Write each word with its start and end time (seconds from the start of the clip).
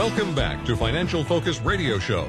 Welcome 0.00 0.34
back 0.34 0.64
to 0.64 0.78
Financial 0.78 1.22
Focus 1.22 1.60
Radio 1.60 1.98
Show. 1.98 2.26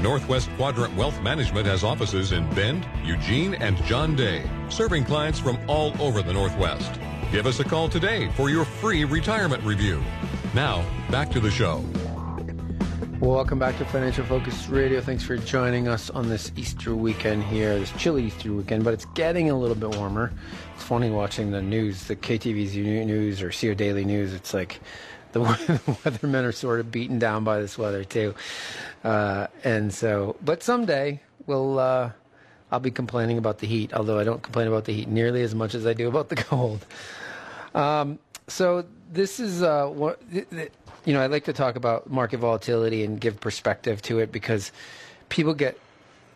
Northwest 0.00 0.48
Quadrant 0.56 0.96
Wealth 0.96 1.20
Management 1.20 1.66
has 1.66 1.84
offices 1.84 2.32
in 2.32 2.48
Bend, 2.54 2.88
Eugene, 3.04 3.52
and 3.56 3.76
John 3.84 4.16
Day, 4.16 4.48
serving 4.70 5.04
clients 5.04 5.38
from 5.38 5.58
all 5.68 5.92
over 6.00 6.22
the 6.22 6.32
Northwest. 6.32 6.98
Give 7.30 7.44
us 7.44 7.60
a 7.60 7.64
call 7.64 7.90
today 7.90 8.30
for 8.30 8.48
your 8.48 8.64
free 8.64 9.04
retirement 9.04 9.62
review. 9.64 10.02
Now, 10.54 10.82
back 11.10 11.30
to 11.32 11.40
the 11.40 11.50
show. 11.50 11.84
Welcome 13.20 13.58
back 13.58 13.76
to 13.76 13.84
Financial 13.84 14.24
Focus 14.24 14.68
Radio. 14.68 15.02
Thanks 15.02 15.22
for 15.22 15.36
joining 15.36 15.88
us 15.88 16.08
on 16.08 16.30
this 16.30 16.50
Easter 16.56 16.96
weekend 16.96 17.44
here, 17.44 17.78
this 17.78 17.92
chilly 17.98 18.24
Easter 18.24 18.50
weekend, 18.50 18.82
but 18.82 18.94
it's 18.94 19.04
getting 19.12 19.50
a 19.50 19.58
little 19.58 19.76
bit 19.76 19.94
warmer. 19.94 20.32
It's 20.74 20.84
funny 20.84 21.10
watching 21.10 21.50
the 21.50 21.60
news, 21.60 22.04
the 22.04 22.16
KTVZ 22.16 23.04
news 23.04 23.42
or 23.42 23.50
CO 23.50 23.74
Daily 23.74 24.06
News. 24.06 24.32
It's 24.32 24.54
like 24.54 24.80
the 25.32 25.40
weathermen 25.40 26.44
are 26.44 26.52
sort 26.52 26.80
of 26.80 26.90
beaten 26.90 27.18
down 27.18 27.44
by 27.44 27.60
this 27.60 27.78
weather 27.78 28.04
too. 28.04 28.34
Uh, 29.04 29.46
and 29.64 29.92
so, 29.92 30.36
but 30.44 30.62
someday 30.62 31.20
we'll, 31.46 31.78
uh, 31.78 32.10
I'll 32.72 32.80
be 32.80 32.90
complaining 32.90 33.38
about 33.38 33.58
the 33.58 33.66
heat, 33.66 33.92
although 33.94 34.18
I 34.18 34.24
don't 34.24 34.42
complain 34.42 34.68
about 34.68 34.84
the 34.84 34.92
heat 34.92 35.08
nearly 35.08 35.42
as 35.42 35.54
much 35.54 35.74
as 35.74 35.86
I 35.86 35.92
do 35.92 36.08
about 36.08 36.28
the 36.28 36.36
cold. 36.50 36.84
Um, 37.74 38.18
so 38.48 38.84
this 39.12 39.40
is 39.40 39.62
uh, 39.62 39.86
what 39.86 40.20
you 40.30 41.12
know. 41.14 41.20
I 41.20 41.26
like 41.26 41.44
to 41.44 41.52
talk 41.52 41.76
about 41.76 42.10
market 42.10 42.38
volatility 42.38 43.04
and 43.04 43.20
give 43.20 43.40
perspective 43.40 44.02
to 44.02 44.18
it 44.18 44.32
because 44.32 44.72
people 45.28 45.54
get 45.54 45.78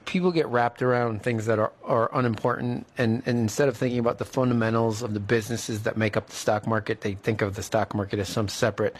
people 0.05 0.33
get 0.33 0.47
wrapped 0.47 0.83
around 0.83 1.22
things 1.22 1.47
that 1.47 1.58
are, 1.58 1.72
are 1.84 2.10
unimportant 2.14 2.86
and, 2.98 3.22
and 3.27 3.38
instead 3.38 3.69
of 3.69 3.77
thinking 3.77 3.98
about 3.98 4.19
the 4.19 4.24
fundamentals 4.24 5.02
of 5.02 5.14
the 5.14 5.20
businesses 5.20 5.83
that 5.83 5.97
make 5.97 6.16
up 6.16 6.28
the 6.28 6.36
stock 6.36 6.66
market 6.66 7.00
they 7.00 7.14
think 7.14 7.42
of 7.42 7.55
the 7.55 7.62
stock 7.62 7.94
market 7.94 8.19
as 8.19 8.28
some 8.28 8.48
separate 8.48 8.97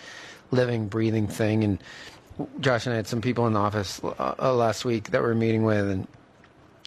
living 0.51 0.89
breathing 0.89 1.27
thing. 1.27 1.65
And 1.65 1.83
josh 2.59 2.85
and 2.87 2.93
i 2.93 2.97
had 2.97 3.07
some 3.07 3.21
people 3.21 3.47
in 3.47 3.53
the 3.53 3.61
office 3.61 4.03
uh, 4.03 4.35
uh, 4.41 4.53
last 4.53 4.85
week 4.85 5.11
that 5.11 5.23
we 5.23 5.29
are 5.29 5.37
meeting 5.37 5.63
with 5.63 5.89
and 5.89 6.09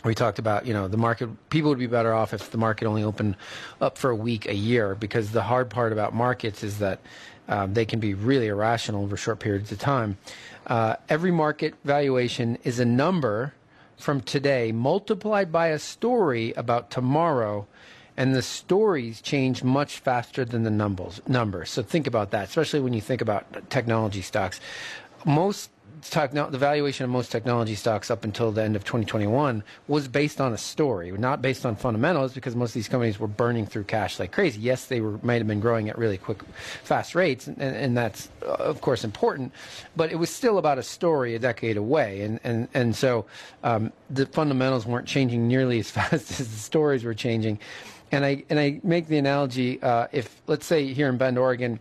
we 0.03 0.13
talked 0.13 0.39
about 0.39 0.65
you 0.65 0.73
know 0.73 0.89
the 0.89 0.97
market 0.97 1.29
people 1.49 1.69
would 1.69 1.79
be 1.79 1.87
better 1.87 2.13
off 2.13 2.33
if 2.33 2.51
the 2.51 2.57
market 2.57 2.85
only 2.85 3.03
opened 3.03 3.35
up 3.79 3.97
for 3.97 4.09
a 4.09 4.15
week 4.15 4.45
a 4.45 4.53
year 4.53 4.93
because 4.93 5.31
the 5.31 5.41
hard 5.41 5.69
part 5.69 5.93
about 5.93 6.13
markets 6.13 6.63
is 6.63 6.79
that 6.79 6.99
um, 7.47 7.73
they 7.73 7.85
can 7.85 7.99
be 7.99 8.13
really 8.13 8.47
irrational 8.47 9.03
over 9.03 9.15
short 9.15 9.39
periods 9.39 9.71
of 9.71 9.79
time. 9.79 10.17
Uh, 10.65 10.95
every 11.07 11.31
market 11.31 11.75
valuation 11.85 12.57
is 12.63 12.79
a 12.79 12.85
number 12.85 13.53
from 13.97 14.21
today 14.21 14.71
multiplied 14.71 15.51
by 15.51 15.67
a 15.67 15.79
story 15.79 16.53
about 16.53 16.89
tomorrow 16.91 17.67
and 18.15 18.33
the 18.33 18.41
stories 18.41 19.21
change 19.21 19.63
much 19.63 19.99
faster 19.99 20.45
than 20.45 20.63
the 20.63 20.71
numbers 20.71 21.21
numbers. 21.27 21.69
So 21.69 21.83
think 21.83 22.07
about 22.07 22.31
that 22.31 22.49
especially 22.49 22.79
when 22.79 22.93
you 22.93 23.01
think 23.01 23.21
about 23.21 23.69
technology 23.69 24.21
stocks. 24.21 24.59
Most 25.25 25.71
the 26.01 26.57
valuation 26.57 27.03
of 27.03 27.09
most 27.09 27.31
technology 27.31 27.75
stocks 27.75 28.11
up 28.11 28.23
until 28.23 28.51
the 28.51 28.63
end 28.63 28.75
of 28.75 28.83
2021 28.83 29.63
was 29.87 30.07
based 30.07 30.39
on 30.39 30.53
a 30.53 30.57
story, 30.57 31.11
not 31.11 31.41
based 31.41 31.65
on 31.65 31.75
fundamentals, 31.75 32.33
because 32.33 32.55
most 32.55 32.71
of 32.71 32.73
these 32.75 32.87
companies 32.87 33.19
were 33.19 33.27
burning 33.27 33.65
through 33.65 33.83
cash 33.83 34.19
like 34.19 34.31
crazy. 34.31 34.59
Yes, 34.59 34.85
they 34.85 35.01
were 35.01 35.19
might 35.23 35.37
have 35.37 35.47
been 35.47 35.59
growing 35.59 35.89
at 35.89 35.97
really 35.97 36.17
quick, 36.17 36.43
fast 36.83 37.15
rates, 37.15 37.47
and, 37.47 37.61
and 37.61 37.97
that's 37.97 38.29
uh, 38.43 38.53
of 38.53 38.81
course 38.81 39.03
important, 39.03 39.51
but 39.95 40.11
it 40.11 40.15
was 40.15 40.29
still 40.29 40.57
about 40.57 40.77
a 40.77 40.83
story 40.83 41.35
a 41.35 41.39
decade 41.39 41.77
away, 41.77 42.21
and 42.21 42.39
and 42.43 42.67
and 42.73 42.95
so 42.95 43.25
um, 43.63 43.91
the 44.09 44.25
fundamentals 44.25 44.85
weren't 44.85 45.07
changing 45.07 45.47
nearly 45.47 45.79
as 45.79 45.89
fast 45.97 46.13
as 46.13 46.37
the 46.37 46.59
stories 46.59 47.03
were 47.03 47.13
changing. 47.13 47.59
And 48.11 48.23
I 48.23 48.43
and 48.49 48.59
I 48.59 48.79
make 48.83 49.07
the 49.07 49.17
analogy: 49.17 49.81
uh, 49.81 50.07
if 50.11 50.41
let's 50.47 50.65
say 50.65 50.93
here 50.93 51.09
in 51.09 51.17
Bend, 51.17 51.37
Oregon, 51.37 51.79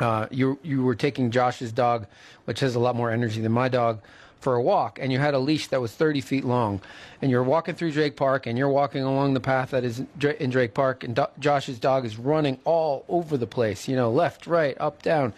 uh, 0.00 0.26
you 0.30 0.58
you 0.62 0.82
were 0.82 0.94
taking 0.94 1.30
Josh's 1.30 1.72
dog, 1.72 2.06
which 2.44 2.60
has 2.60 2.74
a 2.74 2.78
lot 2.78 2.96
more 2.96 3.10
energy 3.10 3.40
than 3.40 3.52
my 3.52 3.68
dog, 3.68 4.00
for 4.40 4.54
a 4.54 4.62
walk, 4.62 4.98
and 5.00 5.12
you 5.12 5.18
had 5.18 5.34
a 5.34 5.38
leash 5.38 5.66
that 5.68 5.80
was 5.80 5.92
30 5.92 6.20
feet 6.20 6.44
long, 6.44 6.80
and 7.20 7.30
you're 7.30 7.42
walking 7.42 7.74
through 7.74 7.92
Drake 7.92 8.16
Park, 8.16 8.46
and 8.46 8.56
you're 8.56 8.68
walking 8.68 9.02
along 9.02 9.34
the 9.34 9.40
path 9.40 9.70
that 9.70 9.84
is 9.84 10.02
in 10.38 10.50
Drake 10.50 10.74
Park, 10.74 11.02
and 11.02 11.16
Do- 11.16 11.26
Josh's 11.38 11.78
dog 11.78 12.04
is 12.04 12.18
running 12.18 12.58
all 12.64 13.04
over 13.08 13.36
the 13.36 13.46
place, 13.46 13.88
you 13.88 13.96
know, 13.96 14.10
left, 14.10 14.46
right, 14.46 14.76
up, 14.78 15.02
down. 15.02 15.32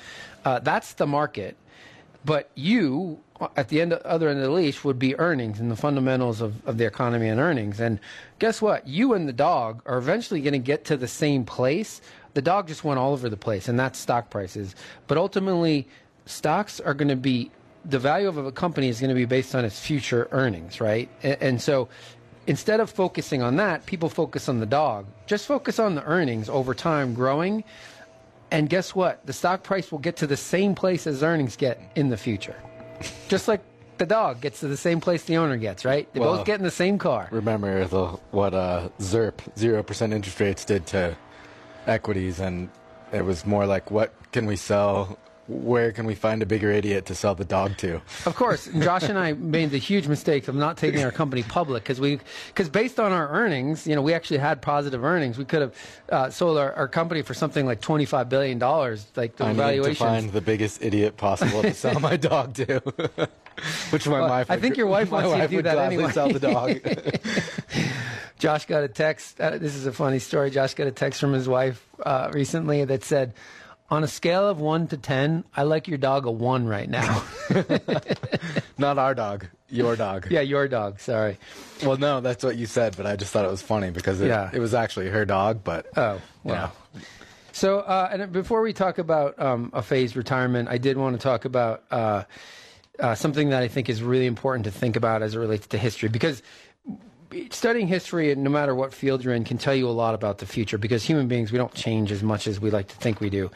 Uh, 0.44 0.58
that's 0.58 0.92
the 0.94 1.06
market, 1.06 1.56
but 2.24 2.50
you 2.54 3.20
at 3.56 3.68
the 3.68 3.80
end, 3.80 3.92
other 3.92 4.28
end 4.28 4.38
of 4.38 4.44
the 4.44 4.50
leash 4.50 4.84
would 4.84 4.98
be 4.98 5.18
earnings 5.18 5.60
and 5.60 5.70
the 5.70 5.76
fundamentals 5.76 6.40
of, 6.40 6.66
of 6.66 6.76
the 6.76 6.84
economy 6.84 7.28
and 7.28 7.40
earnings. 7.40 7.80
And 7.80 7.98
guess 8.38 8.60
what? 8.60 8.86
You 8.86 9.14
and 9.14 9.26
the 9.26 9.32
dog 9.32 9.82
are 9.86 9.98
eventually 9.98 10.40
going 10.42 10.52
to 10.52 10.58
get 10.58 10.84
to 10.86 10.96
the 10.96 11.08
same 11.08 11.44
place, 11.44 12.02
the 12.34 12.42
dog 12.42 12.68
just 12.68 12.84
went 12.84 12.98
all 12.98 13.12
over 13.12 13.28
the 13.28 13.36
place, 13.36 13.68
and 13.68 13.78
that's 13.78 13.98
stock 13.98 14.30
prices. 14.30 14.74
But 15.06 15.18
ultimately, 15.18 15.88
stocks 16.26 16.80
are 16.80 16.94
going 16.94 17.08
to 17.08 17.16
be 17.16 17.50
the 17.84 17.98
value 17.98 18.28
of 18.28 18.36
a 18.36 18.52
company 18.52 18.88
is 18.88 19.00
going 19.00 19.08
to 19.08 19.14
be 19.14 19.24
based 19.24 19.54
on 19.54 19.64
its 19.64 19.80
future 19.80 20.28
earnings, 20.32 20.80
right? 20.80 21.08
And, 21.22 21.36
and 21.40 21.62
so 21.62 21.88
instead 22.46 22.80
of 22.80 22.90
focusing 22.90 23.42
on 23.42 23.56
that, 23.56 23.86
people 23.86 24.08
focus 24.08 24.48
on 24.48 24.60
the 24.60 24.66
dog. 24.66 25.06
Just 25.26 25.46
focus 25.46 25.78
on 25.78 25.94
the 25.94 26.04
earnings 26.04 26.48
over 26.48 26.74
time 26.74 27.14
growing. 27.14 27.64
And 28.50 28.68
guess 28.68 28.94
what? 28.94 29.24
The 29.26 29.32
stock 29.32 29.62
price 29.62 29.90
will 29.92 29.98
get 29.98 30.16
to 30.16 30.26
the 30.26 30.36
same 30.36 30.74
place 30.74 31.06
as 31.06 31.22
earnings 31.22 31.56
get 31.56 31.80
in 31.94 32.10
the 32.10 32.16
future. 32.16 32.56
Just 33.28 33.48
like 33.48 33.60
the 33.98 34.06
dog 34.06 34.40
gets 34.40 34.60
to 34.60 34.68
the 34.68 34.76
same 34.76 35.00
place 35.00 35.22
the 35.24 35.36
owner 35.36 35.56
gets, 35.56 35.84
right? 35.84 36.12
They 36.12 36.20
well, 36.20 36.36
both 36.36 36.46
get 36.46 36.58
in 36.58 36.64
the 36.64 36.70
same 36.70 36.98
car. 36.98 37.28
Remember 37.30 37.86
the, 37.86 38.06
what 38.32 38.54
uh, 38.54 38.88
ZIRP, 38.98 39.36
0% 39.56 40.12
interest 40.12 40.40
rates, 40.40 40.64
did 40.64 40.86
to 40.86 41.16
equities, 41.90 42.40
and 42.40 42.68
it 43.12 43.24
was 43.24 43.44
more 43.44 43.66
like, 43.66 43.90
what 43.90 44.14
can 44.32 44.46
we 44.46 44.56
sell? 44.56 45.18
Where 45.48 45.90
can 45.90 46.06
we 46.06 46.14
find 46.14 46.42
a 46.42 46.46
bigger 46.46 46.70
idiot 46.70 47.06
to 47.06 47.14
sell 47.16 47.34
the 47.34 47.44
dog 47.44 47.76
to? 47.78 48.00
Of 48.24 48.36
course, 48.36 48.68
Josh 48.78 49.02
and 49.02 49.18
I 49.18 49.32
made 49.32 49.70
the 49.70 49.78
huge 49.78 50.06
mistake 50.06 50.46
of 50.46 50.54
not 50.54 50.76
taking 50.76 51.02
our 51.02 51.10
company 51.10 51.42
public 51.42 51.82
because 51.82 52.00
we, 52.00 52.20
because 52.46 52.68
based 52.68 53.00
on 53.00 53.10
our 53.10 53.28
earnings, 53.30 53.84
you 53.84 53.96
know, 53.96 54.02
we 54.02 54.14
actually 54.14 54.38
had 54.38 54.62
positive 54.62 55.02
earnings. 55.02 55.38
We 55.38 55.44
could 55.44 55.62
have 55.62 55.74
uh, 56.08 56.30
sold 56.30 56.56
our, 56.56 56.72
our 56.74 56.86
company 56.86 57.22
for 57.22 57.34
something 57.34 57.66
like 57.66 57.80
twenty 57.80 58.04
five 58.04 58.28
billion 58.28 58.60
dollars. 58.60 59.08
Like 59.16 59.36
the 59.36 59.46
I 59.46 59.52
valuation. 59.52 60.06
to 60.06 60.12
find 60.12 60.32
the 60.32 60.40
biggest 60.40 60.84
idiot 60.84 61.16
possible 61.16 61.62
to 61.62 61.74
sell 61.74 61.98
my 61.98 62.16
dog 62.16 62.54
to. 62.54 63.28
Which 63.90 64.06
my 64.06 64.20
well, 64.20 64.28
wife. 64.28 64.50
I 64.50 64.58
think 64.58 64.76
your 64.76 64.86
wife 64.86 65.10
wants 65.10 65.30
you 65.30 65.36
to 65.36 65.48
do 65.48 65.62
that 65.62 65.78
anyway. 65.78 66.10
Sell 66.12 66.28
the 66.28 66.40
dog. 66.40 66.80
Josh 68.38 68.66
got 68.66 68.82
a 68.82 68.88
text. 68.88 69.40
Uh, 69.40 69.58
this 69.58 69.74
is 69.74 69.86
a 69.86 69.92
funny 69.92 70.18
story. 70.18 70.50
Josh 70.50 70.74
got 70.74 70.86
a 70.86 70.92
text 70.92 71.20
from 71.20 71.32
his 71.32 71.48
wife 71.48 71.86
uh, 72.04 72.30
recently 72.32 72.84
that 72.84 73.04
said, 73.04 73.34
"On 73.90 74.02
a 74.02 74.08
scale 74.08 74.48
of 74.48 74.60
one 74.60 74.88
to 74.88 74.96
ten, 74.96 75.44
I 75.54 75.64
like 75.64 75.88
your 75.88 75.98
dog 75.98 76.24
a 76.24 76.30
one 76.30 76.66
right 76.66 76.88
now." 76.88 77.22
Not 78.78 78.96
our 78.96 79.14
dog, 79.14 79.46
your 79.68 79.94
dog. 79.94 80.28
Yeah, 80.30 80.40
your 80.40 80.68
dog. 80.68 81.00
Sorry. 81.00 81.38
Well, 81.84 81.98
no, 81.98 82.22
that's 82.22 82.42
what 82.42 82.56
you 82.56 82.64
said, 82.64 82.96
but 82.96 83.06
I 83.06 83.16
just 83.16 83.30
thought 83.30 83.44
it 83.44 83.50
was 83.50 83.62
funny 83.62 83.90
because 83.90 84.20
it, 84.22 84.28
yeah. 84.28 84.50
it 84.52 84.58
was 84.58 84.72
actually 84.72 85.10
her 85.10 85.26
dog. 85.26 85.62
But 85.62 85.86
oh, 85.98 86.20
wow. 86.42 86.72
Yeah. 86.94 87.00
So, 87.52 87.80
uh, 87.80 88.08
and 88.10 88.32
before 88.32 88.62
we 88.62 88.72
talk 88.72 88.96
about 88.96 89.38
um, 89.38 89.70
a 89.74 89.82
phased 89.82 90.16
retirement, 90.16 90.70
I 90.70 90.78
did 90.78 90.96
want 90.96 91.14
to 91.16 91.22
talk 91.22 91.44
about 91.44 91.84
uh, 93.00 93.14
something 93.14 93.50
that 93.50 93.62
I 93.62 93.68
think 93.68 93.88
is 93.88 94.02
really 94.02 94.26
important 94.26 94.64
to 94.64 94.70
think 94.70 94.96
about 94.96 95.22
as 95.22 95.34
it 95.34 95.38
relates 95.38 95.66
to 95.68 95.78
history 95.78 96.08
because 96.08 96.42
studying 97.50 97.86
history, 97.86 98.34
no 98.34 98.50
matter 98.50 98.74
what 98.74 98.92
field 98.92 99.22
you're 99.22 99.34
in, 99.34 99.44
can 99.44 99.58
tell 99.58 99.74
you 99.74 99.88
a 99.88 99.90
lot 99.90 100.14
about 100.14 100.38
the 100.38 100.46
future 100.46 100.78
because 100.78 101.04
human 101.04 101.28
beings, 101.28 101.52
we 101.52 101.58
don't 101.58 101.72
change 101.74 102.10
as 102.10 102.22
much 102.22 102.46
as 102.46 102.60
we 102.60 102.70
like 102.70 102.88
to 102.88 102.96
think 102.96 103.20
we 103.20 103.30
do. 103.30 103.50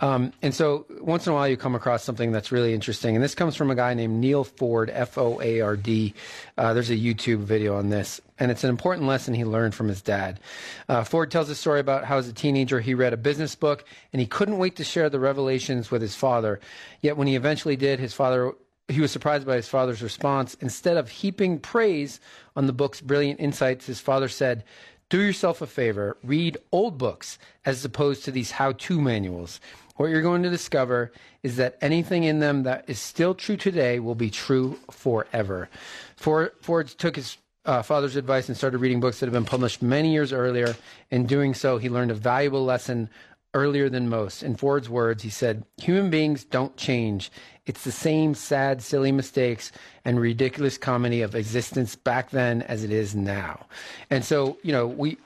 Um, 0.00 0.32
and 0.42 0.54
so 0.54 0.86
once 1.00 1.26
in 1.26 1.32
a 1.32 1.34
while 1.34 1.48
you 1.48 1.56
come 1.56 1.74
across 1.74 2.02
something 2.02 2.32
that's 2.32 2.50
really 2.50 2.74
interesting. 2.74 3.14
And 3.14 3.22
this 3.22 3.34
comes 3.34 3.56
from 3.56 3.70
a 3.70 3.74
guy 3.74 3.94
named 3.94 4.20
Neil 4.20 4.44
Foard, 4.44 4.90
F 4.90 5.16
O 5.16 5.40
A 5.40 5.60
R 5.60 5.76
D. 5.76 6.14
Uh, 6.58 6.74
there's 6.74 6.90
a 6.90 6.96
YouTube 6.96 7.38
video 7.38 7.76
on 7.76 7.90
this. 7.90 8.20
And 8.38 8.50
it's 8.50 8.64
an 8.64 8.70
important 8.70 9.06
lesson 9.06 9.34
he 9.34 9.44
learned 9.44 9.74
from 9.74 9.88
his 9.88 10.00
dad. 10.00 10.40
Uh, 10.88 11.04
Foard 11.04 11.30
tells 11.30 11.50
a 11.50 11.54
story 11.54 11.78
about 11.78 12.04
how, 12.04 12.16
as 12.16 12.26
a 12.26 12.32
teenager, 12.32 12.80
he 12.80 12.94
read 12.94 13.12
a 13.12 13.18
business 13.18 13.54
book 13.54 13.84
and 14.12 14.20
he 14.20 14.26
couldn't 14.26 14.58
wait 14.58 14.76
to 14.76 14.84
share 14.84 15.10
the 15.10 15.20
revelations 15.20 15.90
with 15.90 16.00
his 16.00 16.16
father. 16.16 16.58
Yet, 17.02 17.16
when 17.16 17.28
he 17.28 17.36
eventually 17.36 17.76
did, 17.76 18.00
his 18.00 18.14
father 18.14 18.54
he 18.90 19.00
was 19.00 19.10
surprised 19.10 19.46
by 19.46 19.56
his 19.56 19.68
father's 19.68 20.02
response. 20.02 20.54
Instead 20.60 20.96
of 20.96 21.08
heaping 21.08 21.58
praise 21.58 22.20
on 22.56 22.66
the 22.66 22.72
book's 22.72 23.00
brilliant 23.00 23.40
insights, 23.40 23.86
his 23.86 24.00
father 24.00 24.28
said, 24.28 24.64
Do 25.08 25.20
yourself 25.20 25.62
a 25.62 25.66
favor, 25.66 26.16
read 26.22 26.58
old 26.72 26.98
books 26.98 27.38
as 27.64 27.84
opposed 27.84 28.24
to 28.24 28.30
these 28.30 28.52
how 28.52 28.72
to 28.72 29.00
manuals. 29.00 29.60
What 29.96 30.10
you're 30.10 30.22
going 30.22 30.42
to 30.44 30.50
discover 30.50 31.12
is 31.42 31.56
that 31.56 31.76
anything 31.80 32.24
in 32.24 32.40
them 32.40 32.62
that 32.62 32.84
is 32.88 32.98
still 32.98 33.34
true 33.34 33.56
today 33.56 34.00
will 34.00 34.14
be 34.14 34.30
true 34.30 34.78
forever. 34.90 35.68
Foard, 36.16 36.52
Foard 36.62 36.88
took 36.88 37.16
his 37.16 37.36
uh, 37.66 37.82
father's 37.82 38.16
advice 38.16 38.48
and 38.48 38.56
started 38.56 38.78
reading 38.78 39.00
books 39.00 39.20
that 39.20 39.26
had 39.26 39.32
been 39.32 39.44
published 39.44 39.82
many 39.82 40.12
years 40.12 40.32
earlier. 40.32 40.74
In 41.10 41.26
doing 41.26 41.54
so, 41.54 41.76
he 41.78 41.90
learned 41.90 42.10
a 42.10 42.14
valuable 42.14 42.64
lesson 42.64 43.10
earlier 43.54 43.88
than 43.88 44.08
most. 44.08 44.42
In 44.42 44.56
Foard's 44.56 44.88
words, 44.88 45.22
he 45.22 45.30
said, 45.30 45.64
Human 45.78 46.10
beings 46.10 46.44
don't 46.44 46.76
change. 46.76 47.30
It's 47.66 47.84
the 47.84 47.92
same 47.92 48.34
sad, 48.34 48.82
silly 48.82 49.12
mistakes 49.12 49.72
and 50.04 50.20
ridiculous 50.20 50.78
comedy 50.78 51.22
of 51.22 51.34
existence 51.34 51.96
back 51.96 52.30
then 52.30 52.62
as 52.62 52.84
it 52.84 52.90
is 52.90 53.14
now. 53.14 53.66
And 54.08 54.24
so, 54.24 54.58
you 54.62 54.72
know, 54.72 54.86
we 54.86 55.18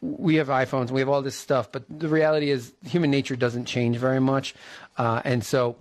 we 0.00 0.34
have 0.36 0.48
iPhones, 0.48 0.90
we 0.90 1.00
have 1.00 1.08
all 1.08 1.22
this 1.22 1.36
stuff, 1.36 1.70
but 1.70 1.84
the 1.88 2.08
reality 2.08 2.50
is 2.50 2.74
human 2.84 3.10
nature 3.12 3.36
doesn't 3.36 3.66
change 3.66 3.96
very 3.96 4.20
much. 4.20 4.54
Uh, 4.96 5.22
and 5.24 5.44
so 5.44 5.76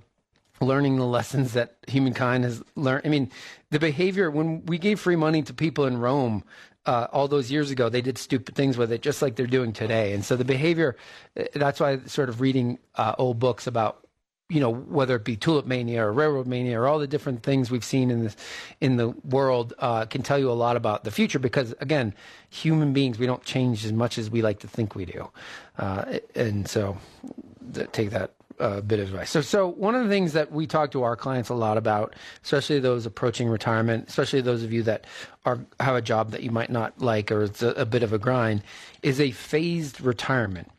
learning 0.62 0.98
the 0.98 1.06
lessons 1.06 1.54
that 1.54 1.76
humankind 1.88 2.44
has 2.44 2.64
learned. 2.76 3.04
I 3.06 3.10
mean, 3.10 3.32
the 3.70 3.80
behavior 3.80 4.32
when 4.32 4.66
we 4.66 4.78
gave 4.78 5.00
free 5.00 5.16
money 5.16 5.44
to 5.44 5.54
people 5.54 5.86
in 5.86 5.98
Rome 5.98 6.44
uh, 6.88 7.08
all 7.12 7.28
those 7.28 7.52
years 7.52 7.70
ago, 7.70 7.90
they 7.90 8.02
did 8.02 8.18
stupid 8.18 8.56
things 8.56 8.78
with 8.78 8.92
it, 8.92 9.02
just 9.02 9.22
like 9.22 9.36
they're 9.36 9.46
doing 9.46 9.74
today. 9.74 10.14
And 10.14 10.24
so 10.26 10.36
the 10.36 10.46
behavior, 10.46 10.96
uh, 11.38 11.44
that's 11.54 11.80
why 11.80 12.00
sort 12.06 12.30
of 12.30 12.42
reading 12.42 12.80
uh, 12.96 13.14
old 13.18 13.38
books 13.40 13.68
about, 13.68 14.08
you 14.50 14.62
know, 14.62 14.74
whether 14.74 15.18
it 15.18 15.26
be 15.26 15.36
tulip 15.36 15.66
mania 15.66 16.06
or 16.06 16.14
railroad 16.14 16.48
mania 16.48 16.80
or 16.80 16.88
all 16.88 17.00
the 17.00 17.08
different 17.08 17.44
things 17.44 17.70
we've 17.70 17.84
seen 17.84 18.10
in 18.10 18.24
this 18.24 18.38
in 18.80 18.96
the 18.96 19.10
world 19.26 19.74
uh, 19.80 20.06
can 20.06 20.24
tell 20.24 20.40
you 20.40 20.50
a 20.50 20.54
lot 20.54 20.78
about 20.78 21.04
the 21.04 21.12
future. 21.12 21.40
Because 21.40 21.76
again, 21.82 22.14
human 22.50 22.94
beings, 22.94 23.20
we 23.20 23.26
don't 23.26 23.44
change 23.44 23.84
as 23.84 23.92
much 23.92 24.18
as 24.18 24.30
we 24.30 24.42
like 24.42 24.60
to 24.60 24.68
think 24.68 24.96
we 24.96 25.04
do, 25.04 25.30
uh, 25.78 26.20
and 26.34 26.70
so 26.70 26.98
take 27.92 28.12
that 28.12 28.32
a 28.60 28.82
bit 28.82 29.00
of 29.00 29.10
advice. 29.10 29.30
So, 29.30 29.42
so 29.42 29.68
one 29.68 29.96
of 29.96 30.04
the 30.04 30.10
things 30.10 30.34
that 30.34 30.52
we 30.52 30.68
talk 30.68 30.92
to 30.92 31.04
our 31.04 31.16
clients 31.16 31.50
a 31.50 31.54
lot 31.54 31.78
about, 31.78 32.16
especially 32.44 32.80
those 32.80 33.06
approaching 33.06 33.50
retirement, 33.50 34.10
especially 34.10 34.42
those 34.42 34.64
of 34.64 34.74
you 34.74 34.84
that 34.84 35.06
are 35.46 35.60
have 35.80 35.96
a 35.96 36.02
job 36.02 36.32
that 36.32 36.44
you 36.44 36.52
might 36.52 36.70
not 36.70 37.00
like 37.00 37.32
or 37.32 37.44
it's 37.44 37.62
a, 37.62 37.70
a 37.70 37.86
bit 37.86 38.04
of 38.04 38.14
a 38.14 38.18
grind, 38.18 38.64
is 39.04 39.20
a 39.20 39.32
phased 39.32 40.02
retirement. 40.02 40.72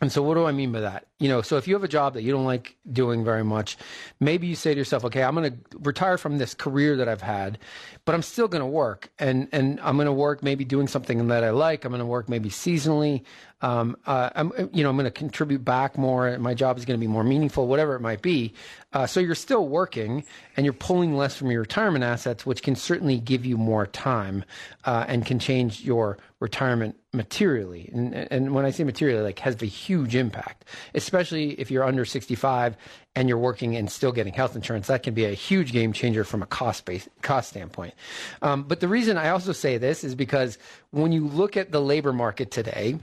And 0.00 0.10
so, 0.10 0.22
what 0.22 0.34
do 0.34 0.46
I 0.46 0.52
mean 0.52 0.72
by 0.72 0.80
that? 0.80 1.06
You 1.20 1.28
know, 1.28 1.42
so 1.42 1.58
if 1.58 1.68
you 1.68 1.74
have 1.74 1.84
a 1.84 1.88
job 1.88 2.14
that 2.14 2.22
you 2.22 2.32
don't 2.32 2.46
like 2.46 2.76
doing 2.90 3.24
very 3.24 3.44
much, 3.44 3.76
maybe 4.20 4.46
you 4.46 4.54
say 4.54 4.72
to 4.72 4.78
yourself, 4.78 5.04
"Okay, 5.04 5.22
I'm 5.22 5.34
going 5.34 5.52
to 5.52 5.78
retire 5.78 6.16
from 6.16 6.38
this 6.38 6.54
career 6.54 6.96
that 6.96 7.08
I've 7.08 7.20
had, 7.20 7.58
but 8.06 8.14
I'm 8.14 8.22
still 8.22 8.48
going 8.48 8.62
to 8.62 8.66
work, 8.66 9.10
and 9.18 9.46
and 9.52 9.78
I'm 9.82 9.96
going 9.96 10.06
to 10.06 10.12
work 10.14 10.42
maybe 10.42 10.64
doing 10.64 10.88
something 10.88 11.28
that 11.28 11.44
I 11.44 11.50
like. 11.50 11.84
I'm 11.84 11.92
going 11.92 12.00
to 12.00 12.06
work 12.06 12.30
maybe 12.30 12.48
seasonally. 12.48 13.22
Um, 13.60 13.98
uh, 14.06 14.30
I'm 14.34 14.70
you 14.72 14.82
know 14.82 14.88
I'm 14.88 14.96
going 14.96 15.04
to 15.04 15.10
contribute 15.10 15.62
back 15.62 15.98
more. 15.98 16.38
My 16.38 16.54
job 16.54 16.78
is 16.78 16.86
going 16.86 16.98
to 16.98 17.00
be 17.00 17.06
more 17.06 17.24
meaningful, 17.24 17.66
whatever 17.66 17.94
it 17.94 18.00
might 18.00 18.22
be. 18.22 18.54
Uh, 18.94 19.06
so 19.06 19.20
you're 19.20 19.34
still 19.34 19.68
working, 19.68 20.24
and 20.56 20.64
you're 20.64 20.72
pulling 20.72 21.16
less 21.18 21.36
from 21.36 21.50
your 21.50 21.60
retirement 21.60 22.02
assets, 22.02 22.46
which 22.46 22.62
can 22.62 22.74
certainly 22.74 23.18
give 23.18 23.44
you 23.44 23.58
more 23.58 23.86
time 23.86 24.42
uh, 24.84 25.04
and 25.06 25.26
can 25.26 25.38
change 25.38 25.82
your 25.82 26.16
retirement 26.40 26.96
materially. 27.12 27.90
And, 27.92 28.14
and 28.14 28.54
when 28.54 28.64
I 28.64 28.70
say 28.70 28.84
materially, 28.84 29.22
like 29.22 29.38
has 29.40 29.60
a 29.62 29.66
huge 29.66 30.16
impact, 30.16 30.64
especially 31.10 31.60
if 31.60 31.72
you're 31.72 31.82
under 31.82 32.04
65 32.04 32.76
and 33.16 33.28
you're 33.28 33.36
working 33.36 33.74
and 33.74 33.90
still 33.90 34.12
getting 34.12 34.32
health 34.32 34.54
insurance. 34.54 34.86
That 34.86 35.02
can 35.02 35.12
be 35.12 35.24
a 35.24 35.32
huge 35.32 35.72
game 35.72 35.92
changer 35.92 36.22
from 36.22 36.40
a 36.40 36.46
cost 36.46 36.84
base, 36.84 37.08
cost 37.20 37.50
standpoint. 37.50 37.94
Um, 38.42 38.62
but 38.62 38.78
the 38.78 38.86
reason 38.86 39.16
I 39.16 39.30
also 39.30 39.50
say 39.50 39.76
this 39.76 40.04
is 40.04 40.14
because 40.14 40.56
when 40.92 41.10
you 41.10 41.26
look 41.26 41.56
at 41.56 41.72
the 41.72 41.80
labor 41.80 42.12
market 42.12 42.52
today, 42.52 42.96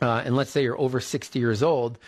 uh, 0.00 0.22
and 0.24 0.36
let's 0.36 0.52
say 0.52 0.62
you're 0.62 0.80
over 0.80 1.00
60 1.00 1.36
years 1.40 1.64
old, 1.64 1.98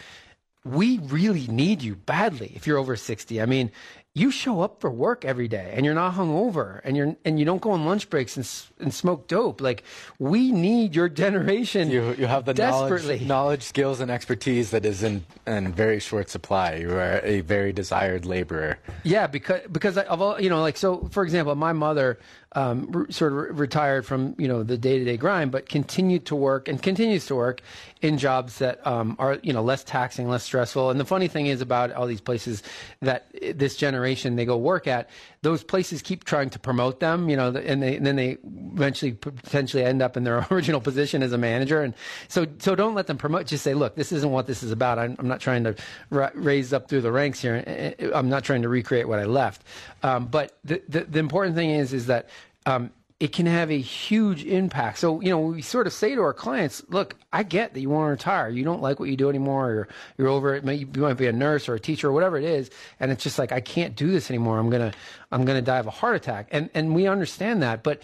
we 0.64 0.98
really 0.98 1.48
need 1.48 1.82
you 1.82 1.96
badly 1.96 2.52
if 2.54 2.68
you're 2.68 2.78
over 2.78 2.94
60. 2.94 3.42
I 3.42 3.46
mean, 3.46 3.72
you 4.16 4.30
show 4.30 4.60
up 4.60 4.80
for 4.80 4.90
work 4.90 5.24
every 5.24 5.48
day 5.48 5.72
and 5.74 5.84
you're 5.84 5.94
not 5.94 6.14
hungover 6.14 6.80
and 6.84 6.96
you're 6.96 7.16
and 7.24 7.36
you 7.36 7.44
don't 7.44 7.60
go 7.60 7.72
on 7.72 7.84
lunch 7.84 8.08
breaks 8.08 8.36
and, 8.36 8.48
and 8.78 8.94
smoke 8.94 9.26
dope. 9.26 9.60
Like 9.60 9.82
we 10.20 10.52
need 10.52 10.94
your 10.94 11.08
generation. 11.08 11.90
You 11.90 12.14
you 12.14 12.26
have 12.26 12.44
the 12.44 12.54
desperately. 12.54 13.16
knowledge, 13.16 13.26
knowledge, 13.26 13.62
skills, 13.64 13.98
and 13.98 14.12
expertise 14.12 14.70
that 14.70 14.86
is 14.86 15.02
in 15.02 15.24
in 15.48 15.72
very 15.72 15.98
short 15.98 16.30
supply. 16.30 16.76
You 16.76 16.92
are 16.92 17.20
a 17.24 17.40
very 17.40 17.72
desired 17.72 18.24
laborer. 18.24 18.78
Yeah, 19.02 19.26
because 19.26 19.62
because 19.72 19.98
of 19.98 20.22
all 20.22 20.40
you 20.40 20.48
know, 20.48 20.60
like 20.60 20.76
so. 20.76 21.08
For 21.10 21.24
example, 21.24 21.56
my 21.56 21.72
mother 21.72 22.20
um, 22.54 22.90
re- 22.90 23.12
sort 23.12 23.32
of 23.32 23.38
re- 23.38 23.50
retired 23.50 24.06
from 24.06 24.34
you 24.38 24.48
know 24.48 24.62
the 24.62 24.78
day 24.78 24.98
to 24.98 25.04
day 25.04 25.16
grind, 25.16 25.50
but 25.50 25.68
continued 25.68 26.26
to 26.26 26.36
work 26.36 26.68
and 26.68 26.82
continues 26.82 27.26
to 27.26 27.34
work 27.34 27.60
in 28.02 28.18
jobs 28.18 28.58
that 28.58 28.86
um, 28.86 29.16
are 29.18 29.38
you 29.42 29.52
know 29.52 29.62
less 29.62 29.84
taxing, 29.84 30.28
less 30.28 30.44
stressful. 30.44 30.90
And 30.90 31.00
the 31.00 31.04
funny 31.04 31.28
thing 31.28 31.46
is 31.46 31.60
about 31.60 31.92
all 31.92 32.06
these 32.06 32.20
places 32.20 32.62
that 33.02 33.26
this 33.54 33.76
generation 33.76 34.36
they 34.36 34.44
go 34.44 34.56
work 34.56 34.86
at, 34.86 35.08
those 35.44 35.62
places 35.62 36.00
keep 36.00 36.24
trying 36.24 36.48
to 36.48 36.58
promote 36.58 37.00
them, 37.00 37.28
you 37.28 37.36
know, 37.36 37.48
and, 37.54 37.82
they, 37.82 37.96
and 37.96 38.06
then 38.06 38.16
they 38.16 38.38
eventually 38.74 39.12
potentially 39.12 39.84
end 39.84 40.00
up 40.00 40.16
in 40.16 40.24
their 40.24 40.46
original 40.50 40.80
position 40.80 41.22
as 41.22 41.32
a 41.32 41.38
manager. 41.38 41.82
And 41.82 41.94
so 42.28 42.46
so 42.58 42.74
don't 42.74 42.94
let 42.94 43.06
them 43.06 43.18
promote. 43.18 43.46
Just 43.46 43.62
say, 43.62 43.74
look, 43.74 43.94
this 43.94 44.10
isn't 44.10 44.30
what 44.30 44.46
this 44.46 44.62
is 44.62 44.72
about. 44.72 44.98
I'm, 44.98 45.14
I'm 45.18 45.28
not 45.28 45.40
trying 45.40 45.64
to 45.64 45.76
ra- 46.08 46.30
raise 46.34 46.72
up 46.72 46.88
through 46.88 47.02
the 47.02 47.12
ranks 47.12 47.40
here. 47.40 47.94
I'm 48.14 48.30
not 48.30 48.42
trying 48.42 48.62
to 48.62 48.68
recreate 48.70 49.06
what 49.06 49.18
I 49.18 49.24
left. 49.24 49.62
Um, 50.02 50.26
but 50.26 50.56
the, 50.64 50.82
the 50.88 51.04
the 51.04 51.18
important 51.18 51.56
thing 51.56 51.70
is 51.70 51.92
is 51.92 52.06
that 52.06 52.30
um, 52.64 52.90
it 53.20 53.32
can 53.32 53.46
have 53.46 53.70
a 53.70 53.78
huge 53.78 54.44
impact. 54.44 54.98
So, 54.98 55.20
you 55.20 55.30
know, 55.30 55.38
we 55.38 55.62
sort 55.62 55.86
of 55.86 55.92
say 55.92 56.16
to 56.16 56.20
our 56.20 56.34
clients, 56.34 56.82
look, 56.88 57.14
I 57.32 57.44
get 57.44 57.72
that 57.72 57.80
you 57.80 57.88
want 57.88 58.08
to 58.08 58.10
retire. 58.10 58.48
You 58.48 58.64
don't 58.64 58.82
like 58.82 58.98
what 58.98 59.08
you 59.08 59.16
do 59.16 59.30
anymore. 59.30 59.70
Or 59.70 59.88
you're 60.18 60.28
over 60.28 60.56
it. 60.56 60.64
You 60.64 60.88
might 60.96 61.16
be 61.16 61.28
a 61.28 61.32
nurse 61.32 61.68
or 61.68 61.74
a 61.74 61.80
teacher 61.80 62.08
or 62.08 62.12
whatever 62.12 62.36
it 62.36 62.44
is. 62.44 62.70
And 62.98 63.12
it's 63.12 63.22
just 63.22 63.38
like, 63.38 63.52
I 63.52 63.60
can't 63.60 63.94
do 63.94 64.10
this 64.10 64.30
anymore. 64.30 64.58
I'm 64.58 64.68
going 64.68 64.90
to, 64.90 64.98
I'm 65.30 65.44
going 65.44 65.56
to 65.56 65.62
die 65.62 65.78
of 65.78 65.86
a 65.86 65.92
heart 65.92 66.16
attack. 66.16 66.48
And, 66.50 66.68
and 66.74 66.92
we 66.92 67.06
understand 67.06 67.62
that, 67.62 67.84
but 67.84 68.02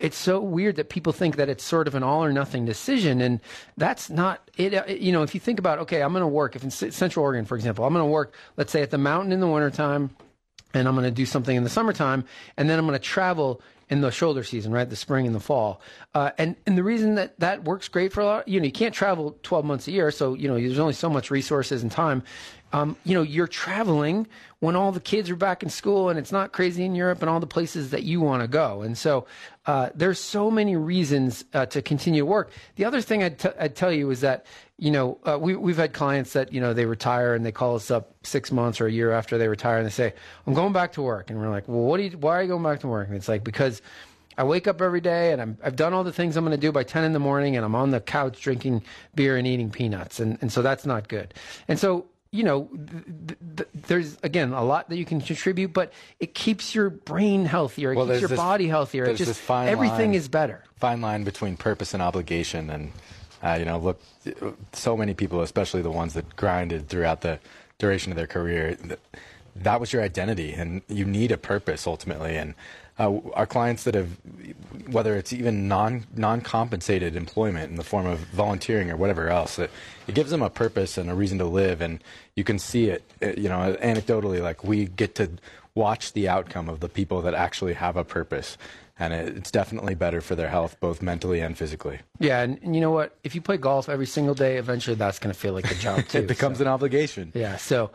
it's 0.00 0.16
so 0.16 0.40
weird 0.40 0.76
that 0.76 0.88
people 0.88 1.12
think 1.12 1.36
that 1.36 1.50
it's 1.50 1.62
sort 1.62 1.86
of 1.86 1.94
an 1.94 2.02
all 2.02 2.24
or 2.24 2.32
nothing 2.32 2.64
decision. 2.64 3.20
And 3.20 3.40
that's 3.76 4.08
not 4.08 4.50
it. 4.56 4.72
Uh, 4.72 4.84
you 4.88 5.12
know, 5.12 5.22
if 5.22 5.34
you 5.34 5.40
think 5.40 5.58
about, 5.58 5.80
okay, 5.80 6.02
I'm 6.02 6.12
going 6.12 6.22
to 6.22 6.26
work, 6.26 6.56
if 6.56 6.64
in 6.64 6.70
Central 6.70 7.22
Oregon, 7.22 7.44
for 7.44 7.56
example, 7.56 7.84
I'm 7.84 7.92
going 7.92 8.04
to 8.04 8.10
work, 8.10 8.34
let's 8.56 8.72
say 8.72 8.80
at 8.80 8.90
the 8.90 8.98
mountain 8.98 9.32
in 9.32 9.40
the 9.40 9.48
wintertime, 9.48 10.16
and 10.72 10.88
I'm 10.88 10.94
going 10.94 11.04
to 11.04 11.10
do 11.10 11.26
something 11.26 11.56
in 11.56 11.62
the 11.62 11.70
summertime, 11.70 12.24
and 12.56 12.68
then 12.68 12.78
I'm 12.78 12.86
going 12.86 12.98
to 12.98 13.04
travel 13.04 13.60
in 13.88 14.00
the 14.00 14.10
shoulder 14.10 14.42
season, 14.42 14.72
right? 14.72 14.88
The 14.88 14.96
spring 14.96 15.26
and 15.26 15.34
the 15.34 15.40
fall. 15.40 15.80
Uh, 16.14 16.30
and, 16.38 16.56
and 16.66 16.76
the 16.76 16.82
reason 16.82 17.14
that 17.16 17.38
that 17.40 17.64
works 17.64 17.88
great 17.88 18.12
for 18.12 18.20
a 18.20 18.24
lot, 18.24 18.48
you 18.48 18.58
know, 18.58 18.66
you 18.66 18.72
can't 18.72 18.94
travel 18.94 19.38
12 19.42 19.64
months 19.64 19.88
a 19.88 19.92
year. 19.92 20.10
So, 20.10 20.34
you 20.34 20.48
know, 20.48 20.54
there's 20.54 20.78
only 20.78 20.92
so 20.92 21.08
much 21.08 21.30
resources 21.30 21.82
and 21.82 21.92
time. 21.92 22.22
Um, 22.72 22.96
you 23.04 23.14
know, 23.14 23.22
you're 23.22 23.46
traveling 23.46 24.26
when 24.60 24.74
all 24.74 24.90
the 24.90 25.00
kids 25.00 25.30
are 25.30 25.36
back 25.36 25.62
in 25.62 25.68
school 25.68 26.08
and 26.08 26.18
it's 26.18 26.32
not 26.32 26.52
crazy 26.52 26.84
in 26.84 26.94
Europe 26.94 27.20
and 27.20 27.30
all 27.30 27.40
the 27.40 27.46
places 27.46 27.90
that 27.90 28.02
you 28.02 28.20
want 28.20 28.42
to 28.42 28.48
go. 28.48 28.82
And 28.82 28.98
so 28.98 29.26
uh, 29.66 29.90
there's 29.94 30.18
so 30.18 30.50
many 30.50 30.76
reasons 30.76 31.44
uh, 31.54 31.66
to 31.66 31.80
continue 31.80 32.22
to 32.22 32.26
work. 32.26 32.50
The 32.74 32.84
other 32.84 33.00
thing 33.00 33.22
I'd, 33.22 33.38
t- 33.38 33.48
I'd 33.58 33.76
tell 33.76 33.92
you 33.92 34.10
is 34.10 34.20
that, 34.22 34.46
you 34.78 34.90
know, 34.90 35.18
uh, 35.24 35.38
we, 35.40 35.54
we've 35.54 35.76
had 35.76 35.92
clients 35.92 36.32
that, 36.32 36.52
you 36.52 36.60
know, 36.60 36.72
they 36.72 36.86
retire 36.86 37.34
and 37.34 37.46
they 37.46 37.52
call 37.52 37.76
us 37.76 37.90
up 37.90 38.14
six 38.24 38.50
months 38.50 38.80
or 38.80 38.86
a 38.86 38.92
year 38.92 39.12
after 39.12 39.38
they 39.38 39.48
retire 39.48 39.78
and 39.78 39.86
they 39.86 39.90
say, 39.90 40.12
I'm 40.46 40.54
going 40.54 40.72
back 40.72 40.92
to 40.92 41.02
work. 41.02 41.30
And 41.30 41.40
we're 41.40 41.50
like, 41.50 41.68
well, 41.68 41.82
what 41.82 41.98
do 41.98 42.04
you, 42.04 42.18
why 42.18 42.38
are 42.38 42.42
you 42.42 42.48
going 42.48 42.62
back 42.62 42.80
to 42.80 42.88
work? 42.88 43.08
And 43.08 43.16
it's 43.16 43.28
like, 43.28 43.44
because 43.44 43.80
I 44.38 44.44
wake 44.44 44.66
up 44.66 44.82
every 44.82 45.00
day 45.00 45.32
and 45.32 45.40
i 45.40 45.64
have 45.64 45.76
done 45.76 45.94
all 45.94 46.04
the 46.04 46.12
things 46.12 46.36
I'm 46.36 46.44
going 46.44 46.56
to 46.56 46.60
do 46.60 46.72
by 46.72 46.82
10 46.82 47.04
in 47.04 47.12
the 47.12 47.18
morning 47.18 47.56
and 47.56 47.64
I'm 47.64 47.74
on 47.74 47.90
the 47.90 48.00
couch 48.00 48.40
drinking 48.40 48.82
beer 49.14 49.36
and 49.36 49.46
eating 49.46 49.70
peanuts. 49.70 50.20
And, 50.20 50.38
and 50.40 50.52
so 50.52 50.62
that's 50.62 50.84
not 50.84 51.08
good. 51.08 51.32
And 51.68 51.78
so 51.78 52.06
you 52.30 52.44
know, 52.44 52.68
th- 53.26 53.38
th- 53.56 53.68
there's 53.86 54.18
again 54.22 54.52
a 54.52 54.64
lot 54.64 54.88
that 54.88 54.96
you 54.96 55.04
can 55.04 55.20
contribute, 55.20 55.72
but 55.72 55.92
it 56.20 56.34
keeps 56.34 56.74
your 56.74 56.90
brain 56.90 57.44
healthier. 57.44 57.92
It 57.92 57.96
well, 57.96 58.06
keeps 58.06 58.20
your 58.20 58.28
this, 58.28 58.38
body 58.38 58.68
healthier. 58.68 59.04
It 59.04 59.16
just 59.16 59.50
everything 59.50 60.10
line, 60.10 60.14
is 60.14 60.28
better. 60.28 60.64
Fine 60.76 61.00
line 61.00 61.24
between 61.24 61.56
purpose 61.56 61.94
and 61.94 62.02
obligation, 62.02 62.70
and 62.70 62.92
uh, 63.42 63.56
you 63.58 63.64
know, 63.64 63.78
look, 63.78 64.00
so 64.72 64.96
many 64.96 65.14
people, 65.14 65.40
especially 65.40 65.82
the 65.82 65.90
ones 65.90 66.14
that 66.14 66.36
grinded 66.36 66.88
throughout 66.88 67.20
the 67.20 67.38
duration 67.78 68.12
of 68.12 68.16
their 68.16 68.26
career, 68.26 68.76
that 69.54 69.80
was 69.80 69.92
your 69.92 70.02
identity, 70.02 70.52
and 70.52 70.82
you 70.88 71.04
need 71.04 71.30
a 71.32 71.38
purpose 71.38 71.86
ultimately. 71.86 72.36
And 72.36 72.54
uh, 72.98 73.18
our 73.34 73.46
clients 73.46 73.84
that 73.84 73.94
have, 73.94 74.16
whether 74.90 75.16
it's 75.16 75.32
even 75.32 75.68
non 75.68 76.06
non 76.14 76.40
compensated 76.40 77.16
employment 77.16 77.70
in 77.70 77.76
the 77.76 77.84
form 77.84 78.06
of 78.06 78.20
volunteering 78.20 78.90
or 78.90 78.96
whatever 78.96 79.28
else, 79.28 79.58
it, 79.58 79.70
it 80.06 80.14
gives 80.14 80.30
them 80.30 80.42
a 80.42 80.50
purpose 80.50 80.96
and 80.96 81.10
a 81.10 81.14
reason 81.14 81.38
to 81.38 81.44
live, 81.44 81.80
and 81.80 82.02
you 82.34 82.44
can 82.44 82.58
see 82.58 82.88
it, 82.88 83.02
uh, 83.22 83.28
you 83.36 83.48
know, 83.48 83.76
anecdotally. 83.82 84.40
Like 84.40 84.64
we 84.64 84.86
get 84.86 85.14
to 85.16 85.30
watch 85.74 86.14
the 86.14 86.28
outcome 86.28 86.68
of 86.68 86.80
the 86.80 86.88
people 86.88 87.22
that 87.22 87.34
actually 87.34 87.74
have 87.74 87.96
a 87.96 88.04
purpose. 88.04 88.56
And 88.98 89.12
it, 89.12 89.36
it's 89.36 89.50
definitely 89.50 89.94
better 89.94 90.22
for 90.22 90.34
their 90.34 90.48
health, 90.48 90.80
both 90.80 91.02
mentally 91.02 91.40
and 91.40 91.56
physically. 91.56 91.98
Yeah, 92.18 92.40
and, 92.40 92.58
and 92.62 92.74
you 92.74 92.80
know 92.80 92.90
what? 92.90 93.14
If 93.22 93.34
you 93.34 93.42
play 93.42 93.58
golf 93.58 93.90
every 93.90 94.06
single 94.06 94.34
day, 94.34 94.56
eventually 94.56 94.96
that's 94.96 95.18
going 95.18 95.34
to 95.34 95.38
feel 95.38 95.52
like 95.52 95.70
a 95.70 95.74
job 95.74 96.06
too. 96.08 96.18
it 96.18 96.26
becomes 96.26 96.58
so. 96.58 96.64
an 96.64 96.68
obligation. 96.68 97.30
Yeah. 97.34 97.58
So, 97.58 97.90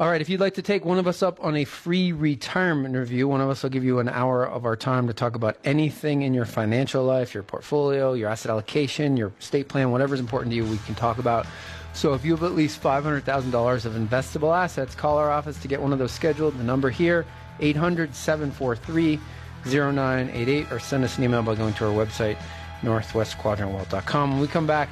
All 0.00 0.08
right, 0.08 0.20
if 0.20 0.28
you'd 0.30 0.40
like 0.40 0.54
to 0.54 0.62
take 0.62 0.84
one 0.84 0.98
of 0.98 1.06
us 1.06 1.22
up 1.22 1.44
on 1.44 1.54
a 1.54 1.64
free 1.64 2.12
retirement 2.12 2.96
review, 2.96 3.28
one 3.28 3.42
of 3.42 3.50
us 3.50 3.62
will 3.62 3.70
give 3.70 3.84
you 3.84 3.98
an 3.98 4.08
hour 4.08 4.44
of 4.44 4.64
our 4.64 4.74
time 4.74 5.06
to 5.06 5.12
talk 5.12 5.34
about 5.36 5.58
anything 5.64 6.22
in 6.22 6.32
your 6.32 6.46
financial 6.46 7.04
life, 7.04 7.34
your 7.34 7.42
portfolio, 7.42 8.14
your 8.14 8.30
asset 8.30 8.50
allocation, 8.50 9.16
your 9.16 9.32
estate 9.38 9.68
plan, 9.68 9.90
whatever's 9.90 10.18
important 10.18 10.50
to 10.50 10.56
you, 10.56 10.64
we 10.64 10.78
can 10.78 10.94
talk 10.94 11.18
about. 11.18 11.46
So 11.92 12.14
if 12.14 12.24
you 12.24 12.32
have 12.32 12.42
at 12.42 12.52
least 12.52 12.82
$500,000 12.82 13.84
of 13.84 13.92
investable 13.92 14.56
assets, 14.56 14.94
call 14.94 15.18
our 15.18 15.30
office 15.30 15.58
to 15.60 15.68
get 15.68 15.80
one 15.82 15.92
of 15.92 15.98
those 15.98 16.12
scheduled. 16.12 16.56
The 16.58 16.64
number 16.64 16.88
here, 16.88 17.26
800 17.60 18.14
743 18.14 19.20
0988, 19.66 20.72
or 20.72 20.78
send 20.80 21.04
us 21.04 21.18
an 21.18 21.24
email 21.24 21.42
by 21.42 21.54
going 21.54 21.74
to 21.74 21.86
our 21.86 21.92
website, 21.92 22.38
northwestquadrantwealth.com. 22.80 24.30
When 24.32 24.40
we 24.40 24.48
come 24.48 24.66
back, 24.66 24.88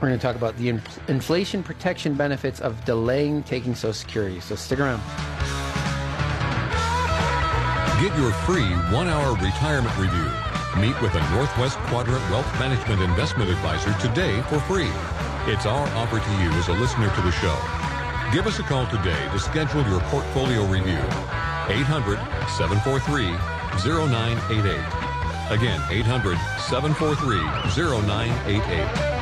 we're 0.00 0.08
going 0.08 0.18
to 0.18 0.22
talk 0.22 0.36
about 0.36 0.56
the 0.56 0.68
infl- 0.68 1.08
inflation 1.08 1.62
protection 1.62 2.14
benefits 2.14 2.60
of 2.60 2.84
delaying 2.84 3.42
taking 3.44 3.74
Social 3.74 3.94
Security. 3.94 4.40
So 4.40 4.54
stick 4.54 4.78
around. 4.80 5.00
Get 8.00 8.16
your 8.18 8.30
free 8.44 8.68
one 8.92 9.08
hour 9.08 9.32
retirement 9.36 9.96
review. 9.96 10.28
Meet 10.78 11.00
with 11.00 11.14
a 11.14 11.30
Northwest 11.34 11.78
Quadrant 11.88 12.20
Wealth 12.30 12.46
Management 12.60 13.00
Investment 13.00 13.48
Advisor 13.48 13.94
today 13.98 14.42
for 14.42 14.60
free. 14.60 14.90
It's 15.50 15.64
our 15.64 15.88
offer 15.96 16.20
to 16.20 16.30
you 16.42 16.50
as 16.60 16.68
a 16.68 16.74
listener 16.74 17.08
to 17.14 17.22
the 17.22 17.32
show. 17.32 17.56
Give 18.32 18.46
us 18.46 18.58
a 18.58 18.62
call 18.64 18.86
today 18.88 19.28
to 19.32 19.38
schedule 19.38 19.82
your 19.88 20.00
portfolio 20.12 20.66
review. 20.66 21.00
800 21.72 22.18
743 22.58 23.32
0988. 23.88 24.76
Again, 25.50 25.80
800 25.90 26.36
743 26.68 27.38
0988. 27.96 29.15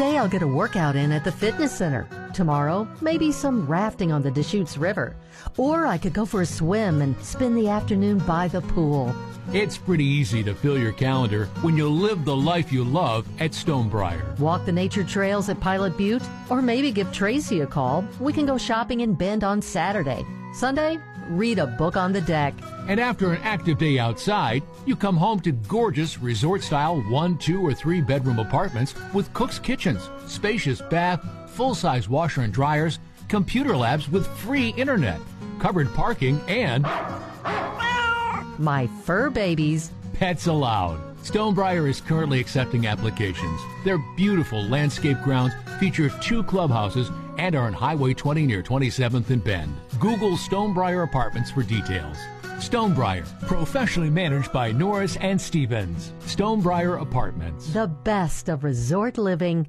Today 0.00 0.16
I'll 0.16 0.28
get 0.28 0.40
a 0.40 0.46
workout 0.46 0.96
in 0.96 1.12
at 1.12 1.24
the 1.24 1.30
fitness 1.30 1.76
center. 1.76 2.08
Tomorrow, 2.32 2.88
maybe 3.02 3.30
some 3.30 3.66
rafting 3.66 4.12
on 4.12 4.22
the 4.22 4.30
Deschutes 4.30 4.78
River. 4.78 5.14
Or 5.58 5.84
I 5.84 5.98
could 5.98 6.14
go 6.14 6.24
for 6.24 6.40
a 6.40 6.46
swim 6.46 7.02
and 7.02 7.14
spend 7.22 7.54
the 7.54 7.68
afternoon 7.68 8.16
by 8.20 8.48
the 8.48 8.62
pool. 8.62 9.14
It's 9.52 9.76
pretty 9.76 10.06
easy 10.06 10.42
to 10.44 10.54
fill 10.54 10.78
your 10.78 10.92
calendar 10.92 11.50
when 11.60 11.76
you 11.76 11.86
live 11.86 12.24
the 12.24 12.34
life 12.34 12.72
you 12.72 12.82
love 12.82 13.28
at 13.40 13.50
Stonebriar. 13.50 14.38
Walk 14.38 14.64
the 14.64 14.72
nature 14.72 15.04
trails 15.04 15.50
at 15.50 15.60
Pilot 15.60 15.98
Butte, 15.98 16.26
or 16.48 16.62
maybe 16.62 16.92
give 16.92 17.12
Tracy 17.12 17.60
a 17.60 17.66
call. 17.66 18.02
We 18.20 18.32
can 18.32 18.46
go 18.46 18.56
shopping 18.56 19.00
in 19.00 19.12
Bend 19.12 19.44
on 19.44 19.60
Saturday. 19.60 20.24
Sunday, 20.54 20.98
read 21.30 21.58
a 21.58 21.66
book 21.66 21.96
on 21.96 22.12
the 22.12 22.20
deck. 22.20 22.54
And 22.88 22.98
after 23.00 23.32
an 23.32 23.40
active 23.42 23.78
day 23.78 23.98
outside, 23.98 24.62
you 24.86 24.96
come 24.96 25.16
home 25.16 25.40
to 25.40 25.52
gorgeous 25.52 26.18
resort 26.18 26.62
style 26.62 27.00
one, 27.08 27.38
two, 27.38 27.64
or 27.64 27.72
three 27.72 28.00
bedroom 28.00 28.38
apartments 28.38 28.94
with 29.14 29.32
cook's 29.32 29.58
kitchens, 29.58 30.10
spacious 30.26 30.82
bath, 30.90 31.20
full 31.50 31.74
size 31.74 32.08
washer 32.08 32.42
and 32.42 32.52
dryers, 32.52 32.98
computer 33.28 33.76
labs 33.76 34.08
with 34.10 34.26
free 34.38 34.70
internet, 34.70 35.20
covered 35.60 35.92
parking, 35.94 36.40
and 36.48 36.84
My 38.58 38.88
fur 39.04 39.30
babies. 39.30 39.90
pets 40.14 40.46
allowed. 40.46 40.98
Stonebriar 41.22 41.88
is 41.88 42.00
currently 42.00 42.40
accepting 42.40 42.86
applications. 42.86 43.60
Their 43.84 43.98
beautiful 44.16 44.62
landscape 44.64 45.18
grounds 45.22 45.52
feature 45.78 46.08
two 46.22 46.42
clubhouses 46.42 47.10
and 47.40 47.54
are 47.56 47.66
on 47.66 47.72
Highway 47.72 48.12
20 48.12 48.44
near 48.44 48.62
27th 48.62 49.30
and 49.30 49.42
Bend. 49.42 49.74
Google 49.98 50.32
Stonebriar 50.32 51.04
Apartments 51.04 51.50
for 51.50 51.62
details. 51.62 52.18
Stonebriar, 52.58 53.24
professionally 53.46 54.10
managed 54.10 54.52
by 54.52 54.70
Norris 54.72 55.16
and 55.16 55.40
Stevens. 55.40 56.12
Stonebriar 56.20 57.00
Apartments. 57.00 57.72
The 57.72 57.86
best 57.86 58.50
of 58.50 58.62
resort 58.62 59.16
living. 59.16 59.66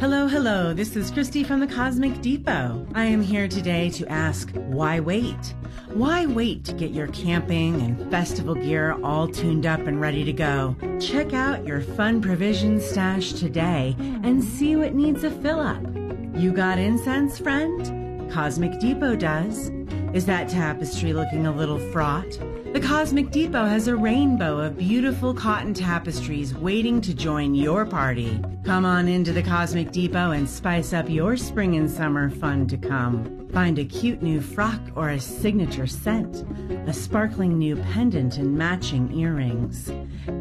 Hello, 0.00 0.26
hello. 0.26 0.74
This 0.74 0.96
is 0.96 1.10
Christy 1.10 1.44
from 1.44 1.60
the 1.60 1.66
Cosmic 1.66 2.20
Depot. 2.20 2.86
I 2.94 3.06
am 3.06 3.22
here 3.22 3.48
today 3.48 3.88
to 3.90 4.06
ask 4.08 4.50
why 4.52 5.00
wait? 5.00 5.54
Why 5.94 6.26
wait 6.26 6.64
to 6.66 6.74
get 6.74 6.90
your 6.90 7.06
camping 7.08 7.80
and 7.80 8.10
festival 8.10 8.54
gear 8.54 8.98
all 9.02 9.28
tuned 9.28 9.64
up 9.64 9.80
and 9.86 9.98
ready 9.98 10.24
to 10.24 10.32
go? 10.32 10.76
Check 11.00 11.32
out 11.32 11.66
your 11.66 11.80
fun 11.80 12.20
provision 12.20 12.80
stash 12.80 13.32
today 13.32 13.96
and 13.98 14.44
see 14.44 14.76
what 14.76 14.94
needs 14.94 15.24
a 15.24 15.30
fill 15.30 15.60
up. 15.60 16.03
You 16.36 16.52
got 16.52 16.80
incense, 16.80 17.38
friend? 17.38 18.28
Cosmic 18.28 18.80
Depot 18.80 19.14
does. 19.14 19.70
Is 20.12 20.26
that 20.26 20.48
tapestry 20.48 21.12
looking 21.12 21.46
a 21.46 21.54
little 21.54 21.78
fraught? 21.78 22.28
The 22.72 22.80
Cosmic 22.80 23.30
Depot 23.30 23.66
has 23.66 23.86
a 23.86 23.94
rainbow 23.94 24.58
of 24.58 24.76
beautiful 24.76 25.32
cotton 25.32 25.72
tapestries 25.72 26.52
waiting 26.52 27.00
to 27.02 27.14
join 27.14 27.54
your 27.54 27.86
party. 27.86 28.40
Come 28.64 28.84
on 28.84 29.06
into 29.06 29.32
the 29.32 29.44
Cosmic 29.44 29.92
Depot 29.92 30.32
and 30.32 30.50
spice 30.50 30.92
up 30.92 31.08
your 31.08 31.36
spring 31.36 31.76
and 31.76 31.88
summer 31.88 32.28
fun 32.28 32.66
to 32.66 32.76
come. 32.76 33.43
Find 33.54 33.78
a 33.78 33.84
cute 33.84 34.20
new 34.20 34.40
frock 34.40 34.80
or 34.96 35.10
a 35.10 35.20
signature 35.20 35.86
scent, 35.86 36.44
a 36.88 36.92
sparkling 36.92 37.56
new 37.56 37.76
pendant 37.76 38.36
and 38.36 38.58
matching 38.58 39.16
earrings. 39.16 39.92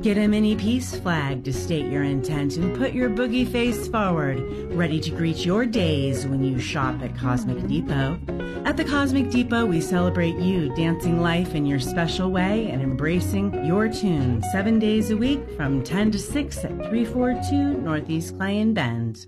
Get 0.02 0.18
a 0.18 0.28
mini 0.28 0.56
peace 0.56 0.96
flag 0.96 1.44
to 1.44 1.54
state 1.54 1.92
your 1.92 2.02
intent 2.02 2.58
and 2.58 2.76
put 2.76 2.94
your 2.94 3.12
boogie 3.12 3.48
face 3.48 3.88
forward, 3.88 4.40
ready 4.74 5.00
to 5.00 5.12
greet 5.12 5.46
your 5.46 5.68
days 5.68 6.26
when 6.26 6.44
you 6.44 6.58
shop 6.58 7.04
at 7.04 7.16
Cosmic 7.16 7.68
Depot. 7.68 8.20
At 8.66 8.78
the 8.78 8.84
Cosmic 8.84 9.30
Depot, 9.30 9.68
we 9.68 9.80
celebrate 9.80 10.38
you 10.38 10.74
dancing 10.76 11.22
life 11.22 11.54
in 11.54 11.68
your 11.68 11.80
special 11.80 12.32
way 12.32 12.72
and 12.72 12.82
embracing 12.82 13.64
your 13.64 13.90
tune 13.90 14.42
seven 14.52 14.80
days 14.80 15.12
a 15.12 15.18
week 15.18 15.52
from 15.56 15.84
10 15.84 16.10
to 16.12 16.18
6 16.18 16.58
at 16.58 16.72
342 16.90 17.80
Northeast 17.80 18.36
Clay 18.38 18.60
and 18.60 18.74
Bend. 18.74 19.28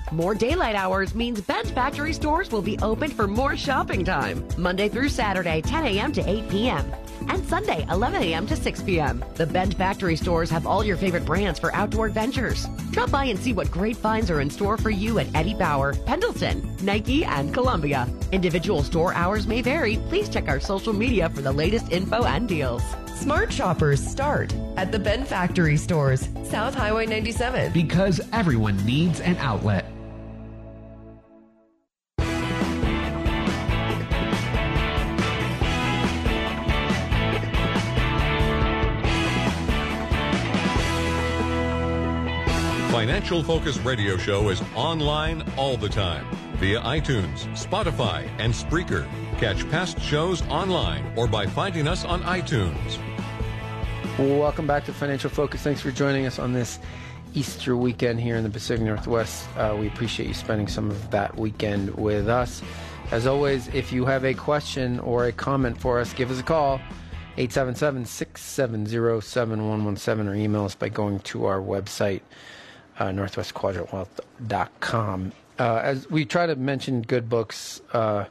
More 0.11 0.35
daylight 0.35 0.75
hours 0.75 1.15
means 1.15 1.39
Bend's 1.39 1.71
Factory 1.71 2.11
stores 2.11 2.51
will 2.51 2.61
be 2.61 2.77
open 2.79 3.09
for 3.09 3.27
more 3.27 3.55
shopping 3.55 4.03
time. 4.03 4.45
Monday 4.57 4.89
through 4.89 5.07
Saturday, 5.07 5.61
10 5.61 5.85
a.m. 5.85 6.11
to 6.11 6.29
8 6.29 6.49
p.m. 6.49 6.93
And 7.29 7.47
Sunday, 7.47 7.85
11 7.89 8.21
a.m. 8.23 8.45
to 8.47 8.57
6 8.57 8.83
p.m. 8.83 9.23
The 9.35 9.45
Bend 9.45 9.77
Factory 9.77 10.17
stores 10.17 10.49
have 10.49 10.67
all 10.67 10.83
your 10.83 10.97
favorite 10.97 11.23
brands 11.23 11.59
for 11.59 11.73
outdoor 11.73 12.07
adventures. 12.07 12.65
Drop 12.91 13.09
by 13.09 13.25
and 13.25 13.39
see 13.39 13.53
what 13.53 13.71
great 13.71 13.95
finds 13.95 14.29
are 14.29 14.41
in 14.41 14.49
store 14.49 14.75
for 14.75 14.89
you 14.89 15.17
at 15.19 15.33
Eddie 15.33 15.53
Bauer, 15.53 15.93
Pendleton, 15.93 16.75
Nike, 16.81 17.23
and 17.23 17.53
Columbia. 17.53 18.05
Individual 18.33 18.83
store 18.83 19.13
hours 19.13 19.47
may 19.47 19.61
vary. 19.61 19.95
Please 20.09 20.27
check 20.27 20.49
our 20.49 20.59
social 20.59 20.91
media 20.91 21.29
for 21.29 21.41
the 21.41 21.53
latest 21.53 21.89
info 21.89 22.25
and 22.25 22.49
deals. 22.49 22.83
Smart 23.15 23.53
shoppers 23.53 24.05
start 24.05 24.53
at 24.75 24.91
the 24.91 24.99
Bend 24.99 25.25
Factory 25.25 25.77
stores, 25.77 26.27
South 26.43 26.75
Highway 26.75 27.05
97. 27.05 27.71
Because 27.71 28.19
everyone 28.33 28.75
needs 28.85 29.21
an 29.21 29.37
outlet. 29.37 29.85
Financial 43.11 43.43
Focus 43.43 43.77
Radio 43.79 44.15
Show 44.15 44.47
is 44.47 44.63
online 44.73 45.43
all 45.57 45.75
the 45.75 45.89
time 45.89 46.25
via 46.55 46.79
iTunes, 46.79 47.39
Spotify, 47.57 48.25
and 48.39 48.53
Spreaker. 48.53 49.05
Catch 49.37 49.69
past 49.69 49.99
shows 49.99 50.41
online 50.43 51.03
or 51.17 51.27
by 51.27 51.45
finding 51.45 51.89
us 51.89 52.05
on 52.05 52.21
iTunes. 52.21 52.97
Welcome 54.17 54.65
back 54.65 54.85
to 54.85 54.93
Financial 54.93 55.29
Focus. 55.29 55.61
Thanks 55.61 55.81
for 55.81 55.91
joining 55.91 56.25
us 56.25 56.39
on 56.39 56.53
this 56.53 56.79
Easter 57.33 57.75
weekend 57.75 58.21
here 58.21 58.37
in 58.37 58.45
the 58.45 58.49
Pacific 58.49 58.85
Northwest. 58.85 59.45
Uh, 59.57 59.75
we 59.77 59.87
appreciate 59.87 60.29
you 60.29 60.33
spending 60.33 60.69
some 60.69 60.89
of 60.89 61.11
that 61.11 61.37
weekend 61.37 61.93
with 61.95 62.29
us. 62.29 62.61
As 63.11 63.27
always, 63.27 63.67
if 63.73 63.91
you 63.91 64.05
have 64.05 64.23
a 64.23 64.33
question 64.33 65.01
or 65.01 65.25
a 65.25 65.33
comment 65.33 65.77
for 65.77 65.99
us, 65.99 66.13
give 66.13 66.31
us 66.31 66.39
a 66.39 66.43
call. 66.43 66.79
877-670-7117 67.37 70.29
or 70.29 70.33
email 70.33 70.63
us 70.63 70.75
by 70.75 70.87
going 70.87 71.19
to 71.19 71.43
our 71.45 71.59
website, 71.59 72.21
uh, 73.01 73.09
northwestquadrantwealth.com. 73.09 75.31
uh, 75.59 75.81
as 75.83 76.09
we 76.09 76.25
try 76.25 76.45
to 76.45 76.55
mention 76.55 77.01
good 77.01 77.29
books 77.29 77.81
uh, 77.93 78.25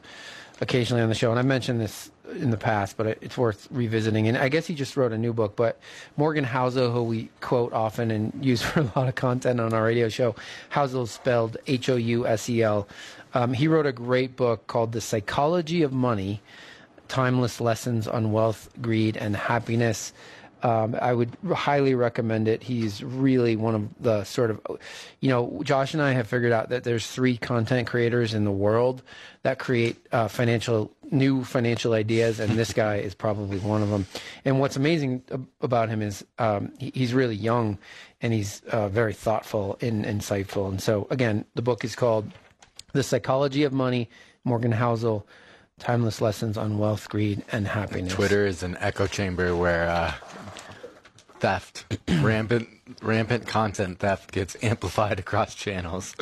occasionally 0.60 1.02
on 1.02 1.08
the 1.08 1.14
show, 1.14 1.30
and 1.30 1.38
I 1.38 1.42
mentioned 1.42 1.80
this 1.80 2.10
in 2.36 2.50
the 2.50 2.56
past, 2.56 2.96
but 2.96 3.06
it's 3.20 3.36
worth 3.36 3.66
revisiting. 3.72 4.28
And 4.28 4.38
I 4.38 4.48
guess 4.48 4.66
he 4.66 4.74
just 4.74 4.96
wrote 4.96 5.12
a 5.12 5.18
new 5.18 5.32
book. 5.32 5.56
But 5.56 5.80
Morgan 6.16 6.44
Housel, 6.44 6.92
who 6.92 7.02
we 7.02 7.28
quote 7.40 7.72
often 7.72 8.10
and 8.12 8.32
use 8.44 8.62
for 8.62 8.80
a 8.80 8.92
lot 8.94 9.08
of 9.08 9.16
content 9.16 9.60
on 9.60 9.72
our 9.72 9.82
radio 9.82 10.08
show, 10.08 10.36
Housel 10.70 11.08
spelled 11.08 11.56
H 11.66 11.88
O 11.88 11.96
U 11.96 12.26
S 12.26 12.48
E 12.48 12.62
L. 12.62 12.86
Um, 13.34 13.52
he 13.52 13.66
wrote 13.68 13.86
a 13.86 13.92
great 13.92 14.36
book 14.36 14.66
called 14.68 14.92
The 14.92 15.00
Psychology 15.00 15.82
of 15.82 15.92
Money 15.92 16.40
Timeless 17.08 17.60
Lessons 17.60 18.06
on 18.06 18.32
Wealth, 18.32 18.68
Greed, 18.80 19.16
and 19.16 19.34
Happiness. 19.34 20.12
Um, 20.62 20.96
I 21.00 21.12
would 21.12 21.36
highly 21.52 21.94
recommend 21.94 22.48
it. 22.48 22.62
He's 22.62 23.02
really 23.02 23.56
one 23.56 23.74
of 23.74 23.88
the 24.00 24.24
sort 24.24 24.50
of, 24.50 24.60
you 25.20 25.28
know, 25.28 25.60
Josh 25.64 25.94
and 25.94 26.02
I 26.02 26.12
have 26.12 26.26
figured 26.26 26.52
out 26.52 26.68
that 26.68 26.84
there's 26.84 27.06
three 27.06 27.36
content 27.36 27.88
creators 27.88 28.34
in 28.34 28.44
the 28.44 28.50
world 28.50 29.02
that 29.42 29.58
create 29.58 29.96
uh, 30.12 30.28
financial 30.28 30.90
new 31.10 31.42
financial 31.44 31.92
ideas, 31.92 32.38
and 32.38 32.58
this 32.58 32.72
guy 32.72 32.96
is 32.96 33.14
probably 33.14 33.58
one 33.58 33.82
of 33.82 33.90
them. 33.90 34.06
And 34.44 34.60
what's 34.60 34.76
amazing 34.76 35.22
about 35.60 35.88
him 35.88 36.02
is 36.02 36.24
um, 36.38 36.72
he, 36.78 36.92
he's 36.94 37.14
really 37.14 37.34
young, 37.34 37.78
and 38.20 38.32
he's 38.32 38.62
uh, 38.70 38.88
very 38.88 39.12
thoughtful 39.12 39.76
and 39.80 40.04
insightful. 40.04 40.68
And 40.68 40.80
so, 40.80 41.06
again, 41.10 41.44
the 41.54 41.62
book 41.62 41.84
is 41.84 41.96
called 41.96 42.30
"The 42.92 43.02
Psychology 43.02 43.64
of 43.64 43.72
Money." 43.72 44.08
Morgan 44.44 44.72
Housel. 44.72 45.24
Timeless 45.78 46.20
lessons 46.20 46.58
on 46.58 46.76
wealth, 46.76 47.08
greed, 47.08 47.42
and 47.52 47.66
happiness. 47.66 48.12
Twitter 48.12 48.44
is 48.44 48.62
an 48.62 48.76
echo 48.80 49.06
chamber 49.06 49.56
where 49.56 49.88
uh, 49.88 50.12
theft, 51.40 51.98
rampant, 52.20 52.68
rampant 53.02 53.46
content 53.46 53.98
theft 53.98 54.32
gets 54.32 54.56
amplified 54.62 55.18
across 55.18 55.54
channels, 55.54 56.14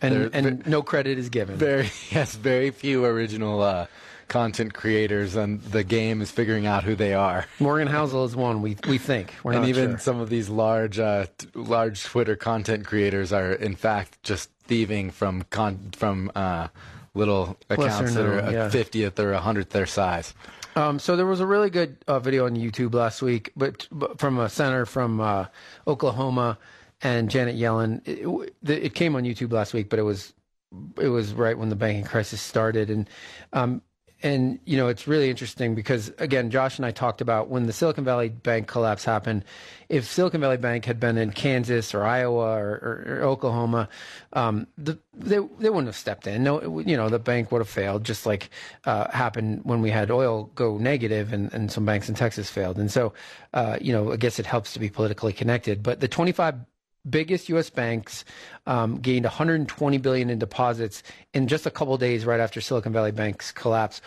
and, 0.00 0.30
and 0.34 0.66
no 0.66 0.82
credit 0.82 1.18
is 1.18 1.28
given. 1.28 1.56
Very 1.56 1.90
yes, 2.10 2.34
very 2.34 2.70
few 2.70 3.04
original 3.04 3.62
uh, 3.62 3.86
content 4.28 4.72
creators, 4.72 5.36
and 5.36 5.60
the 5.62 5.84
game 5.84 6.22
is 6.22 6.30
figuring 6.30 6.66
out 6.66 6.84
who 6.84 6.94
they 6.94 7.12
are. 7.12 7.46
Morgan 7.58 7.88
Housel 7.88 8.24
is 8.24 8.34
one 8.34 8.62
we 8.62 8.76
we 8.86 8.96
think, 8.96 9.34
We're 9.42 9.52
and 9.52 9.66
even 9.66 9.90
sure. 9.90 9.98
some 9.98 10.20
of 10.20 10.30
these 10.30 10.48
large 10.48 10.98
uh, 10.98 11.26
t- 11.36 11.48
large 11.54 12.02
Twitter 12.04 12.36
content 12.36 12.86
creators 12.86 13.32
are 13.32 13.52
in 13.52 13.74
fact 13.76 14.22
just 14.22 14.50
thieving 14.64 15.10
from 15.10 15.42
con- 15.50 15.90
from 15.96 16.30
uh, 16.34 16.68
little 17.14 17.58
accounts 17.68 18.14
that 18.14 18.24
are 18.24 18.38
a 18.38 18.70
fiftieth 18.70 19.18
or 19.18 19.32
a 19.32 19.40
hundredth 19.40 19.70
their 19.70 19.86
size. 19.86 20.32
Um, 20.80 20.98
so 20.98 21.14
there 21.14 21.26
was 21.26 21.40
a 21.40 21.46
really 21.46 21.68
good 21.68 21.98
uh, 22.08 22.18
video 22.20 22.46
on 22.46 22.56
YouTube 22.56 22.94
last 22.94 23.20
week, 23.20 23.52
but, 23.54 23.86
but 23.92 24.18
from 24.18 24.38
a 24.38 24.48
senator 24.48 24.86
from 24.86 25.20
uh, 25.20 25.46
Oklahoma 25.86 26.58
and 27.02 27.30
Janet 27.30 27.56
Yellen. 27.56 28.00
It, 28.06 28.54
it, 28.68 28.94
came 28.94 29.14
on 29.14 29.24
YouTube 29.24 29.52
last 29.52 29.74
week, 29.74 29.90
but 29.90 29.98
it 29.98 30.02
was 30.02 30.32
it 30.98 31.08
was 31.08 31.34
right 31.34 31.58
when 31.58 31.68
the 31.68 31.76
banking 31.76 32.04
crisis 32.04 32.40
started, 32.40 32.90
and 32.90 33.10
um, 33.52 33.82
and 34.22 34.58
you 34.64 34.76
know 34.76 34.88
it's 34.88 35.06
really 35.06 35.30
interesting 35.30 35.74
because 35.74 36.12
again 36.18 36.50
josh 36.50 36.78
and 36.78 36.86
i 36.86 36.90
talked 36.90 37.20
about 37.20 37.48
when 37.48 37.66
the 37.66 37.72
silicon 37.72 38.04
valley 38.04 38.28
bank 38.28 38.66
collapse 38.66 39.04
happened 39.04 39.44
if 39.88 40.04
silicon 40.04 40.40
valley 40.40 40.56
bank 40.56 40.84
had 40.84 41.00
been 41.00 41.16
in 41.18 41.30
kansas 41.30 41.94
or 41.94 42.04
iowa 42.04 42.56
or, 42.56 42.70
or, 42.82 43.06
or 43.08 43.22
oklahoma 43.22 43.88
um, 44.32 44.66
the, 44.78 44.98
they, 45.12 45.38
they 45.58 45.68
wouldn't 45.68 45.86
have 45.86 45.96
stepped 45.96 46.26
in. 46.26 46.42
No 46.42 46.80
you 46.80 46.96
know 46.96 47.08
the 47.08 47.18
bank 47.18 47.50
would 47.52 47.60
have 47.60 47.68
failed 47.68 48.04
just 48.04 48.26
like 48.26 48.50
uh, 48.84 49.10
happened 49.10 49.60
when 49.64 49.82
we 49.82 49.90
had 49.90 50.10
oil 50.10 50.50
go 50.54 50.78
negative 50.78 51.32
and, 51.32 51.52
and 51.52 51.70
some 51.70 51.84
banks 51.84 52.08
in 52.08 52.14
texas 52.14 52.48
failed. 52.48 52.78
And 52.78 52.90
so 52.90 53.12
uh, 53.54 53.78
you 53.80 53.92
know 53.92 54.12
i 54.12 54.16
guess 54.16 54.38
it 54.38 54.46
helps 54.46 54.72
to 54.74 54.78
be 54.78 54.88
politically 54.88 55.32
connected. 55.32 55.82
But 55.82 56.00
the 56.00 56.08
25 56.08 56.54
biggest 57.08 57.48
U.S. 57.50 57.70
banks 57.70 58.24
um, 58.66 58.98
gained 58.98 59.24
120 59.24 59.98
billion 59.98 60.30
in 60.30 60.38
deposits 60.38 61.02
in 61.32 61.48
just 61.48 61.66
a 61.66 61.70
couple 61.70 61.96
days 61.96 62.24
right 62.24 62.40
after 62.40 62.60
Silicon 62.60 62.92
Valley 62.92 63.12
Bank's 63.12 63.52
collapse. 63.52 64.00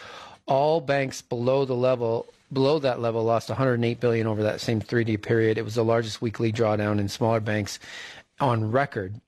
All 0.46 0.82
banks 0.82 1.22
below 1.22 1.66
the 1.66 1.76
level 1.76 2.28
below 2.52 2.78
that 2.80 3.02
level 3.02 3.24
lost 3.24 3.50
108 3.50 4.00
billion 4.00 4.28
over 4.28 4.44
that 4.44 4.62
same 4.62 4.80
3D 4.80 5.22
period. 5.22 5.58
It 5.58 5.66
was 5.66 5.76
the 5.76 5.84
largest 5.84 6.22
weekly 6.22 6.52
drawdown 6.52 7.00
in 7.00 7.10
smaller 7.10 7.40
banks 7.40 7.80
on 8.40 8.72
record. 8.72 9.20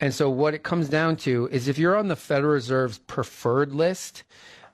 And 0.00 0.12
so 0.12 0.28
what 0.28 0.54
it 0.54 0.64
comes 0.64 0.88
down 0.88 1.16
to 1.18 1.48
is 1.52 1.68
if 1.68 1.78
you're 1.78 1.96
on 1.96 2.08
the 2.08 2.16
Federal 2.16 2.54
Reserve's 2.54 2.98
preferred 2.98 3.72
list, 3.72 4.24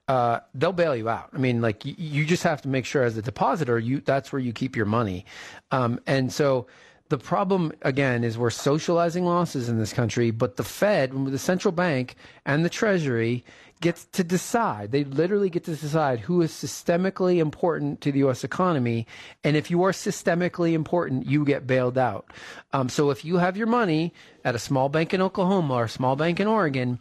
uh, 0.09 0.40
they'll 0.54 0.73
bail 0.73 0.97
you 0.97 1.08
out. 1.08 1.28
I 1.32 1.38
mean, 1.38 1.60
like 1.60 1.84
you, 1.84 1.95
you, 1.97 2.25
just 2.25 2.43
have 2.43 2.62
to 2.62 2.69
make 2.69 2.84
sure 2.84 3.02
as 3.02 3.17
a 3.17 3.23
depositor, 3.23 3.78
you 3.78 4.00
that's 4.00 4.32
where 4.32 4.41
you 4.41 4.52
keep 4.52 4.75
your 4.75 4.86
money. 4.86 5.25
Um, 5.71 6.00
and 6.06 6.32
so 6.32 6.67
the 7.10 7.18
problem 7.18 7.73
again 7.82 8.23
is 8.23 8.38
we're 8.38 8.50
socializing 8.50 9.26
losses 9.26 9.68
in 9.68 9.78
this 9.78 9.92
country, 9.92 10.30
but 10.30 10.56
the 10.56 10.64
Fed, 10.64 11.12
the 11.26 11.38
central 11.38 11.73
bank, 11.73 12.14
and 12.46 12.64
the 12.64 12.70
Treasury 12.70 13.44
gets 13.80 14.04
to 14.12 14.23
decide. 14.23 14.92
They 14.92 15.02
literally 15.02 15.50
get 15.50 15.64
to 15.64 15.75
decide 15.75 16.20
who 16.20 16.40
is 16.40 16.52
systemically 16.52 17.38
important 17.38 18.00
to 18.02 18.12
the 18.12 18.20
U.S. 18.20 18.44
economy, 18.44 19.08
and 19.42 19.56
if 19.56 19.73
you 19.73 19.82
are 19.82 19.90
systemically 19.90 20.73
important, 20.73 21.26
you 21.26 21.44
get 21.44 21.66
bailed 21.66 21.99
out. 21.99 22.30
Um, 22.73 22.88
so 22.88 23.10
if 23.10 23.25
you 23.25 23.38
have 23.38 23.56
your 23.56 23.66
money 23.66 24.14
at 24.44 24.54
a 24.54 24.60
small 24.60 24.88
bank 24.88 25.12
in 25.12 25.20
Oklahoma 25.20 25.75
or 25.75 25.84
a 25.84 25.88
small 25.88 26.14
bank 26.14 26.38
in 26.38 26.46
Oregon, 26.46 27.00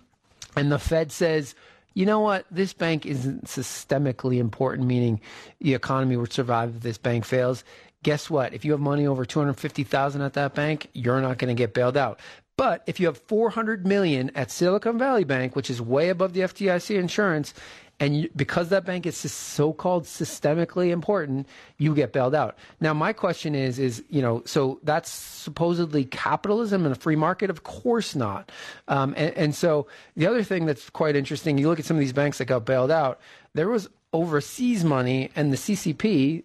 and 0.55 0.71
the 0.71 0.79
Fed 0.79 1.11
says 1.11 1.53
you 1.95 2.05
know 2.05 2.19
what? 2.19 2.45
This 2.51 2.71
bank 2.71 3.05
isn't 3.05 3.45
systemically 3.45 4.37
important, 4.37 4.87
meaning 4.87 5.19
the 5.59 5.73
economy 5.73 6.17
would 6.17 6.31
survive 6.31 6.75
if 6.75 6.81
this 6.81 6.97
bank 6.97 7.25
fails 7.25 7.63
guess 8.03 8.29
what? 8.29 8.53
If 8.53 8.65
you 8.65 8.71
have 8.71 8.81
money 8.81 9.07
over 9.07 9.25
250,000 9.25 10.21
at 10.21 10.33
that 10.33 10.53
bank, 10.53 10.87
you're 10.93 11.21
not 11.21 11.37
going 11.37 11.55
to 11.55 11.59
get 11.59 11.73
bailed 11.73 11.97
out. 11.97 12.19
But 12.57 12.83
if 12.87 12.99
you 12.99 13.05
have 13.07 13.17
400 13.17 13.87
million 13.87 14.31
at 14.35 14.51
Silicon 14.51 14.97
Valley 14.97 15.23
Bank, 15.23 15.55
which 15.55 15.69
is 15.69 15.81
way 15.81 16.09
above 16.09 16.33
the 16.33 16.41
FDIC 16.41 16.97
insurance, 16.97 17.53
and 18.01 18.21
you, 18.21 18.29
because 18.35 18.69
that 18.69 18.85
bank 18.85 19.05
is 19.05 19.17
so-called 19.17 20.05
systemically 20.05 20.89
important, 20.89 21.47
you 21.77 21.93
get 21.93 22.13
bailed 22.13 22.33
out. 22.33 22.57
Now, 22.79 22.93
my 22.93 23.11
question 23.11 23.55
is, 23.55 23.77
is 23.77 24.03
you 24.09 24.21
know, 24.21 24.41
so 24.45 24.79
that's 24.83 25.09
supposedly 25.09 26.05
capitalism 26.05 26.85
and 26.85 26.95
a 26.95 26.99
free 26.99 27.17
market? 27.17 27.49
Of 27.49 27.63
course 27.63 28.15
not. 28.15 28.51
Um, 28.87 29.13
and, 29.17 29.33
and 29.35 29.55
so 29.55 29.87
the 30.15 30.27
other 30.27 30.43
thing 30.43 30.65
that's 30.65 30.89
quite 30.89 31.15
interesting, 31.15 31.57
you 31.57 31.67
look 31.67 31.79
at 31.79 31.85
some 31.85 31.97
of 31.97 32.01
these 32.01 32.13
banks 32.13 32.37
that 32.37 32.45
got 32.45 32.65
bailed 32.65 32.91
out. 32.91 33.19
There 33.53 33.69
was 33.69 33.89
overseas 34.13 34.83
money, 34.83 35.29
and 35.35 35.51
the 35.51 35.57
CCP, 35.57 36.43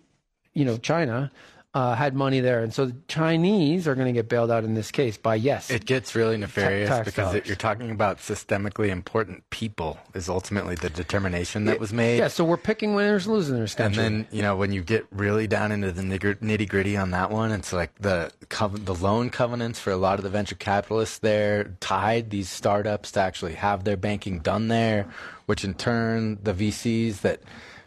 you 0.54 0.64
know, 0.64 0.76
China 0.78 1.30
uh, 1.74 1.96
had 1.96 2.14
money 2.14 2.38
there, 2.38 2.62
and 2.62 2.72
so 2.72 2.86
the 2.86 2.94
Chinese 3.08 3.88
are 3.88 3.96
going 3.96 4.06
to 4.06 4.12
get 4.12 4.28
bailed 4.28 4.48
out 4.48 4.62
in 4.62 4.74
this 4.74 4.92
case 4.92 5.16
by 5.16 5.34
yes. 5.34 5.70
It 5.70 5.86
gets 5.86 6.14
really 6.14 6.36
nefarious 6.36 7.04
because 7.04 7.34
it, 7.34 7.46
you're 7.46 7.56
talking 7.56 7.90
about 7.90 8.18
systemically 8.18 8.90
important 8.90 9.48
people. 9.50 9.98
Is 10.14 10.28
ultimately 10.28 10.76
the 10.76 10.88
determination 10.88 11.64
that 11.64 11.80
was 11.80 11.92
made. 11.92 12.18
Yeah, 12.18 12.28
so 12.28 12.44
we're 12.44 12.58
picking 12.58 12.94
winners, 12.94 13.26
losing 13.26 13.56
country. 13.56 13.84
And 13.84 13.94
then 13.96 14.28
you 14.30 14.40
know 14.40 14.56
when 14.56 14.70
you 14.70 14.84
get 14.84 15.04
really 15.10 15.48
down 15.48 15.72
into 15.72 15.90
the 15.90 16.02
nitty 16.02 16.68
gritty 16.68 16.96
on 16.96 17.10
that 17.10 17.32
one, 17.32 17.50
it's 17.50 17.72
like 17.72 17.92
the 17.96 18.30
the 18.48 18.94
loan 18.94 19.30
covenants 19.30 19.80
for 19.80 19.90
a 19.90 19.96
lot 19.96 20.20
of 20.20 20.22
the 20.22 20.30
venture 20.30 20.54
capitalists 20.54 21.18
there 21.18 21.74
tied 21.80 22.30
these 22.30 22.48
startups 22.48 23.10
to 23.12 23.20
actually 23.20 23.54
have 23.54 23.82
their 23.82 23.96
banking 23.96 24.38
done 24.38 24.68
there, 24.68 25.08
which 25.46 25.64
in 25.64 25.74
turn 25.74 26.38
the 26.40 26.54
VCs 26.54 27.22
that 27.22 27.40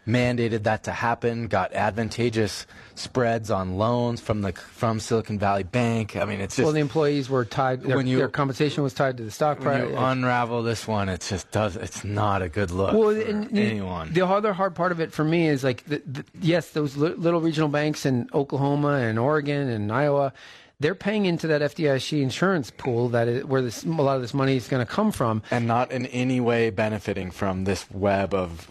mandated 0.08 0.64
that 0.64 0.84
to 0.84 0.92
happen, 0.92 1.46
got 1.46 1.72
advantageous 1.74 2.66
spreads 2.94 3.50
on 3.50 3.76
loans 3.76 4.20
from 4.20 4.40
the 4.40 4.52
from 4.52 4.98
Silicon 4.98 5.38
Valley 5.38 5.62
Bank. 5.62 6.16
I 6.16 6.24
mean, 6.24 6.40
it's 6.40 6.56
just 6.56 6.64
well, 6.64 6.72
the 6.72 6.80
employees 6.80 7.28
were 7.28 7.44
tied. 7.44 7.82
Their, 7.82 7.96
when 7.96 8.06
you, 8.06 8.18
their 8.18 8.28
compensation 8.28 8.82
was 8.82 8.94
tied 8.94 9.18
to 9.18 9.22
the 9.22 9.30
stock 9.30 9.60
price. 9.60 9.82
When 9.82 9.92
you 9.92 9.98
unravel 9.98 10.62
this 10.62 10.88
one, 10.88 11.08
it 11.08 11.20
just 11.20 11.50
does. 11.50 11.76
It's 11.76 12.02
not 12.02 12.42
a 12.42 12.48
good 12.48 12.70
look 12.70 12.94
well, 12.94 13.10
anyone. 13.10 14.12
The 14.12 14.26
other 14.26 14.52
hard 14.52 14.74
part 14.74 14.90
of 14.90 15.00
it 15.00 15.12
for 15.12 15.24
me 15.24 15.48
is 15.48 15.62
like, 15.62 15.84
the, 15.84 16.02
the, 16.06 16.24
yes, 16.40 16.70
those 16.70 16.96
little 16.96 17.40
regional 17.40 17.68
banks 17.68 18.06
in 18.06 18.28
Oklahoma 18.32 18.94
and 18.94 19.18
Oregon 19.18 19.68
and 19.68 19.92
Iowa 19.92 20.32
they're 20.80 20.94
paying 20.94 21.26
into 21.26 21.48
that 21.48 21.60
FDIC 21.60 22.22
insurance 22.22 22.70
pool 22.70 23.08
that 23.08 23.26
is, 23.26 23.44
where 23.44 23.60
this, 23.60 23.84
a 23.84 23.88
lot 23.88 24.14
of 24.14 24.22
this 24.22 24.32
money 24.32 24.56
is 24.56 24.68
going 24.68 24.84
to 24.84 24.90
come 24.90 25.10
from, 25.10 25.42
and 25.50 25.66
not 25.66 25.90
in 25.90 26.06
any 26.06 26.40
way 26.40 26.70
benefiting 26.70 27.30
from 27.30 27.64
this 27.64 27.90
web 27.90 28.32
of 28.32 28.68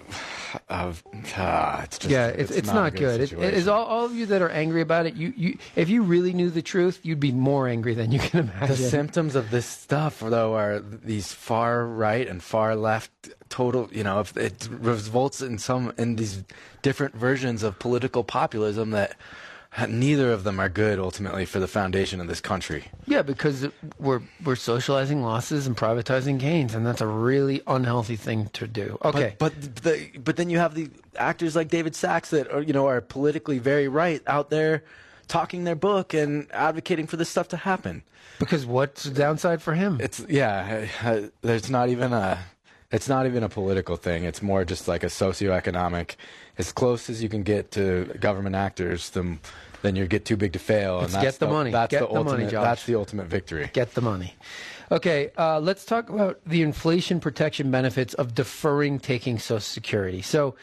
of 0.69 1.03
uh, 1.35 1.81
it's 1.83 1.99
just, 1.99 2.11
yeah, 2.11 2.27
it's, 2.27 2.49
it's, 2.49 2.59
it's 2.59 2.67
not, 2.67 2.75
not, 2.75 2.95
good. 2.95 3.21
It, 3.21 3.33
it 3.33 3.53
is 3.53 3.67
all, 3.67 3.85
all 3.85 4.05
of 4.05 4.13
you 4.13 4.25
that 4.27 4.41
are 4.41 4.49
angry 4.49 4.81
about 4.81 5.05
it. 5.05 5.15
You 5.15 5.33
you 5.35 5.57
if 5.75 5.89
you 5.89 6.03
really 6.03 6.33
knew 6.33 6.49
the 6.49 6.61
truth, 6.61 6.99
you'd 7.03 7.19
be 7.19 7.31
more 7.31 7.67
angry 7.67 7.93
than 7.93 8.11
you 8.11 8.19
can 8.19 8.39
imagine. 8.49 8.67
The 8.67 8.75
symptoms 8.75 9.35
of 9.35 9.51
this 9.51 9.65
stuff, 9.65 10.19
though, 10.19 10.55
are 10.55 10.79
these 10.79 11.31
far 11.31 11.85
right 11.85 12.27
and 12.27 12.41
far 12.41 12.75
left 12.75 13.11
total. 13.49 13.89
You 13.91 14.03
know, 14.03 14.19
if 14.19 14.35
it 14.37 14.67
results 14.71 15.41
in 15.41 15.57
some 15.57 15.93
in 15.97 16.15
these 16.15 16.43
different 16.81 17.15
versions 17.15 17.63
of 17.63 17.79
political 17.79 18.23
populism 18.23 18.91
that 18.91 19.15
neither 19.85 20.31
of 20.31 20.43
them 20.43 20.59
are 20.59 20.69
good 20.69 20.97
ultimately 20.97 21.45
for 21.45 21.59
the 21.59 21.67
foundation 21.67 22.19
of 22.19 22.27
this 22.27 22.41
country. 22.41 22.85
Yeah, 23.05 23.21
because 23.21 23.67
we're 23.99 24.21
we're 24.43 24.55
socializing 24.55 25.21
losses 25.21 25.67
and 25.67 25.77
privatizing 25.77 26.39
gains, 26.39 26.73
and 26.73 26.85
that's 26.85 27.01
a 27.01 27.07
really 27.07 27.61
unhealthy 27.67 28.15
thing 28.15 28.49
to 28.53 28.67
do. 28.67 28.97
Okay, 29.05 29.35
but 29.37 29.53
but, 29.59 29.75
the, 29.83 30.09
but 30.17 30.35
then 30.35 30.49
you 30.49 30.57
have 30.57 30.73
the 30.73 30.89
actors 31.15 31.55
like 31.55 31.69
David 31.69 31.95
Sacks 31.95 32.31
that 32.31 32.51
are 32.51 32.61
you 32.61 32.73
know 32.73 32.87
are 32.87 33.01
politically 33.01 33.59
very 33.59 33.87
right 33.87 34.21
out 34.25 34.49
there 34.49 34.83
talking 35.27 35.63
their 35.65 35.75
book 35.75 36.13
and 36.13 36.47
advocating 36.51 37.05
for 37.05 37.17
this 37.17 37.29
stuff 37.29 37.49
to 37.49 37.57
happen. 37.57 38.03
Because 38.39 38.65
what's 38.65 39.03
the 39.03 39.11
downside 39.11 39.61
for 39.61 39.73
him? 39.73 39.99
It's 40.01 40.23
yeah, 40.27 40.87
uh, 41.03 41.21
there's 41.41 41.69
not 41.69 41.89
even 41.89 42.13
a 42.13 42.39
it's 42.91 43.09
not 43.09 43.25
even 43.25 43.43
a 43.43 43.49
political 43.49 43.97
thing. 43.97 44.23
It's 44.23 44.41
more 44.41 44.63
just 44.63 44.87
like 44.87 45.03
a 45.03 45.07
socioeconomic. 45.07 46.15
As 46.57 46.71
close 46.71 47.09
as 47.09 47.21
you 47.21 47.29
can 47.29 47.43
get 47.43 47.71
to 47.71 48.05
government 48.19 48.55
actors, 48.55 49.09
the 49.09 49.37
then 49.81 49.95
you 49.95 50.07
get 50.07 50.25
too 50.25 50.37
big 50.37 50.53
to 50.53 50.59
fail. 50.59 50.97
Let's 50.97 51.13
and 51.13 51.23
that's 51.23 51.37
get 51.37 51.45
the 51.45 51.51
money. 51.51 51.71
That's 51.71 51.91
Get 51.91 52.01
the, 52.01 52.07
the 52.07 52.13
money, 52.13 52.29
ultimate. 52.29 52.51
Josh. 52.51 52.63
That's 52.63 52.85
the 52.85 52.95
ultimate 52.95 53.27
victory. 53.27 53.69
Get 53.73 53.93
the 53.93 54.01
money. 54.01 54.33
Okay, 54.91 55.31
uh, 55.37 55.59
let's 55.59 55.85
talk 55.85 56.09
about 56.09 56.39
the 56.45 56.61
inflation 56.61 57.19
protection 57.19 57.71
benefits 57.71 58.13
of 58.13 58.33
deferring 58.33 58.99
taking 58.99 59.37
Social 59.37 59.59
Security. 59.59 60.21
So, 60.21 60.55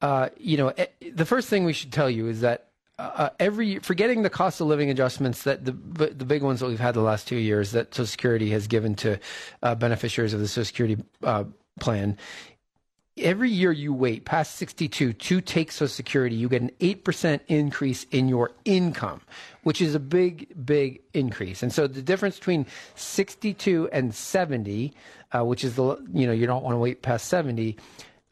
uh, 0.00 0.30
you 0.38 0.56
know, 0.56 0.72
the 1.12 1.26
first 1.26 1.48
thing 1.48 1.64
we 1.64 1.74
should 1.74 1.92
tell 1.92 2.08
you 2.08 2.26
is 2.26 2.40
that 2.40 2.68
uh, 2.98 3.28
every 3.38 3.78
forgetting 3.80 4.22
the 4.22 4.30
cost 4.30 4.60
of 4.60 4.66
living 4.66 4.88
adjustments 4.90 5.42
that 5.42 5.64
the 5.66 5.72
the 5.72 6.24
big 6.24 6.42
ones 6.42 6.60
that 6.60 6.68
we've 6.68 6.80
had 6.80 6.94
the 6.94 7.02
last 7.02 7.28
two 7.28 7.36
years 7.36 7.72
that 7.72 7.94
Social 7.94 8.06
Security 8.06 8.50
has 8.50 8.66
given 8.66 8.94
to 8.96 9.18
uh, 9.62 9.74
beneficiaries 9.74 10.32
of 10.32 10.40
the 10.40 10.48
Social 10.48 10.64
Security 10.64 11.04
uh, 11.22 11.44
plan. 11.80 12.16
Every 13.18 13.48
year 13.48 13.72
you 13.72 13.94
wait 13.94 14.26
past 14.26 14.56
62 14.56 15.14
to 15.14 15.40
take 15.40 15.72
Social 15.72 15.88
Security, 15.88 16.36
you 16.36 16.50
get 16.50 16.60
an 16.60 16.70
8% 16.80 17.40
increase 17.48 18.04
in 18.10 18.28
your 18.28 18.52
income, 18.66 19.22
which 19.62 19.80
is 19.80 19.94
a 19.94 20.00
big, 20.00 20.48
big 20.66 21.00
increase. 21.14 21.62
And 21.62 21.72
so 21.72 21.86
the 21.86 22.02
difference 22.02 22.38
between 22.38 22.66
62 22.94 23.88
and 23.90 24.14
70, 24.14 24.92
uh, 25.32 25.44
which 25.46 25.64
is 25.64 25.76
the, 25.76 25.96
you 26.12 26.26
know, 26.26 26.32
you 26.34 26.46
don't 26.46 26.62
want 26.62 26.74
to 26.74 26.78
wait 26.78 27.00
past 27.00 27.28
70, 27.28 27.78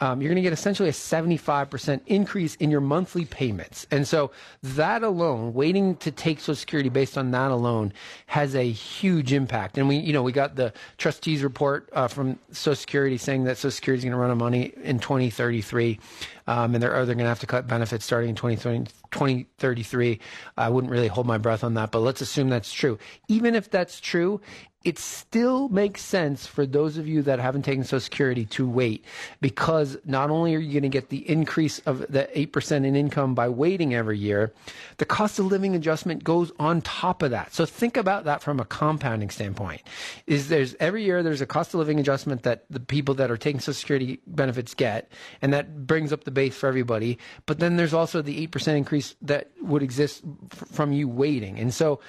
um, 0.04 0.20
you're 0.20 0.28
going 0.28 0.36
to 0.36 0.42
get 0.42 0.52
essentially 0.52 0.90
a 0.90 0.92
75% 0.92 2.00
increase 2.06 2.56
in 2.56 2.70
your 2.70 2.82
monthly 2.82 3.24
payments. 3.24 3.86
And 3.90 4.06
so 4.06 4.32
that 4.62 5.02
alone, 5.02 5.54
waiting 5.54 5.96
to 5.96 6.10
take 6.10 6.40
Social 6.40 6.56
Security 6.56 6.90
based 6.90 7.16
on 7.16 7.30
that 7.30 7.50
alone, 7.50 7.90
has 8.26 8.54
a 8.54 8.70
huge 8.70 9.32
impact. 9.32 9.78
And 9.78 9.88
we, 9.88 9.96
you 9.96 10.12
know, 10.12 10.22
we 10.22 10.30
got 10.30 10.56
the 10.56 10.74
trustees 10.98 11.42
report 11.42 11.88
uh, 11.94 12.08
from 12.08 12.38
Social 12.52 12.76
Security 12.76 13.16
saying 13.16 13.44
that 13.44 13.56
Social 13.56 13.70
Security 13.70 14.00
is 14.00 14.04
going 14.04 14.12
to 14.12 14.18
run 14.18 14.28
out 14.28 14.32
of 14.32 14.38
money 14.38 14.74
in 14.82 14.98
2033. 14.98 15.98
Um, 16.46 16.74
and 16.74 16.82
they're, 16.82 16.90
they're 17.06 17.14
going 17.14 17.24
to 17.24 17.24
have 17.24 17.40
to 17.40 17.46
cut 17.46 17.66
benefits 17.66 18.04
starting 18.04 18.28
in 18.28 18.36
2020, 18.36 18.84
2033. 19.10 20.20
I 20.58 20.68
wouldn't 20.68 20.90
really 20.90 21.08
hold 21.08 21.26
my 21.26 21.38
breath 21.38 21.64
on 21.64 21.72
that, 21.74 21.90
but 21.90 22.00
let's 22.00 22.20
assume 22.20 22.50
that's 22.50 22.70
true. 22.70 22.98
Even 23.28 23.54
if 23.54 23.70
that's 23.70 24.00
true, 24.00 24.42
it 24.84 24.98
still 24.98 25.70
makes 25.70 26.02
sense 26.02 26.46
for 26.46 26.66
those 26.66 26.98
of 26.98 27.08
you 27.08 27.22
that 27.22 27.38
haven't 27.38 27.62
taken 27.62 27.84
Social 27.84 28.00
Security 28.00 28.44
to 28.46 28.68
wait 28.68 29.02
because 29.40 29.96
not 30.04 30.30
only 30.30 30.54
are 30.54 30.58
you 30.58 30.72
going 30.72 30.82
to 30.82 30.90
get 30.90 31.08
the 31.08 31.28
increase 31.28 31.78
of 31.80 32.00
the 32.00 32.28
8% 32.34 32.84
in 32.84 32.94
income 32.94 33.34
by 33.34 33.48
waiting 33.48 33.94
every 33.94 34.18
year, 34.18 34.52
the 34.98 35.06
cost 35.06 35.38
of 35.38 35.46
living 35.46 35.74
adjustment 35.74 36.22
goes 36.22 36.52
on 36.58 36.82
top 36.82 37.22
of 37.22 37.30
that. 37.30 37.54
So 37.54 37.64
think 37.64 37.96
about 37.96 38.24
that 38.24 38.42
from 38.42 38.60
a 38.60 38.66
compounding 38.66 39.30
standpoint. 39.30 39.80
Is 40.26 40.48
there's 40.48 40.76
every 40.78 41.02
year 41.02 41.22
there's 41.22 41.40
a 41.40 41.46
cost 41.46 41.72
of 41.72 41.78
living 41.78 41.98
adjustment 41.98 42.42
that 42.42 42.66
the 42.68 42.80
people 42.80 43.14
that 43.14 43.30
are 43.30 43.38
taking 43.38 43.60
Social 43.60 43.74
Security 43.74 44.20
benefits 44.26 44.74
get, 44.74 45.10
and 45.40 45.52
that 45.54 45.86
brings 45.86 46.12
up 46.12 46.24
the 46.24 46.30
base 46.30 46.56
for 46.56 46.66
everybody. 46.66 47.18
But 47.46 47.58
then 47.58 47.76
there's 47.76 47.94
also 47.94 48.20
the 48.20 48.46
8% 48.48 48.76
increase 48.76 49.16
that 49.22 49.50
would 49.62 49.82
exist 49.82 50.22
f- 50.52 50.68
from 50.68 50.92
you 50.92 51.08
waiting. 51.08 51.58
And 51.58 51.72
so 51.72 52.00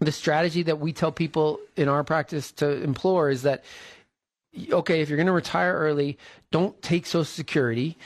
the 0.00 0.12
strategy 0.12 0.62
that 0.62 0.78
we 0.78 0.92
tell 0.92 1.12
people 1.12 1.60
in 1.76 1.88
our 1.88 2.04
practice 2.04 2.52
to 2.52 2.82
implore 2.82 3.30
is 3.30 3.42
that 3.42 3.64
okay, 4.72 5.00
if 5.00 5.08
you're 5.08 5.16
going 5.16 5.26
to 5.26 5.32
retire 5.32 5.74
early, 5.74 6.18
don't 6.50 6.80
take 6.82 7.06
Social 7.06 7.24
Security. 7.24 7.96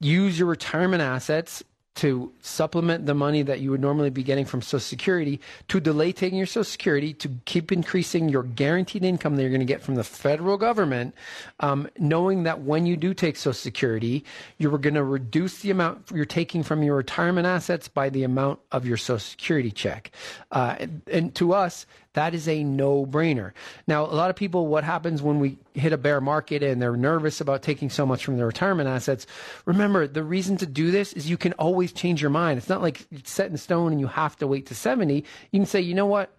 Use 0.00 0.38
your 0.38 0.48
retirement 0.48 1.02
assets 1.02 1.62
to 1.96 2.32
supplement 2.40 3.06
the 3.06 3.14
money 3.14 3.42
that 3.42 3.60
you 3.60 3.70
would 3.70 3.80
normally 3.80 4.10
be 4.10 4.22
getting 4.22 4.44
from 4.44 4.62
Social 4.62 4.80
Security 4.80 5.40
to 5.68 5.80
delay 5.80 6.12
taking 6.12 6.38
your 6.38 6.46
Social 6.46 6.64
Security 6.64 7.12
to 7.14 7.28
keep 7.44 7.72
increasing 7.72 8.28
your 8.28 8.44
guaranteed 8.44 9.04
income 9.04 9.36
that 9.36 9.42
you're 9.42 9.50
going 9.50 9.60
to 9.60 9.66
get 9.66 9.82
from 9.82 9.96
the 9.96 10.04
federal 10.04 10.56
government, 10.56 11.14
um, 11.60 11.88
knowing 11.98 12.44
that 12.44 12.62
when 12.62 12.86
you 12.86 12.96
do 12.96 13.12
take 13.12 13.36
Social 13.36 13.52
Security, 13.52 14.24
you're 14.58 14.78
going 14.78 14.94
to 14.94 15.04
reduce 15.04 15.58
the 15.58 15.70
amount 15.70 16.10
you're 16.14 16.24
taking 16.24 16.62
from 16.62 16.82
your 16.82 16.96
retirement 16.96 17.46
assets 17.46 17.88
by 17.88 18.08
the 18.08 18.22
amount 18.22 18.60
of 18.70 18.86
your 18.86 18.96
Social 18.96 19.18
Security 19.18 19.70
check. 19.70 20.12
Uh, 20.52 20.76
and, 20.78 21.02
and 21.10 21.34
to 21.34 21.52
us, 21.52 21.86
that 22.14 22.34
is 22.34 22.48
a 22.48 22.64
no 22.64 23.06
brainer. 23.06 23.52
Now, 23.86 24.04
a 24.04 24.14
lot 24.14 24.30
of 24.30 24.36
people, 24.36 24.66
what 24.66 24.84
happens 24.84 25.22
when 25.22 25.38
we 25.38 25.58
hit 25.74 25.92
a 25.92 25.98
bear 25.98 26.20
market 26.20 26.62
and 26.62 26.82
they're 26.82 26.96
nervous 26.96 27.40
about 27.40 27.62
taking 27.62 27.88
so 27.88 28.04
much 28.04 28.24
from 28.24 28.36
their 28.36 28.46
retirement 28.46 28.88
assets? 28.88 29.26
Remember, 29.64 30.06
the 30.06 30.24
reason 30.24 30.56
to 30.58 30.66
do 30.66 30.90
this 30.90 31.12
is 31.12 31.30
you 31.30 31.36
can 31.36 31.52
always 31.54 31.92
change 31.92 32.20
your 32.20 32.30
mind. 32.30 32.58
It's 32.58 32.68
not 32.68 32.82
like 32.82 33.06
it's 33.12 33.30
set 33.30 33.50
in 33.50 33.56
stone 33.56 33.92
and 33.92 34.00
you 34.00 34.08
have 34.08 34.36
to 34.38 34.46
wait 34.46 34.66
to 34.66 34.74
70. 34.74 35.24
You 35.52 35.60
can 35.60 35.66
say, 35.66 35.80
you 35.80 35.94
know 35.94 36.06
what? 36.06 36.34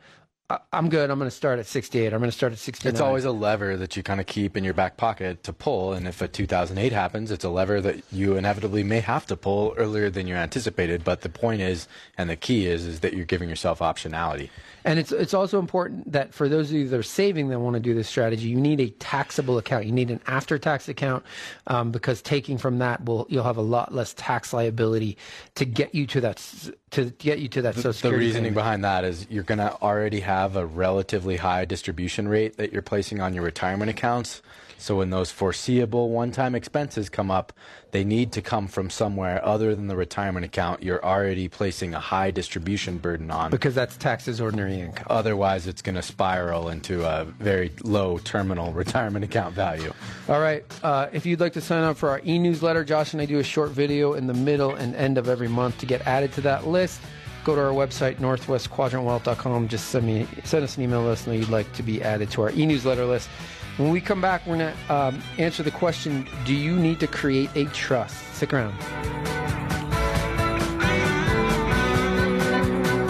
I'm 0.71 0.89
good. 0.89 1.09
I'm 1.09 1.17
going 1.17 1.29
to 1.29 1.35
start 1.35 1.59
at 1.59 1.65
68. 1.65 2.11
I'm 2.11 2.19
going 2.19 2.31
to 2.31 2.35
start 2.35 2.51
at 2.51 2.59
69. 2.59 2.91
It's 2.91 3.01
always 3.01 3.25
a 3.25 3.31
lever 3.31 3.77
that 3.77 3.95
you 3.95 4.03
kind 4.03 4.19
of 4.19 4.25
keep 4.25 4.57
in 4.57 4.63
your 4.63 4.73
back 4.73 4.97
pocket 4.97 5.43
to 5.43 5.53
pull. 5.53 5.93
And 5.93 6.07
if 6.07 6.21
a 6.21 6.27
2008 6.27 6.91
happens, 6.91 7.31
it's 7.31 7.45
a 7.45 7.49
lever 7.49 7.79
that 7.81 8.01
you 8.11 8.35
inevitably 8.35 8.83
may 8.83 8.99
have 8.99 9.25
to 9.27 9.37
pull 9.37 9.73
earlier 9.77 10.09
than 10.09 10.27
you 10.27 10.35
anticipated. 10.35 11.03
But 11.03 11.21
the 11.21 11.29
point 11.29 11.61
is, 11.61 11.87
and 12.17 12.29
the 12.29 12.35
key 12.35 12.67
is, 12.67 12.85
is 12.85 12.99
that 13.01 13.13
you're 13.13 13.25
giving 13.25 13.49
yourself 13.49 13.79
optionality. 13.79 14.49
And 14.83 14.99
it's 14.99 15.11
it's 15.11 15.33
also 15.33 15.59
important 15.59 16.11
that 16.11 16.33
for 16.33 16.49
those 16.49 16.69
of 16.69 16.75
you 16.75 16.87
that 16.87 16.97
are 16.97 17.03
saving 17.03 17.49
that 17.49 17.59
want 17.59 17.75
to 17.75 17.79
do 17.79 17.93
this 17.93 18.07
strategy, 18.07 18.47
you 18.47 18.59
need 18.59 18.79
a 18.79 18.89
taxable 18.89 19.57
account. 19.57 19.85
You 19.85 19.91
need 19.91 20.09
an 20.09 20.19
after 20.27 20.57
tax 20.57 20.89
account 20.89 21.23
um, 21.67 21.91
because 21.91 22.21
taking 22.21 22.57
from 22.57 22.79
that 22.79 23.05
will 23.05 23.27
you'll 23.29 23.43
have 23.43 23.57
a 23.57 23.61
lot 23.61 23.93
less 23.93 24.13
tax 24.15 24.53
liability 24.53 25.17
to 25.55 25.65
get 25.65 25.93
you 25.93 26.07
to 26.07 26.21
that 26.21 26.71
to 26.91 27.05
get 27.11 27.39
you 27.39 27.47
to 27.49 27.61
that 27.61 27.75
Social 27.75 28.11
The 28.11 28.17
reasoning 28.17 28.43
payment. 28.43 28.55
behind 28.55 28.83
that 28.83 29.03
is 29.03 29.27
you're 29.29 29.43
going 29.43 29.59
to 29.59 29.73
already 29.81 30.21
have 30.21 30.55
a 30.55 30.65
relatively 30.65 31.37
high 31.37 31.65
distribution 31.65 32.27
rate 32.27 32.57
that 32.57 32.73
you're 32.73 32.81
placing 32.81 33.21
on 33.21 33.33
your 33.33 33.43
retirement 33.43 33.89
accounts. 33.89 34.41
So 34.81 34.95
when 34.95 35.11
those 35.11 35.29
foreseeable 35.29 36.09
one-time 36.09 36.55
expenses 36.55 37.07
come 37.07 37.29
up, 37.29 37.53
they 37.91 38.03
need 38.03 38.31
to 38.31 38.41
come 38.41 38.67
from 38.67 38.89
somewhere 38.89 39.43
other 39.45 39.75
than 39.75 39.85
the 39.85 39.95
retirement 39.95 40.43
account. 40.43 40.81
You're 40.81 41.05
already 41.05 41.47
placing 41.47 41.93
a 41.93 41.99
high 41.99 42.31
distribution 42.31 42.97
burden 42.97 43.29
on. 43.29 43.51
because 43.51 43.75
that's 43.75 43.95
taxes 43.95 44.41
ordinary 44.41 44.79
income. 44.79 45.05
Otherwise, 45.07 45.67
it's 45.67 45.83
going 45.83 45.95
to 45.95 46.01
spiral 46.01 46.69
into 46.69 47.05
a 47.05 47.25
very 47.25 47.71
low 47.83 48.17
terminal 48.17 48.73
retirement 48.83 49.23
account 49.23 49.53
value. 49.53 49.93
All 50.27 50.39
right. 50.39 50.65
Uh, 50.83 51.09
if 51.13 51.27
you'd 51.27 51.39
like 51.39 51.53
to 51.53 51.61
sign 51.61 51.83
up 51.83 51.95
for 51.95 52.09
our 52.09 52.19
e-newsletter, 52.25 52.83
Josh 52.83 53.13
and 53.13 53.21
I 53.21 53.25
do 53.25 53.37
a 53.37 53.43
short 53.43 53.69
video 53.69 54.13
in 54.13 54.25
the 54.25 54.33
middle 54.33 54.73
and 54.73 54.95
end 54.95 55.19
of 55.19 55.29
every 55.29 55.47
month 55.47 55.77
to 55.79 55.85
get 55.85 56.01
added 56.07 56.33
to 56.33 56.41
that 56.41 56.65
list. 56.65 57.01
Go 57.43 57.53
to 57.53 57.61
our 57.61 57.71
website, 57.71 58.15
northwestquadrantwealth.com. 58.15 59.67
Just 59.67 59.89
send 59.89 60.07
me 60.07 60.27
send 60.43 60.63
us 60.63 60.77
an 60.77 60.83
email. 60.83 61.03
Let 61.03 61.11
us 61.11 61.27
know 61.27 61.33
you'd 61.33 61.49
like 61.49 61.71
to 61.73 61.83
be 61.83 62.01
added 62.01 62.31
to 62.31 62.41
our 62.41 62.51
e-newsletter 62.51 63.05
list. 63.05 63.29
When 63.77 63.89
we 63.89 64.01
come 64.01 64.19
back, 64.21 64.45
we're 64.45 64.57
going 64.57 64.73
to 64.73 64.93
um, 64.93 65.19
answer 65.37 65.63
the 65.63 65.71
question: 65.71 66.27
Do 66.45 66.53
you 66.53 66.75
need 66.75 66.99
to 66.99 67.07
create 67.07 67.49
a 67.55 67.63
trust? 67.65 68.35
Stick 68.35 68.53
around. 68.53 68.79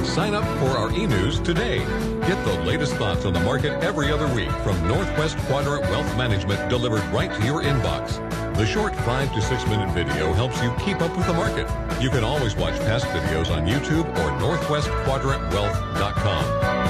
Sign 0.06 0.34
up 0.34 0.46
for 0.60 0.78
our 0.78 0.92
e-news 0.92 1.40
today. 1.40 1.80
Get 2.28 2.44
the 2.46 2.60
latest 2.66 2.94
thoughts 2.96 3.24
on 3.26 3.34
the 3.34 3.40
market 3.40 3.82
every 3.84 4.12
other 4.12 4.28
week 4.36 4.52
from 4.64 4.76
Northwest 4.88 5.38
Quadrant 5.48 5.82
Wealth 5.84 6.18
Management 6.18 6.70
delivered 6.70 7.02
right 7.14 7.34
to 7.34 7.46
your 7.46 7.64
inbox. 7.64 8.18
The 8.58 8.66
short 8.66 8.94
five 8.98 9.34
to 9.34 9.42
six 9.42 9.66
minute 9.68 9.90
video 9.92 10.34
helps 10.34 10.62
you 10.62 10.74
keep 10.80 11.02
up 11.02 11.16
with 11.16 11.28
the 11.28 11.34
market. 11.34 11.66
You 12.02 12.10
can 12.10 12.26
always 12.26 12.56
watch 12.56 12.78
past 12.82 13.06
videos 13.06 13.50
on 13.50 13.66
YouTube 13.66 14.06
or 14.18 14.32
northwestquadrantwealth.com. 14.40 16.81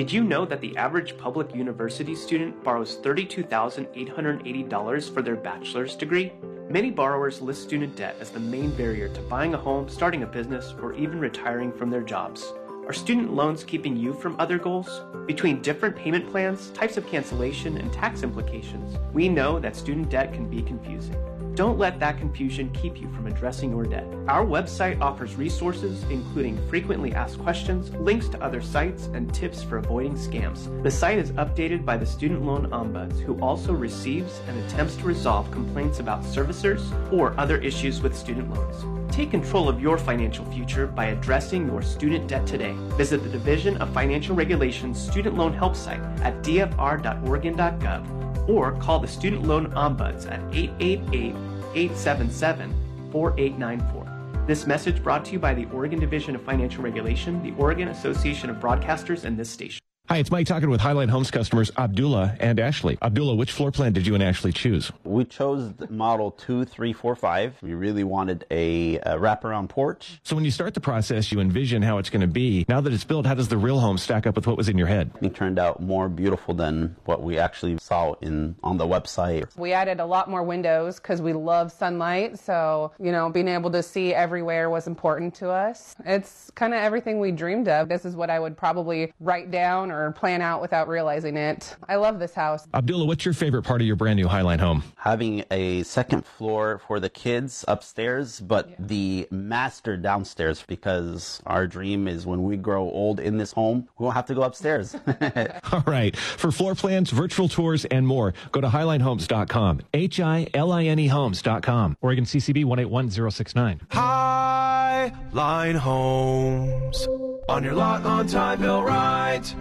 Did 0.00 0.10
you 0.10 0.24
know 0.24 0.46
that 0.46 0.62
the 0.62 0.74
average 0.78 1.18
public 1.18 1.54
university 1.54 2.14
student 2.14 2.64
borrows 2.64 2.96
$32,880 2.96 5.12
for 5.12 5.20
their 5.20 5.36
bachelor's 5.36 5.94
degree? 5.94 6.32
Many 6.70 6.90
borrowers 6.90 7.42
list 7.42 7.64
student 7.64 7.96
debt 7.96 8.16
as 8.18 8.30
the 8.30 8.40
main 8.40 8.70
barrier 8.70 9.10
to 9.10 9.20
buying 9.20 9.52
a 9.52 9.58
home, 9.58 9.90
starting 9.90 10.22
a 10.22 10.26
business, 10.26 10.74
or 10.80 10.94
even 10.94 11.20
retiring 11.20 11.70
from 11.70 11.90
their 11.90 12.00
jobs. 12.00 12.50
Are 12.86 12.94
student 12.94 13.34
loans 13.34 13.62
keeping 13.62 13.94
you 13.94 14.14
from 14.14 14.40
other 14.40 14.58
goals? 14.58 15.02
Between 15.26 15.60
different 15.60 15.96
payment 15.96 16.30
plans, 16.30 16.70
types 16.70 16.96
of 16.96 17.06
cancellation, 17.06 17.76
and 17.76 17.92
tax 17.92 18.22
implications, 18.22 18.96
we 19.12 19.28
know 19.28 19.60
that 19.60 19.76
student 19.76 20.08
debt 20.08 20.32
can 20.32 20.48
be 20.48 20.62
confusing. 20.62 21.14
Don't 21.60 21.78
let 21.78 22.00
that 22.00 22.16
confusion 22.16 22.70
keep 22.70 22.98
you 22.98 23.06
from 23.10 23.26
addressing 23.26 23.68
your 23.68 23.84
debt. 23.84 24.06
Our 24.28 24.46
website 24.46 24.98
offers 25.02 25.34
resources, 25.34 26.02
including 26.04 26.56
frequently 26.68 27.12
asked 27.12 27.38
questions, 27.38 27.90
links 27.96 28.28
to 28.28 28.42
other 28.42 28.62
sites, 28.62 29.10
and 29.12 29.30
tips 29.34 29.62
for 29.62 29.76
avoiding 29.76 30.14
scams. 30.14 30.82
The 30.82 30.90
site 30.90 31.18
is 31.18 31.32
updated 31.32 31.84
by 31.84 31.98
the 31.98 32.06
Student 32.06 32.46
Loan 32.46 32.70
Ombuds, 32.70 33.20
who 33.20 33.38
also 33.40 33.74
receives 33.74 34.40
and 34.48 34.58
attempts 34.64 34.96
to 34.96 35.04
resolve 35.04 35.50
complaints 35.50 36.00
about 36.00 36.22
servicers 36.22 36.80
or 37.12 37.38
other 37.38 37.58
issues 37.58 38.00
with 38.00 38.16
student 38.16 38.50
loans. 38.54 39.14
Take 39.14 39.30
control 39.30 39.68
of 39.68 39.82
your 39.82 39.98
financial 39.98 40.46
future 40.46 40.86
by 40.86 41.08
addressing 41.08 41.66
your 41.66 41.82
student 41.82 42.26
debt 42.26 42.46
today. 42.46 42.72
Visit 42.96 43.22
the 43.22 43.28
Division 43.28 43.76
of 43.82 43.92
Financial 43.92 44.34
Regulations 44.34 44.98
Student 44.98 45.36
Loan 45.36 45.52
Help 45.52 45.76
site 45.76 46.00
at 46.22 46.42
dfr.oregon.gov 46.42 48.48
or 48.48 48.72
call 48.76 48.98
the 48.98 49.06
Student 49.06 49.46
Loan 49.46 49.70
Ombuds 49.72 50.26
at 50.26 50.40
888 50.54 51.49
877 51.74 52.74
4894. 53.12 54.44
This 54.46 54.66
message 54.66 55.02
brought 55.02 55.24
to 55.26 55.32
you 55.32 55.38
by 55.38 55.54
the 55.54 55.66
Oregon 55.66 56.00
Division 56.00 56.34
of 56.34 56.42
Financial 56.42 56.82
Regulation, 56.82 57.42
the 57.42 57.52
Oregon 57.60 57.88
Association 57.88 58.50
of 58.50 58.56
Broadcasters, 58.56 59.24
and 59.24 59.38
this 59.38 59.50
station. 59.50 59.80
Hi, 60.10 60.16
it's 60.16 60.32
Mike 60.32 60.48
talking 60.48 60.68
with 60.68 60.80
Hi-Line 60.80 61.08
Homes 61.08 61.30
customers 61.30 61.70
Abdullah 61.78 62.36
and 62.40 62.58
Ashley. 62.58 62.98
Abdullah, 63.00 63.36
which 63.36 63.52
floor 63.52 63.70
plan 63.70 63.92
did 63.92 64.08
you 64.08 64.16
and 64.16 64.24
Ashley 64.24 64.50
choose? 64.50 64.90
We 65.04 65.24
chose 65.24 65.72
model 65.88 66.32
2345. 66.32 67.58
We 67.62 67.74
really 67.74 68.02
wanted 68.02 68.44
a, 68.50 68.96
a 68.96 69.16
wraparound 69.18 69.68
porch. 69.68 70.18
So 70.24 70.34
when 70.34 70.44
you 70.44 70.50
start 70.50 70.74
the 70.74 70.80
process, 70.80 71.30
you 71.30 71.38
envision 71.38 71.80
how 71.80 71.98
it's 71.98 72.10
going 72.10 72.22
to 72.22 72.26
be. 72.26 72.64
Now 72.68 72.80
that 72.80 72.92
it's 72.92 73.04
built, 73.04 73.24
how 73.24 73.34
does 73.34 73.46
the 73.46 73.56
real 73.56 73.78
home 73.78 73.98
stack 73.98 74.26
up 74.26 74.34
with 74.34 74.48
what 74.48 74.56
was 74.56 74.68
in 74.68 74.76
your 74.76 74.88
head? 74.88 75.12
It 75.22 75.36
turned 75.36 75.60
out 75.60 75.80
more 75.80 76.08
beautiful 76.08 76.54
than 76.54 76.96
what 77.04 77.22
we 77.22 77.38
actually 77.38 77.78
saw 77.78 78.14
in 78.14 78.56
on 78.64 78.78
the 78.78 78.88
website. 78.88 79.56
We 79.56 79.72
added 79.72 80.00
a 80.00 80.06
lot 80.06 80.28
more 80.28 80.42
windows 80.42 80.96
because 80.96 81.22
we 81.22 81.34
love 81.34 81.70
sunlight. 81.70 82.36
So, 82.36 82.90
you 82.98 83.12
know, 83.12 83.30
being 83.30 83.46
able 83.46 83.70
to 83.70 83.82
see 83.84 84.12
everywhere 84.12 84.70
was 84.70 84.88
important 84.88 85.36
to 85.36 85.50
us. 85.50 85.94
It's 86.04 86.50
kind 86.56 86.74
of 86.74 86.80
everything 86.80 87.20
we 87.20 87.30
dreamed 87.30 87.68
of. 87.68 87.88
This 87.88 88.04
is 88.04 88.16
what 88.16 88.28
I 88.28 88.40
would 88.40 88.56
probably 88.56 89.12
write 89.20 89.52
down 89.52 89.92
or 89.92 89.99
or 90.06 90.12
plan 90.12 90.42
out 90.42 90.60
without 90.60 90.88
realizing 90.88 91.36
it. 91.36 91.76
I 91.88 91.96
love 91.96 92.18
this 92.18 92.34
house. 92.34 92.66
Abdullah, 92.74 93.06
what's 93.06 93.24
your 93.24 93.34
favorite 93.34 93.62
part 93.62 93.80
of 93.80 93.86
your 93.86 93.96
brand 93.96 94.16
new 94.16 94.28
Hi-Line 94.28 94.58
home? 94.58 94.82
Having 94.96 95.44
a 95.50 95.82
second 95.82 96.24
floor 96.24 96.80
for 96.86 97.00
the 97.00 97.08
kids 97.08 97.64
upstairs, 97.68 98.40
but 98.40 98.68
yeah. 98.68 98.76
the 98.78 99.28
master 99.30 99.96
downstairs 99.96 100.64
because 100.66 101.40
our 101.46 101.66
dream 101.66 102.08
is 102.08 102.26
when 102.26 102.42
we 102.42 102.56
grow 102.56 102.82
old 102.82 103.20
in 103.20 103.36
this 103.36 103.52
home, 103.52 103.88
we 103.98 104.04
won't 104.04 104.16
have 104.16 104.26
to 104.26 104.34
go 104.34 104.42
upstairs. 104.42 104.96
All 105.72 105.82
right. 105.86 106.16
For 106.16 106.50
floor 106.50 106.74
plans, 106.74 107.10
virtual 107.10 107.48
tours, 107.48 107.84
and 107.86 108.06
more, 108.06 108.34
go 108.52 108.60
to 108.60 108.68
HiLineHomes.com. 108.68 109.80
H 109.94 110.20
I 110.20 110.46
L 110.54 110.72
I 110.72 110.84
N 110.84 110.98
E 110.98 111.06
Homes.com. 111.08 111.96
Oregon 112.00 112.24
CCB 112.24 112.64
181069. 112.64 113.80
Hi-Line 113.90 115.76
Homes. 115.76 117.08
On 117.48 117.64
your 117.64 117.74
lot 117.74 118.04
on 118.04 118.26
time, 118.26 118.60
bill 118.60 118.82
right. 118.82 119.54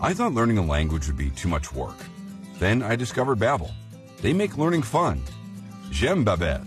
I 0.00 0.14
thought 0.14 0.32
learning 0.32 0.58
a 0.58 0.64
language 0.64 1.08
would 1.08 1.16
be 1.16 1.30
too 1.30 1.48
much 1.48 1.72
work. 1.72 1.96
Then 2.60 2.82
I 2.82 2.94
discovered 2.94 3.38
Babbel. 3.38 3.72
They 4.22 4.32
make 4.32 4.56
learning 4.56 4.82
fun. 4.82 5.22
J'aime 5.90 6.24
Babbel. 6.24 6.64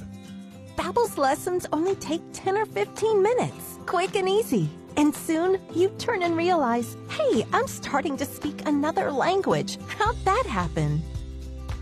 Babbel's 0.75 1.17
lessons 1.17 1.65
only 1.71 1.95
take 1.95 2.21
10 2.33 2.57
or 2.57 2.65
15 2.65 3.23
minutes, 3.23 3.77
quick 3.85 4.15
and 4.15 4.27
easy. 4.27 4.69
And 4.97 5.15
soon 5.15 5.61
you 5.73 5.89
turn 5.97 6.23
and 6.23 6.35
realize, 6.35 6.97
hey, 7.09 7.45
I'm 7.53 7.67
starting 7.67 8.17
to 8.17 8.25
speak 8.25 8.67
another 8.67 9.11
language. 9.11 9.77
How'd 9.87 10.17
that 10.25 10.43
happen? 10.45 11.01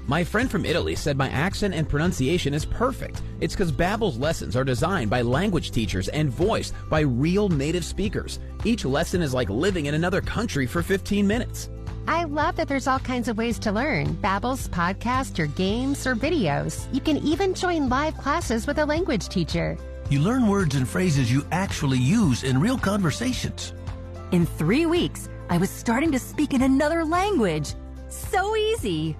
My 0.09 0.23
friend 0.23 0.49
from 0.49 0.65
Italy 0.65 0.95
said 0.95 1.19
my 1.19 1.29
accent 1.29 1.75
and 1.75 1.87
pronunciation 1.87 2.55
is 2.55 2.65
perfect. 2.65 3.21
It's 3.41 3.53
because 3.53 3.71
Babbel's 3.71 4.17
lessons 4.17 4.55
are 4.55 4.63
designed 4.63 5.11
by 5.11 5.21
language 5.21 5.69
teachers 5.69 6.07
and 6.07 6.31
voiced 6.31 6.73
by 6.89 7.01
real 7.01 7.47
native 7.47 7.85
speakers. 7.85 8.39
Each 8.65 8.85
lesson 8.85 9.21
is 9.21 9.35
like 9.35 9.51
living 9.51 9.85
in 9.85 9.93
another 9.93 10.19
country 10.19 10.65
for 10.65 10.81
15 10.81 11.27
minutes. 11.27 11.69
I 12.07 12.23
love 12.23 12.55
that 12.55 12.67
there's 12.67 12.87
all 12.87 12.97
kinds 12.97 13.27
of 13.27 13.37
ways 13.37 13.59
to 13.59 13.71
learn. 13.71 14.15
Babbel's 14.15 14.67
podcast 14.69 15.37
or 15.37 15.45
games 15.45 16.07
or 16.07 16.15
videos. 16.15 16.91
You 16.91 17.01
can 17.01 17.17
even 17.17 17.53
join 17.53 17.87
live 17.87 18.17
classes 18.17 18.65
with 18.65 18.79
a 18.79 18.87
language 18.87 19.29
teacher. 19.29 19.77
You 20.09 20.21
learn 20.21 20.47
words 20.47 20.73
and 20.73 20.89
phrases 20.89 21.31
you 21.31 21.45
actually 21.51 21.99
use 21.99 22.43
in 22.43 22.59
real 22.59 22.79
conversations. 22.79 23.73
In 24.31 24.47
3 24.47 24.87
weeks, 24.87 25.29
I 25.51 25.59
was 25.59 25.69
starting 25.69 26.11
to 26.13 26.19
speak 26.19 26.55
in 26.55 26.63
another 26.63 27.05
language. 27.05 27.75
So 28.09 28.55
easy. 28.55 29.15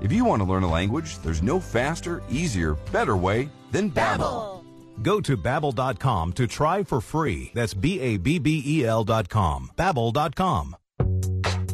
If 0.00 0.12
you 0.12 0.24
want 0.24 0.42
to 0.42 0.48
learn 0.48 0.62
a 0.62 0.70
language, 0.70 1.18
there's 1.18 1.42
no 1.42 1.58
faster, 1.58 2.22
easier, 2.28 2.74
better 2.92 3.16
way 3.16 3.48
than 3.72 3.90
Babbel. 3.90 4.64
Go 5.02 5.20
to 5.20 5.36
babbel.com 5.36 6.32
to 6.34 6.46
try 6.46 6.82
for 6.82 7.00
free. 7.00 7.50
That's 7.54 7.74
B 7.74 8.00
A 8.00 8.16
B 8.16 8.38
B 8.38 8.62
E 8.64 8.84
L.com. 8.84 9.70
Babbel.com. 9.76 10.76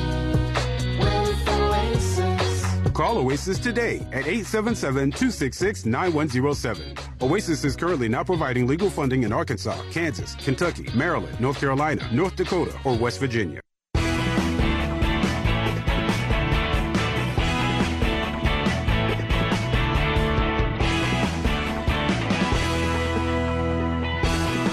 Call 2.97 3.17
Oasis 3.19 3.59
today 3.59 4.07
at 4.11 4.25
877-266-9107. 4.25 7.21
Oasis 7.21 7.63
is 7.63 7.75
currently 7.75 8.09
not 8.09 8.25
providing 8.25 8.65
legal 8.65 8.89
funding 8.89 9.21
in 9.21 9.31
Arkansas, 9.31 9.79
Kansas, 9.91 10.33
Kentucky, 10.33 10.89
Maryland, 10.95 11.39
North 11.39 11.59
Carolina, 11.59 12.09
North 12.11 12.35
Dakota, 12.35 12.75
or 12.83 12.97
West 12.97 13.19
Virginia. 13.19 13.61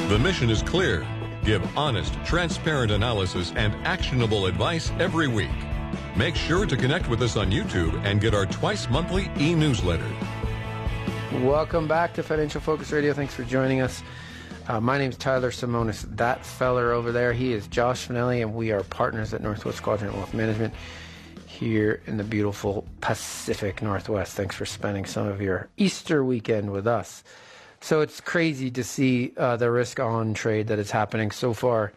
The 0.09 0.19
mission 0.19 0.49
is 0.49 0.63
clear. 0.63 1.07
Give 1.45 1.63
honest, 1.77 2.15
transparent 2.25 2.91
analysis 2.91 3.53
and 3.55 3.75
actionable 3.87 4.47
advice 4.47 4.91
every 4.99 5.29
week. 5.29 5.51
Make 6.17 6.37
sure 6.37 6.65
to 6.65 6.77
connect 6.77 7.09
with 7.09 7.21
us 7.23 7.37
on 7.37 7.51
YouTube 7.51 8.01
and 8.05 8.21
get 8.21 8.35
our 8.35 8.47
twice 8.47 8.89
monthly 8.89 9.29
e 9.37 9.53
newsletter. 9.53 10.09
Welcome 11.43 11.89
back 11.89 12.15
to 12.15 12.23
Financial 12.23 12.61
Focus 12.61 12.93
Radio. 12.93 13.13
Thanks 13.13 13.35
for 13.35 13.43
joining 13.43 13.81
us. 13.81 14.01
Uh, 14.69 14.81
my 14.81 14.97
name 14.97 15.11
is 15.11 15.17
Tyler 15.17 15.51
Simonis. 15.51 16.07
That 16.17 16.47
feller 16.47 16.93
over 16.93 17.11
there, 17.11 17.33
he 17.33 17.53
is 17.53 17.67
Josh 17.67 18.07
Finelli, 18.07 18.43
and 18.43 18.55
we 18.55 18.71
are 18.71 18.85
partners 18.85 19.35
at 19.35 19.43
Northwest 19.43 19.83
Quadrant 19.83 20.15
Wealth 20.15 20.33
Management 20.33 20.73
here 21.49 22.01
in 22.07 22.17
the 22.17 22.23
beautiful 22.23 22.87
Pacific 23.01 23.83
Northwest. 23.83 24.37
Thanks 24.37 24.55
for 24.55 24.67
spending 24.67 25.07
some 25.07 25.27
of 25.27 25.43
your 25.43 25.69
Easter 25.77 26.25
weekend 26.25 26.71
with 26.71 26.87
us. 26.87 27.25
So 27.81 28.03
it's 28.03 28.21
crazy 28.21 28.71
to 28.71 28.85
see 28.85 29.33
uh, 29.37 29.57
the 29.57 29.69
risk 29.69 29.99
on 29.99 30.33
trade 30.33 30.69
that 30.69 30.79
is 30.79 30.93
happening 30.93 31.33
so 31.33 31.53
far 31.53 31.93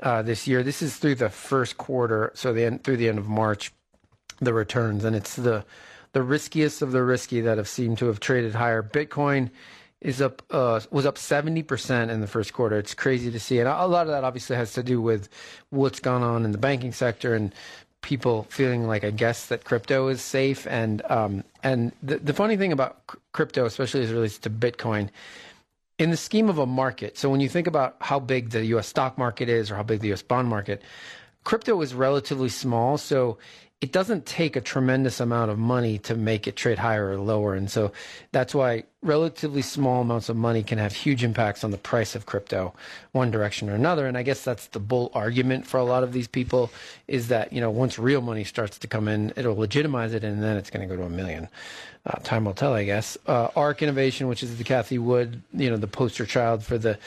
uh, 0.00 0.22
this 0.22 0.46
year. 0.46 0.62
This 0.62 0.82
is 0.82 0.96
through 0.96 1.16
the 1.16 1.30
first 1.30 1.76
quarter, 1.78 2.32
so 2.34 2.52
the 2.52 2.64
end, 2.64 2.84
through 2.84 2.96
the 2.96 3.08
end 3.08 3.18
of 3.18 3.28
March, 3.28 3.72
the 4.40 4.52
returns, 4.52 5.04
and 5.04 5.14
it's 5.14 5.36
the 5.36 5.64
the 6.12 6.22
riskiest 6.22 6.80
of 6.80 6.92
the 6.92 7.02
risky 7.02 7.40
that 7.40 7.58
have 7.58 7.68
seemed 7.68 7.98
to 7.98 8.06
have 8.06 8.20
traded 8.20 8.54
higher. 8.54 8.82
Bitcoin 8.82 9.50
is 10.00 10.20
up 10.20 10.42
uh, 10.50 10.80
was 10.90 11.06
up 11.06 11.16
70% 11.16 12.10
in 12.10 12.20
the 12.20 12.26
first 12.26 12.52
quarter. 12.52 12.78
It's 12.78 12.94
crazy 12.94 13.30
to 13.30 13.40
see. 13.40 13.58
And 13.58 13.68
a 13.68 13.86
lot 13.86 14.02
of 14.02 14.12
that 14.12 14.22
obviously 14.22 14.54
has 14.54 14.72
to 14.74 14.82
do 14.82 15.00
with 15.00 15.28
what's 15.70 15.98
gone 15.98 16.22
on 16.22 16.44
in 16.44 16.52
the 16.52 16.58
banking 16.58 16.92
sector 16.92 17.34
and 17.34 17.52
people 18.02 18.46
feeling 18.50 18.86
like 18.86 19.02
I 19.02 19.10
guess 19.10 19.46
that 19.46 19.64
crypto 19.64 20.08
is 20.08 20.20
safe 20.20 20.66
and 20.66 21.00
um, 21.10 21.42
and 21.62 21.90
the, 22.02 22.18
the 22.18 22.34
funny 22.34 22.56
thing 22.58 22.70
about 22.70 23.00
crypto 23.32 23.64
especially 23.64 24.02
as 24.02 24.10
it 24.10 24.14
relates 24.14 24.38
to 24.38 24.50
Bitcoin 24.50 25.08
in 25.98 26.10
the 26.10 26.16
scheme 26.16 26.48
of 26.48 26.58
a 26.58 26.66
market, 26.66 27.16
so 27.16 27.30
when 27.30 27.40
you 27.40 27.48
think 27.48 27.66
about 27.66 27.96
how 28.00 28.18
big 28.18 28.50
the 28.50 28.64
U.S. 28.66 28.86
stock 28.86 29.16
market 29.16 29.48
is 29.48 29.70
or 29.70 29.76
how 29.76 29.82
big 29.82 30.00
the 30.00 30.08
U.S. 30.08 30.22
bond 30.22 30.48
market, 30.48 30.82
crypto 31.44 31.80
is 31.82 31.94
relatively 31.94 32.48
small, 32.48 32.98
so 32.98 33.38
it 33.80 33.92
doesn't 33.92 34.24
take 34.24 34.56
a 34.56 34.60
tremendous 34.60 35.20
amount 35.20 35.50
of 35.50 35.58
money 35.58 35.98
to 35.98 36.14
make 36.14 36.46
it 36.46 36.56
trade 36.56 36.78
higher 36.78 37.10
or 37.10 37.18
lower. 37.18 37.54
And 37.54 37.70
so 37.70 37.92
that's 38.32 38.54
why 38.54 38.84
relatively 39.02 39.60
small 39.60 40.00
amounts 40.00 40.30
of 40.30 40.36
money 40.36 40.62
can 40.62 40.78
have 40.78 40.94
huge 40.94 41.22
impacts 41.22 41.64
on 41.64 41.70
the 41.70 41.76
price 41.76 42.14
of 42.14 42.24
crypto, 42.24 42.72
one 43.12 43.30
direction 43.30 43.68
or 43.68 43.74
another. 43.74 44.06
And 44.06 44.16
I 44.16 44.22
guess 44.22 44.42
that's 44.42 44.68
the 44.68 44.80
bull 44.80 45.10
argument 45.12 45.66
for 45.66 45.76
a 45.76 45.84
lot 45.84 46.02
of 46.02 46.14
these 46.14 46.28
people 46.28 46.70
is 47.08 47.28
that, 47.28 47.52
you 47.52 47.60
know, 47.60 47.70
once 47.70 47.98
real 47.98 48.22
money 48.22 48.44
starts 48.44 48.78
to 48.78 48.86
come 48.86 49.06
in, 49.06 49.34
it'll 49.36 49.56
legitimize 49.56 50.14
it 50.14 50.24
and 50.24 50.42
then 50.42 50.56
it's 50.56 50.70
going 50.70 50.88
to 50.88 50.94
go 50.94 50.98
to 50.98 51.06
a 51.06 51.10
million. 51.10 51.48
Uh, 52.06 52.18
time 52.20 52.44
will 52.44 52.54
tell, 52.54 52.74
I 52.74 52.84
guess. 52.84 53.18
Uh, 53.26 53.48
ARK 53.56 53.82
Innovation, 53.82 54.28
which 54.28 54.42
is 54.42 54.56
the 54.56 54.64
Cathie 54.64 54.98
Wood, 54.98 55.42
you 55.52 55.70
know, 55.70 55.76
the 55.76 55.86
poster 55.86 56.26
child 56.26 56.62
for 56.62 56.78
the 56.78 56.98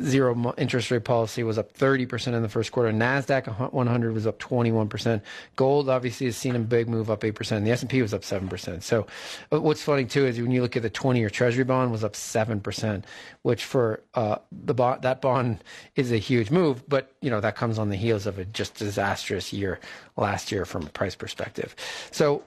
zero 0.00 0.54
interest 0.58 0.90
rate 0.92 1.04
policy 1.04 1.42
was 1.42 1.58
up 1.58 1.72
30% 1.72 2.34
in 2.34 2.42
the 2.42 2.48
first 2.48 2.70
quarter. 2.70 2.92
Nasdaq 2.92 3.72
100 3.72 4.12
was 4.14 4.26
up 4.26 4.38
21%. 4.38 5.20
Gold 5.56 5.88
obviously 5.88 6.26
has 6.26 6.36
seen 6.36 6.54
a 6.54 6.60
big 6.60 6.88
move 6.88 7.10
up 7.10 7.22
8%. 7.22 7.64
The 7.64 7.70
S&P 7.72 8.00
was 8.00 8.14
up 8.14 8.22
7%. 8.22 8.82
So 8.82 9.06
uh, 9.52 9.60
what's 9.60 9.82
funny 9.82 10.04
too 10.04 10.24
is 10.24 10.40
when 10.40 10.52
you 10.52 10.62
look 10.62 10.76
at 10.76 10.82
the 10.82 10.90
20-year 10.90 11.30
Treasury 11.30 11.64
bond 11.64 11.90
was 11.90 12.04
up 12.04 12.12
7%, 12.12 13.04
which 13.42 13.64
for 13.64 14.00
uh, 14.14 14.36
the 14.52 14.74
bond 14.74 15.02
that 15.02 15.20
bond 15.20 15.64
is 15.96 16.12
a 16.12 16.18
huge 16.18 16.50
move, 16.50 16.88
but 16.88 17.12
you 17.20 17.30
know 17.30 17.40
that 17.40 17.56
comes 17.56 17.78
on 17.78 17.88
the 17.88 17.96
heels 17.96 18.26
of 18.26 18.38
a 18.38 18.44
just 18.44 18.74
disastrous 18.74 19.52
year 19.52 19.80
last 20.16 20.52
year 20.52 20.64
from 20.64 20.86
a 20.86 20.90
price 20.90 21.16
perspective. 21.16 21.74
So 22.10 22.42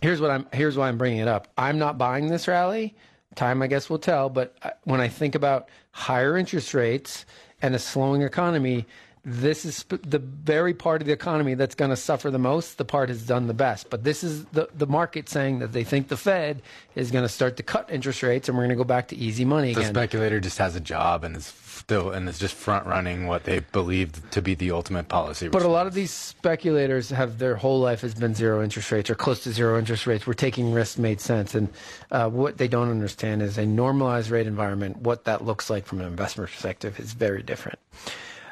here's 0.00 0.20
what 0.20 0.30
I'm 0.30 0.46
here's 0.52 0.76
why 0.76 0.88
I'm 0.88 0.98
bringing 0.98 1.18
it 1.20 1.28
up. 1.28 1.48
I'm 1.58 1.78
not 1.78 1.98
buying 1.98 2.28
this 2.28 2.46
rally 2.46 2.94
time 3.34 3.62
I 3.62 3.66
guess 3.66 3.88
will 3.88 3.98
tell. 3.98 4.28
But 4.28 4.56
uh, 4.62 4.70
when 4.84 5.00
I 5.00 5.08
think 5.08 5.34
about 5.34 5.68
higher 5.92 6.36
interest 6.36 6.74
rates 6.74 7.24
and 7.62 7.74
a 7.74 7.78
slowing 7.78 8.22
economy, 8.22 8.86
this 9.24 9.64
is 9.66 9.84
the 9.84 10.18
very 10.18 10.72
part 10.72 11.02
of 11.02 11.06
the 11.06 11.12
economy 11.12 11.54
that's 11.54 11.74
going 11.74 11.90
to 11.90 11.96
suffer 11.96 12.30
the 12.30 12.38
most. 12.38 12.78
The 12.78 12.86
part 12.86 13.10
has 13.10 13.26
done 13.26 13.48
the 13.48 13.54
best. 13.54 13.90
But 13.90 14.02
this 14.02 14.24
is 14.24 14.46
the, 14.46 14.68
the 14.74 14.86
market 14.86 15.28
saying 15.28 15.58
that 15.58 15.72
they 15.72 15.84
think 15.84 16.08
the 16.08 16.16
Fed 16.16 16.62
is 16.94 17.10
going 17.10 17.24
to 17.24 17.28
start 17.28 17.58
to 17.58 17.62
cut 17.62 17.90
interest 17.90 18.22
rates 18.22 18.48
and 18.48 18.56
we're 18.56 18.64
going 18.64 18.70
to 18.70 18.76
go 18.76 18.84
back 18.84 19.08
to 19.08 19.16
easy 19.16 19.44
money 19.44 19.74
the 19.74 19.80
again. 19.80 19.92
The 19.92 20.00
speculator 20.00 20.40
just 20.40 20.58
has 20.58 20.74
a 20.74 20.80
job 20.80 21.24
and 21.24 21.36
is 21.36 21.50
still 21.90 22.10
and 22.12 22.28
is 22.28 22.38
just 22.38 22.54
front 22.54 22.86
running 22.86 23.26
what 23.26 23.42
they 23.42 23.58
believed 23.72 24.30
to 24.30 24.40
be 24.40 24.54
the 24.54 24.70
ultimate 24.70 25.08
policy. 25.08 25.48
But 25.48 25.62
a 25.62 25.68
lot 25.68 25.88
of 25.88 25.94
these 25.94 26.12
speculators 26.12 27.10
have 27.10 27.40
their 27.40 27.56
whole 27.56 27.80
life 27.80 28.00
has 28.02 28.14
been 28.14 28.32
zero 28.32 28.62
interest 28.62 28.92
rates 28.92 29.10
or 29.10 29.16
close 29.16 29.42
to 29.42 29.50
zero 29.50 29.76
interest 29.76 30.06
rates. 30.06 30.24
We're 30.24 30.34
taking 30.34 30.72
risks 30.72 30.98
made 30.98 31.20
sense. 31.20 31.56
And 31.56 31.68
uh, 32.12 32.30
what 32.30 32.58
they 32.58 32.68
don't 32.68 32.90
understand 32.90 33.42
is 33.42 33.58
a 33.58 33.66
normalized 33.66 34.30
rate 34.30 34.46
environment, 34.46 34.98
what 34.98 35.24
that 35.24 35.44
looks 35.44 35.68
like 35.68 35.84
from 35.84 36.00
an 36.00 36.06
investment 36.06 36.48
perspective 36.48 37.00
is 37.00 37.12
very 37.12 37.42
different. 37.42 37.80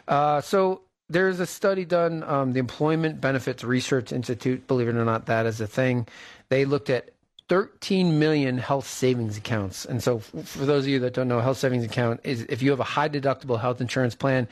Uh, 0.08 0.40
so 0.40 0.80
there's 1.08 1.38
a 1.38 1.46
study 1.46 1.84
done, 1.84 2.24
um, 2.24 2.54
the 2.54 2.58
Employment 2.58 3.20
Benefits 3.20 3.62
Research 3.62 4.10
Institute, 4.10 4.66
believe 4.66 4.88
it 4.88 4.96
or 4.96 5.04
not, 5.04 5.26
that 5.26 5.46
is 5.46 5.60
a 5.60 5.68
thing. 5.68 6.08
They 6.48 6.64
looked 6.64 6.90
at 6.90 7.10
13 7.48 8.18
million 8.18 8.58
health 8.58 8.86
savings 8.86 9.36
accounts. 9.36 9.84
And 9.84 10.02
so, 10.02 10.18
for 10.18 10.66
those 10.66 10.84
of 10.84 10.88
you 10.88 10.98
that 11.00 11.14
don't 11.14 11.28
know, 11.28 11.40
health 11.40 11.58
savings 11.58 11.84
account 11.84 12.20
is 12.24 12.42
if 12.42 12.62
you 12.62 12.70
have 12.70 12.80
a 12.80 12.84
high 12.84 13.08
deductible 13.08 13.58
health 13.58 13.80
insurance 13.80 14.14
plan, 14.14 14.46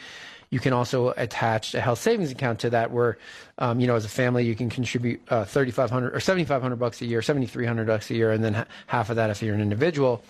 you 0.50 0.61
can 0.61 0.72
also 0.72 1.12
attach 1.16 1.74
a 1.74 1.80
health 1.80 1.98
savings 1.98 2.30
account 2.30 2.61
to 2.61 2.70
that, 2.70 2.90
where 2.90 3.18
um, 3.59 3.80
you 3.80 3.87
know 3.87 3.96
as 3.96 4.04
a 4.04 4.09
family 4.09 4.46
you 4.46 4.54
can 4.54 4.70
contribute 4.70 5.20
uh, 5.28 5.44
3,500 5.44 6.14
or 6.14 6.20
7,500 6.20 6.76
bucks 6.76 7.02
a 7.02 7.06
year, 7.06 7.20
7,300 7.20 7.87
bucks 7.87 8.11
a 8.11 8.14
year, 8.14 8.32
and 8.32 8.42
then 8.42 8.54
ha- 8.54 8.66
half 8.87 9.11
of 9.11 9.16
that 9.16 9.30
if 9.30 9.42
you're 9.42 9.54
an 9.54 9.61
individual. 9.61 10.22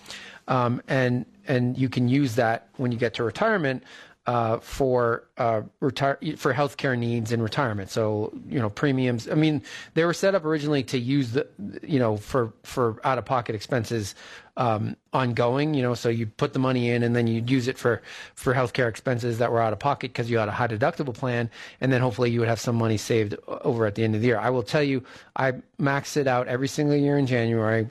Um, 0.49 0.83
and 0.89 1.27
and 1.47 1.77
you 1.79 1.89
can 1.89 2.09
use 2.09 2.35
that 2.37 2.69
when 2.77 2.93
you 2.93 2.99
get 2.99 3.15
to 3.15 3.25
retirement 3.25 3.83
uh, 4.27 4.59
for 4.59 5.25
uh, 5.39 5.63
retire 5.81 6.19
for 6.37 6.53
healthcare 6.53 6.99
needs 6.99 7.31
in 7.31 7.41
retirement. 7.41 7.91
So 7.91 8.33
you 8.49 8.59
know 8.59 8.69
premiums. 8.69 9.29
I 9.29 9.35
mean, 9.35 9.63
they 9.95 10.05
were 10.05 10.15
set 10.15 10.35
up 10.35 10.45
originally 10.45 10.83
to 10.85 10.99
use 10.99 11.33
the 11.33 11.47
you 11.83 11.99
know 11.99 12.17
for 12.17 12.53
for 12.65 13.01
out 13.05 13.19
of 13.19 13.25
pocket 13.25 13.55
expenses 13.55 14.15
um, 14.57 14.97
ongoing. 15.13 15.75
You 15.75 15.83
know, 15.83 15.95
so 15.95 16.09
you 16.09 16.27
put 16.27 16.53
the 16.53 16.59
money 16.59 16.91
in 16.91 17.05
and 17.05 17.15
then 17.15 17.29
you'd 17.29 17.49
use 17.49 17.69
it 17.69 17.79
for 17.79 18.03
for 18.35 18.53
healthcare 18.53 18.89
expenses 18.89 19.39
that 19.39 19.53
were 19.53 19.61
out 19.61 19.73
of 19.73 19.79
pocket 19.79 20.13
because 20.13 20.29
you 20.29 20.39
had 20.39 20.49
a 20.49 20.53
high 20.53 20.69
deductible 20.69 21.15
plan, 21.15 21.49
and 21.81 21.93
then 21.93 22.01
hopefully 22.01 22.31
you 22.31 22.41
would 22.41 22.49
have 22.49 22.61
some 22.61 22.75
money 22.75 22.97
saved 22.97 23.37
over 23.47 23.87
at 23.87 23.95
the 23.95 24.03
end 24.03 24.17
of 24.17 24.23
the 24.23 24.27
year. 24.27 24.39
I 24.39 24.51
will 24.51 24.65
tell 24.65 24.83
you, 24.83 25.05
I 25.37 25.55
max 25.79 26.17
it 26.17 26.27
out 26.27 26.49
every 26.49 26.69
single 26.69 26.97
year 26.97 27.17
in 27.17 27.27
January. 27.27 27.87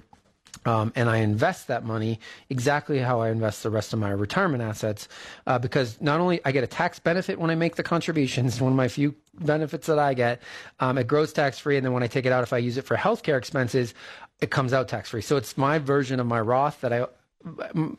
Um, 0.65 0.91
and 0.95 1.09
I 1.09 1.17
invest 1.17 1.67
that 1.67 1.83
money 1.83 2.19
exactly 2.49 2.99
how 2.99 3.21
I 3.21 3.29
invest 3.29 3.63
the 3.63 3.69
rest 3.69 3.93
of 3.93 3.99
my 3.99 4.09
retirement 4.09 4.63
assets, 4.63 5.07
uh, 5.45 5.59
because 5.59 6.01
not 6.01 6.19
only 6.19 6.41
I 6.43 6.51
get 6.51 6.63
a 6.63 6.67
tax 6.67 6.97
benefit 6.99 7.39
when 7.39 7.51
I 7.51 7.55
make 7.55 7.75
the 7.75 7.83
contributions, 7.83 8.59
one 8.61 8.71
of 8.71 8.77
my 8.77 8.87
few 8.87 9.15
benefits 9.35 9.87
that 9.87 9.99
I 9.99 10.13
get, 10.13 10.41
um, 10.79 10.97
it 10.97 11.07
grows 11.07 11.33
tax 11.33 11.59
free, 11.59 11.77
and 11.77 11.85
then 11.85 11.93
when 11.93 12.03
I 12.03 12.07
take 12.07 12.25
it 12.25 12.31
out, 12.31 12.43
if 12.43 12.53
I 12.53 12.57
use 12.57 12.77
it 12.77 12.83
for 12.83 12.97
healthcare 12.97 13.37
expenses, 13.37 13.93
it 14.41 14.49
comes 14.49 14.73
out 14.73 14.87
tax 14.87 15.09
free. 15.09 15.21
So 15.21 15.37
it's 15.37 15.57
my 15.57 15.77
version 15.77 16.19
of 16.19 16.27
my 16.27 16.41
Roth 16.41 16.81
that 16.81 16.91
I 16.91 17.05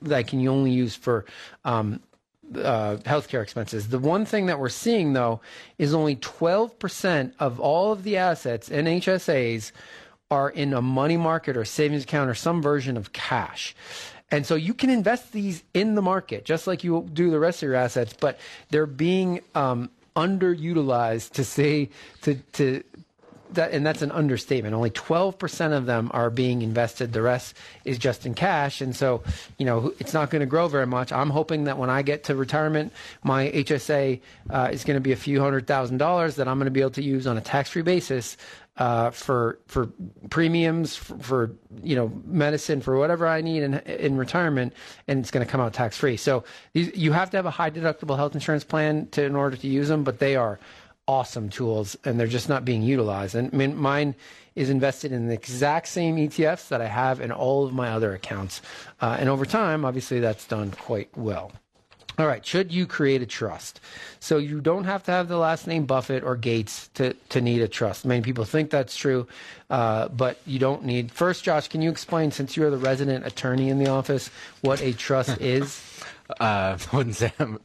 that 0.03 0.17
I 0.17 0.25
can 0.25 0.47
only 0.49 0.73
use 0.73 0.97
for 0.97 1.25
um, 1.65 2.01
uh, 2.55 2.97
healthcare 3.05 3.43
expenses. 3.43 3.89
The 3.89 3.99
one 3.99 4.25
thing 4.25 4.47
that 4.47 4.59
we're 4.59 4.69
seeing 4.69 5.13
though 5.13 5.41
is 5.79 5.95
only 5.95 6.17
12% 6.17 7.33
of 7.39 7.61
all 7.61 7.93
of 7.93 8.03
the 8.03 8.17
assets 8.17 8.69
in 8.69 8.87
HSAs 8.87 9.73
are 10.31 10.51
in 10.51 10.73
a 10.73 10.83
money 10.83 11.17
market 11.17 11.57
or 11.57 11.65
savings 11.65 12.05
account 12.05 12.29
or 12.29 12.35
some 12.35 12.61
version 12.61 12.97
of 12.97 13.13
cash. 13.13 13.75
And 14.31 14.45
so 14.45 14.57
you 14.57 14.75
can 14.75 14.91
invest 14.91 15.33
these 15.33 15.63
in 15.73 15.95
the 15.95 16.03
market 16.03 16.45
just 16.45 16.67
like 16.67 16.83
you 16.83 17.09
do 17.13 17.31
the 17.31 17.39
rest 17.39 17.63
of 17.63 17.69
your 17.69 17.77
assets, 17.77 18.13
but 18.19 18.39
they're 18.71 18.87
being 18.87 19.41
um, 19.55 19.89
underutilized 20.17 21.33
to 21.33 21.45
say 21.45 21.91
to 22.23 22.35
to 22.55 22.83
that, 23.53 23.71
and 23.73 23.87
that's 23.87 24.03
an 24.03 24.11
understatement. 24.11 24.75
Only 24.75 24.91
12% 24.91 25.73
of 25.73 25.87
them 25.87 26.11
are 26.13 26.31
being 26.31 26.63
invested. 26.63 27.13
The 27.13 27.23
rest 27.23 27.57
is 27.85 27.99
just 27.99 28.27
in 28.27 28.35
cash. 28.35 28.81
And 28.81 28.95
so, 28.95 29.23
you 29.59 29.67
know, 29.67 29.93
it's 29.99 30.13
not 30.13 30.31
going 30.31 30.41
to 30.41 30.47
grow 30.47 30.69
very 30.69 30.87
much. 30.87 31.13
I'm 31.13 31.31
hoping 31.31 31.65
that 31.65 31.79
when 31.79 31.91
I 31.91 32.03
get 32.03 32.25
to 32.25 32.35
retirement, 32.35 32.93
my 33.23 33.51
HSA 33.51 34.21
uh, 34.51 34.69
is 34.73 34.85
going 34.85 34.97
to 34.97 35.01
be 35.01 35.13
a 35.13 35.17
few 35.17 35.41
hundred 35.41 35.67
thousand 35.67 35.99
dollars 35.99 36.37
that 36.37 36.49
I'm 36.49 36.59
going 36.59 36.67
to 36.67 36.73
be 36.73 36.81
able 36.81 36.91
to 36.93 37.03
use 37.03 37.27
on 37.27 37.37
a 37.37 37.41
tax-free 37.41 37.83
basis 37.83 38.37
uh, 38.79 39.11
for 39.11 39.59
for 39.67 39.91
premiums 40.31 40.97
for, 40.97 41.19
for, 41.19 41.51
you 41.83 41.97
know 41.97 42.11
medicine 42.25 42.81
for 42.81 42.99
whatever 42.99 43.27
I 43.27 43.41
need 43.41 43.63
in 43.63 43.75
in 43.75 44.17
retirement, 44.17 44.75
and 45.09 45.21
it's 45.21 45.31
going 45.31 45.45
to 45.45 45.51
come 45.51 45.61
out 45.61 45.73
tax 45.73 45.97
free. 45.97 46.17
So 46.17 46.45
these, 46.73 46.95
you 46.97 47.13
have 47.13 47.31
to 47.31 47.37
have 47.37 47.47
a 47.47 47.51
high 47.51 47.71
deductible 47.71 48.17
health 48.17 48.35
insurance 48.35 48.65
plan 48.65 49.09
to 49.13 49.25
in 49.25 49.37
order 49.37 49.57
to 49.57 49.67
use 49.67 49.89
them, 49.89 50.05
but 50.05 50.19
they 50.19 50.37
are 50.37 50.59
awesome 51.09 51.49
tools 51.49 51.97
and 52.05 52.19
they're 52.19 52.27
just 52.27 52.49
not 52.49 52.65
being 52.65 52.83
utilized. 52.83 53.35
And 53.37 53.49
I 53.53 53.57
mean, 53.57 53.77
mine 53.77 54.15
is 54.57 54.71
invested 54.71 55.13
in 55.13 55.29
the 55.29 55.35
exact 55.35 55.87
same 55.87 56.17
ETFs 56.17 56.69
that 56.69 56.81
I 56.81 56.87
have 56.87 57.21
in 57.21 57.31
all 57.31 57.65
of 57.65 57.73
my 57.73 57.91
other 57.91 58.13
accounts, 58.13 58.61
uh, 59.01 59.17
and 59.19 59.29
over 59.29 59.47
time, 59.47 59.85
obviously, 59.85 60.21
that's 60.21 60.47
done 60.47 60.71
quite 60.73 61.17
well. 61.17 61.53
All 62.19 62.27
right, 62.27 62.45
should 62.45 62.73
you 62.73 62.87
create 62.87 63.21
a 63.21 63.27
trust? 63.27 63.81
So 64.21 64.39
you 64.39 64.61
don't 64.61 64.85
have 64.85 65.05
to 65.05 65.11
have 65.11 65.29
the 65.29 65.37
last 65.37 65.67
name 65.67 65.85
Buffett 65.85 66.25
or 66.25 66.35
Gates 66.35 66.89
to, 66.95 67.13
to 67.29 67.41
need 67.41 67.61
a 67.61 67.69
trust. 67.69 68.07
Many 68.07 68.23
people 68.23 68.45
think 68.45 68.71
that's 68.71 68.97
true, 68.97 69.27
uh, 69.69 70.09
but 70.09 70.39
you 70.47 70.59
don't 70.59 70.85
need. 70.85 71.13
First, 71.13 71.45
Josh, 71.45 71.69
can 71.69 71.83
you 71.83 71.91
explain, 71.91 72.31
since 72.31 72.57
you're 72.57 72.71
the 72.71 72.79
resident 72.79 73.27
attorney 73.27 73.69
in 73.69 73.79
the 73.79 73.91
office, 73.91 74.31
what 74.63 74.81
a 74.81 74.93
trust 74.95 75.41
is? 75.41 75.83
Uh, 76.41 76.77
wouldn't 76.93 77.15
say 77.15 77.33
I'm, 77.39 77.61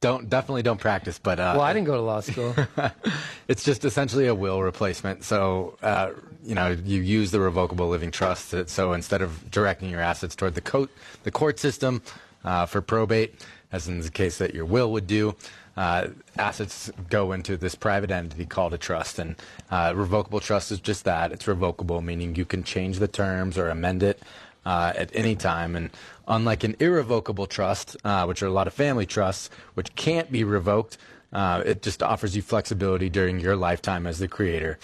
don't 0.00 0.28
definitely 0.28 0.62
don't 0.62 0.80
practice, 0.80 1.18
but 1.18 1.38
uh, 1.38 1.52
well, 1.56 1.60
I 1.60 1.72
didn't 1.72 1.86
go 1.86 1.94
to 1.94 2.02
law 2.02 2.20
school. 2.20 2.56
it's 3.48 3.62
just 3.62 3.84
essentially 3.84 4.26
a 4.26 4.34
will 4.34 4.62
replacement. 4.62 5.22
So 5.22 5.76
uh, 5.82 6.10
you 6.42 6.54
know, 6.54 6.70
you 6.70 7.02
use 7.02 7.30
the 7.30 7.40
revocable 7.40 7.88
living 7.88 8.10
trust. 8.10 8.68
So 8.68 8.92
instead 8.94 9.22
of 9.22 9.50
directing 9.50 9.90
your 9.90 10.00
assets 10.00 10.34
toward 10.34 10.54
the 10.54 10.60
court, 10.60 10.90
the 11.22 11.30
court 11.30 11.60
system 11.60 12.02
uh, 12.44 12.66
for 12.66 12.80
probate, 12.80 13.46
as 13.72 13.88
in 13.88 14.00
the 14.00 14.10
case 14.10 14.38
that 14.38 14.54
your 14.54 14.64
will 14.64 14.90
would 14.92 15.06
do, 15.06 15.34
uh, 15.76 16.08
assets 16.36 16.90
go 17.08 17.32
into 17.32 17.56
this 17.56 17.74
private 17.74 18.10
entity 18.10 18.44
called 18.44 18.74
a 18.74 18.78
trust. 18.78 19.18
And 19.18 19.36
uh, 19.70 19.92
revocable 19.94 20.40
trust 20.40 20.72
is 20.72 20.80
just 20.80 21.04
that. 21.04 21.32
It's 21.32 21.46
revocable, 21.46 22.00
meaning 22.00 22.34
you 22.34 22.44
can 22.44 22.64
change 22.64 22.98
the 22.98 23.08
terms 23.08 23.56
or 23.56 23.68
amend 23.68 24.02
it 24.02 24.20
uh, 24.66 24.92
at 24.96 25.10
any 25.14 25.36
time. 25.36 25.76
And 25.76 25.90
unlike 26.28 26.64
an 26.64 26.76
irrevocable 26.80 27.46
trust, 27.46 27.96
uh, 28.04 28.24
which 28.24 28.42
are 28.42 28.46
a 28.46 28.52
lot 28.52 28.66
of 28.66 28.74
family 28.74 29.06
trusts, 29.06 29.50
which 29.74 29.94
can't 29.94 30.30
be 30.30 30.44
revoked, 30.44 30.98
uh, 31.32 31.62
it 31.64 31.82
just 31.82 32.02
offers 32.02 32.34
you 32.34 32.42
flexibility 32.42 33.08
during 33.08 33.38
your 33.38 33.56
lifetime 33.56 34.06
as 34.06 34.18
the 34.18 34.28
creator. 34.28 34.78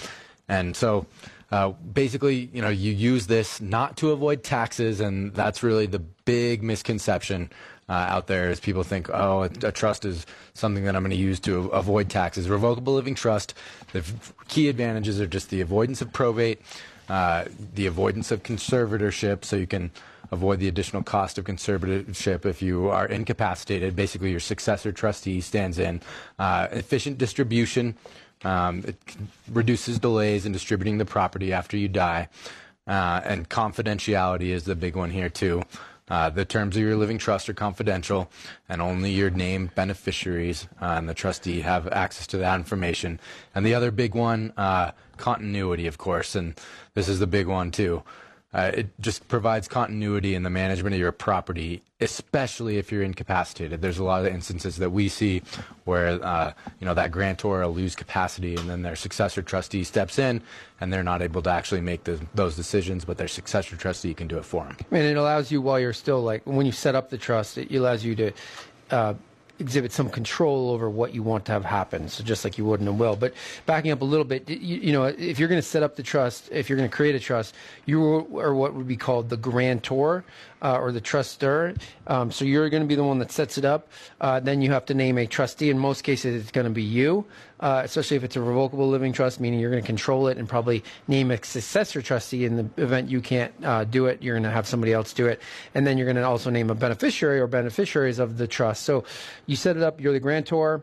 And 0.49 0.77
so 0.77 1.07
uh, 1.51 1.70
basically, 1.70 2.51
you 2.53 2.62
know, 2.62 2.68
you 2.68 2.92
use 2.92 3.27
this 3.27 3.61
not 3.61 3.96
to 3.99 4.11
avoid 4.11 4.42
taxes, 4.42 5.01
and 5.01 5.35
that's 5.35 5.62
really 5.62 5.87
the 5.87 5.99
big 5.99 6.62
misconception 6.62 7.51
uh, 7.89 7.93
out 7.93 8.26
there 8.26 8.51
is 8.51 8.59
people 8.59 8.82
think, 8.82 9.09
oh, 9.11 9.45
a, 9.45 9.68
a, 9.68 9.72
trust 9.72 10.05
is 10.05 10.26
something 10.55 10.84
that 10.84 10.97
I'm 10.97 11.03
going 11.03 11.11
to 11.11 11.16
use 11.16 11.39
to 11.41 11.68
avoid 11.68 12.11
taxes. 12.11 12.49
Revocable 12.49 12.95
living 12.95 13.14
trust, 13.14 13.55
the 13.93 14.05
key 14.49 14.68
advantages 14.68 15.20
are 15.20 15.26
just 15.26 15.51
the 15.51 15.61
avoidance 15.61 16.03
of 16.03 16.12
probate, 16.12 16.61
uh, 17.09 17.45
the 17.74 17.87
avoidance 17.87 18.32
of 18.32 18.43
conservatorship, 18.43 19.45
so 19.45 19.57
you 19.57 19.68
can 19.68 19.93
avoid 20.32 20.59
the 20.59 20.66
additional 20.66 21.03
cost 21.03 21.39
of 21.39 21.45
conservatorship 21.45 22.45
if 22.45 22.61
you 22.61 22.89
are 22.89 23.07
incapacitated. 23.07 23.95
Basically, 23.95 24.32
your 24.32 24.41
successor 24.41 24.91
trustee 24.91 25.41
stands 25.41 25.78
in. 25.78 26.01
Uh, 26.39 26.66
efficient 26.72 27.18
distribution. 27.18 27.95
Um, 28.45 28.84
it 28.87 28.97
reduces 29.51 29.99
delays 29.99 30.45
in 30.45 30.53
distributing 30.53 30.99
the 30.99 31.05
property 31.05 31.53
after 31.53 31.76
you 31.76 31.89
die. 31.89 32.28
Uh, 32.87 33.20
and 33.24 33.49
confidentiality 33.49 34.49
is 34.49 34.64
the 34.64 34.76
big 34.76 34.95
one 34.97 35.11
here, 35.11 35.28
too. 35.28 35.62
Uh, 36.09 36.31
the 36.31 36.45
terms 36.45 36.77
of 36.77 36.83
your 36.83 36.97
living 36.97 37.19
trust 37.19 37.49
are 37.49 37.55
confidential, 37.55 38.31
and 38.69 38.81
only 38.81 39.11
your 39.11 39.31
named 39.31 39.75
beneficiaries 39.75 40.69
uh, 40.81 40.95
and 40.97 41.09
the 41.09 41.15
trustee 41.15 41.61
have 41.63 41.89
access 41.89 42.27
to 42.29 42.37
that 42.37 42.55
information. 42.57 43.19
And 43.55 43.67
the 43.67 43.75
other 43.75 43.91
big 43.91 44.15
one, 44.15 44.53
uh, 44.57 44.93
continuity, 45.17 45.87
of 45.87 45.99
course, 45.99 46.37
and 46.37 46.55
this 46.95 47.09
is 47.09 47.19
the 47.19 47.27
big 47.27 47.49
one 47.49 47.71
too. 47.71 48.03
Uh, 48.57 48.71
it 48.73 48.89
just 49.01 49.29
provides 49.29 49.69
continuity 49.69 50.35
in 50.35 50.43
the 50.43 50.49
management 50.49 50.95
of 50.95 50.99
your 50.99 51.13
property, 51.13 51.83
especially 52.01 52.79
if 52.79 52.91
you're 52.91 53.03
incapacitated. 53.03 53.83
There's 53.83 53.99
a 53.99 54.05
lot 54.05 54.25
of 54.25 54.33
instances 54.33 54.79
that 54.79 54.89
we 54.89 55.11
see 55.11 55.43
where 55.85 56.19
uh, 56.25 56.55
you 56.81 56.87
know 56.87 56.95
that 56.95 57.11
grantor 57.11 57.61
will 57.61 57.75
lose 57.75 57.95
capacity, 57.95 58.57
and 58.57 58.67
then 58.71 58.81
their 58.81 58.97
successor 58.97 59.43
trustee 59.43 59.85
steps 59.85 60.19
in, 60.19 60.41
and 60.81 60.91
they're 60.91 61.05
not 61.05 61.21
able 61.21 61.43
to 61.43 61.51
actually 61.51 61.83
make 61.83 62.05
the, 62.05 62.19
those 62.35 62.57
decisions, 62.57 63.05
but 63.05 63.19
their 63.19 63.29
successor 63.29 63.77
trustee 63.77 64.15
can 64.15 64.27
do 64.27 64.39
it 64.39 64.45
for 64.47 64.65
them. 64.65 64.79
And 64.91 65.03
it 65.03 65.19
allows 65.19 65.53
you 65.53 65.61
while 65.61 65.79
you're 65.79 65.93
still 65.93 66.23
like 66.23 66.41
when 66.47 66.65
you 66.65 66.73
set 66.73 66.95
up 66.95 67.11
the 67.11 67.19
trust, 67.19 67.59
it 67.59 67.71
allows 67.75 68.07
you 68.07 68.15
to. 68.17 68.33
Uh, 68.91 69.15
exhibit 69.59 69.93
some 69.93 70.11
control 70.11 70.71
over 70.71 70.89
what 70.91 71.15
you 71.15 71.23
want 71.23 71.45
to 71.47 71.53
have 71.53 71.65
happen. 71.65 72.09
So 72.09 72.23
just 72.25 72.45
like 72.45 72.59
you 72.59 72.65
would 72.65 72.81
in 72.81 72.89
a 72.89 72.93
will. 72.93 73.17
But 73.17 73.35
backing 73.65 73.91
up 73.91 74.01
a 74.01 74.05
little 74.05 74.25
bit, 74.25 74.49
you, 74.49 74.77
you 74.77 74.93
know, 74.93 75.05
if 75.05 75.39
you're 75.39 75.49
going 75.49 75.61
to 75.61 75.67
set 75.67 75.83
up 75.83 75.97
the 75.97 76.03
trust, 76.03 76.49
if 76.53 76.69
you're 76.69 76.77
going 76.77 76.89
to 76.89 76.95
create 76.95 77.15
a 77.15 77.21
trust, 77.21 77.55
you 77.87 78.03
are 78.39 78.55
what 78.55 78.75
would 78.75 78.89
be 78.89 78.97
called 78.97 79.29
the 79.29 79.37
grantor 79.37 80.25
uh, 80.63 80.79
or 80.79 80.93
the 80.93 81.01
trustor. 81.01 81.77
Um, 82.07 82.31
so 82.31 82.45
you're 82.45 82.69
going 82.69 82.83
to 82.83 82.89
be 82.89 82.95
the 82.95 83.05
one 83.05 83.19
that 83.19 83.31
sets 83.31 83.59
it 83.59 83.65
up. 83.65 83.89
Uh, 84.21 84.41
then 84.41 84.63
you 84.63 84.73
have 84.73 84.87
to 84.87 84.95
name 84.95 85.19
a 85.19 85.27
trustee. 85.27 85.71
In 85.71 85.79
most 85.79 86.03
cases, 86.03 86.43
it's 86.43 86.51
going 86.51 86.67
to 86.67 86.73
be 86.73 86.83
you, 86.83 87.25
uh, 87.61 87.83
especially 87.85 88.17
if 88.17 88.25
it's 88.25 88.37
a 88.37 88.41
revocable 88.41 88.89
living 88.89 89.13
trust, 89.13 89.41
meaning 89.41 89.61
you're 89.61 89.71
going 89.71 89.83
to 89.83 89.87
control 89.87 90.29
it 90.29 90.39
and 90.39 90.49
probably 90.49 90.85
name 91.09 91.31
a 91.31 91.43
successor 91.43 92.03
trustee 92.03 92.45
in 92.45 92.57
the 92.57 92.83
event 92.83 93.11
you 93.11 93.21
can't 93.21 93.53
uh, 93.65 93.85
do 93.85 94.07
it. 94.07 94.23
You're 94.23 94.35
going 94.35 94.45
to 94.45 94.51
have 94.51 94.67
somebody 94.67 94.93
else 94.93 95.13
do 95.13 95.27
it. 95.27 95.41
And 95.75 95.87
then 95.87 95.99
you're 95.99 96.07
going 96.07 96.17
to 96.17 96.23
also 96.23 96.51
name 96.51 96.71
a 96.71 96.75
beneficiary 96.75 97.41
or 97.41 97.47
beneficiaries 97.47 98.19
of 98.19 98.39
the 98.39 98.47
trust. 98.47 98.83
So 98.83 99.05
you 99.47 99.57
set 99.57 99.77
it 99.77 99.83
up, 99.83 100.01
you're 100.01 100.13
the 100.13 100.21
grantor 100.21 100.83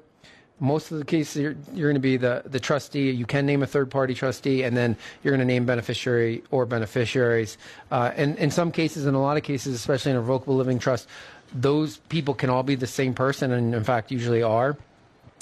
most 0.60 0.92
of 0.92 0.98
the 0.98 1.06
cases 1.06 1.42
you're, 1.42 1.56
you're 1.74 1.90
going 1.90 1.96
to 1.96 2.00
be 2.00 2.16
the, 2.16 2.44
the 2.46 2.60
trustee. 2.60 3.12
You 3.12 3.26
can 3.26 3.46
name 3.46 3.64
a 3.64 3.68
third 3.68 3.92
party 3.92 4.14
trustee, 4.14 4.64
and 4.64 4.78
then 4.78 4.96
you're 5.22 5.32
going 5.32 5.46
to 5.46 5.52
name 5.52 5.66
beneficiary 5.66 6.44
or 6.52 6.66
beneficiaries. 6.66 7.58
Uh, 7.92 8.12
and 8.16 8.38
in 8.38 8.50
some 8.50 8.72
cases, 8.72 9.06
in 9.06 9.14
a 9.14 9.22
lot 9.22 9.36
of 9.36 9.44
cases, 9.44 9.76
especially 9.76 10.12
in 10.12 10.18
a 10.18 10.22
revocable 10.22 10.56
living 10.56 10.80
trust, 10.80 11.08
those 11.54 11.98
people 11.98 12.34
can 12.34 12.50
all 12.50 12.64
be 12.64 12.76
the 12.76 12.88
same 12.88 13.14
person, 13.14 13.52
and 13.52 13.76
in 13.76 13.84
fact, 13.84 14.12
usually 14.12 14.42
are. 14.42 14.78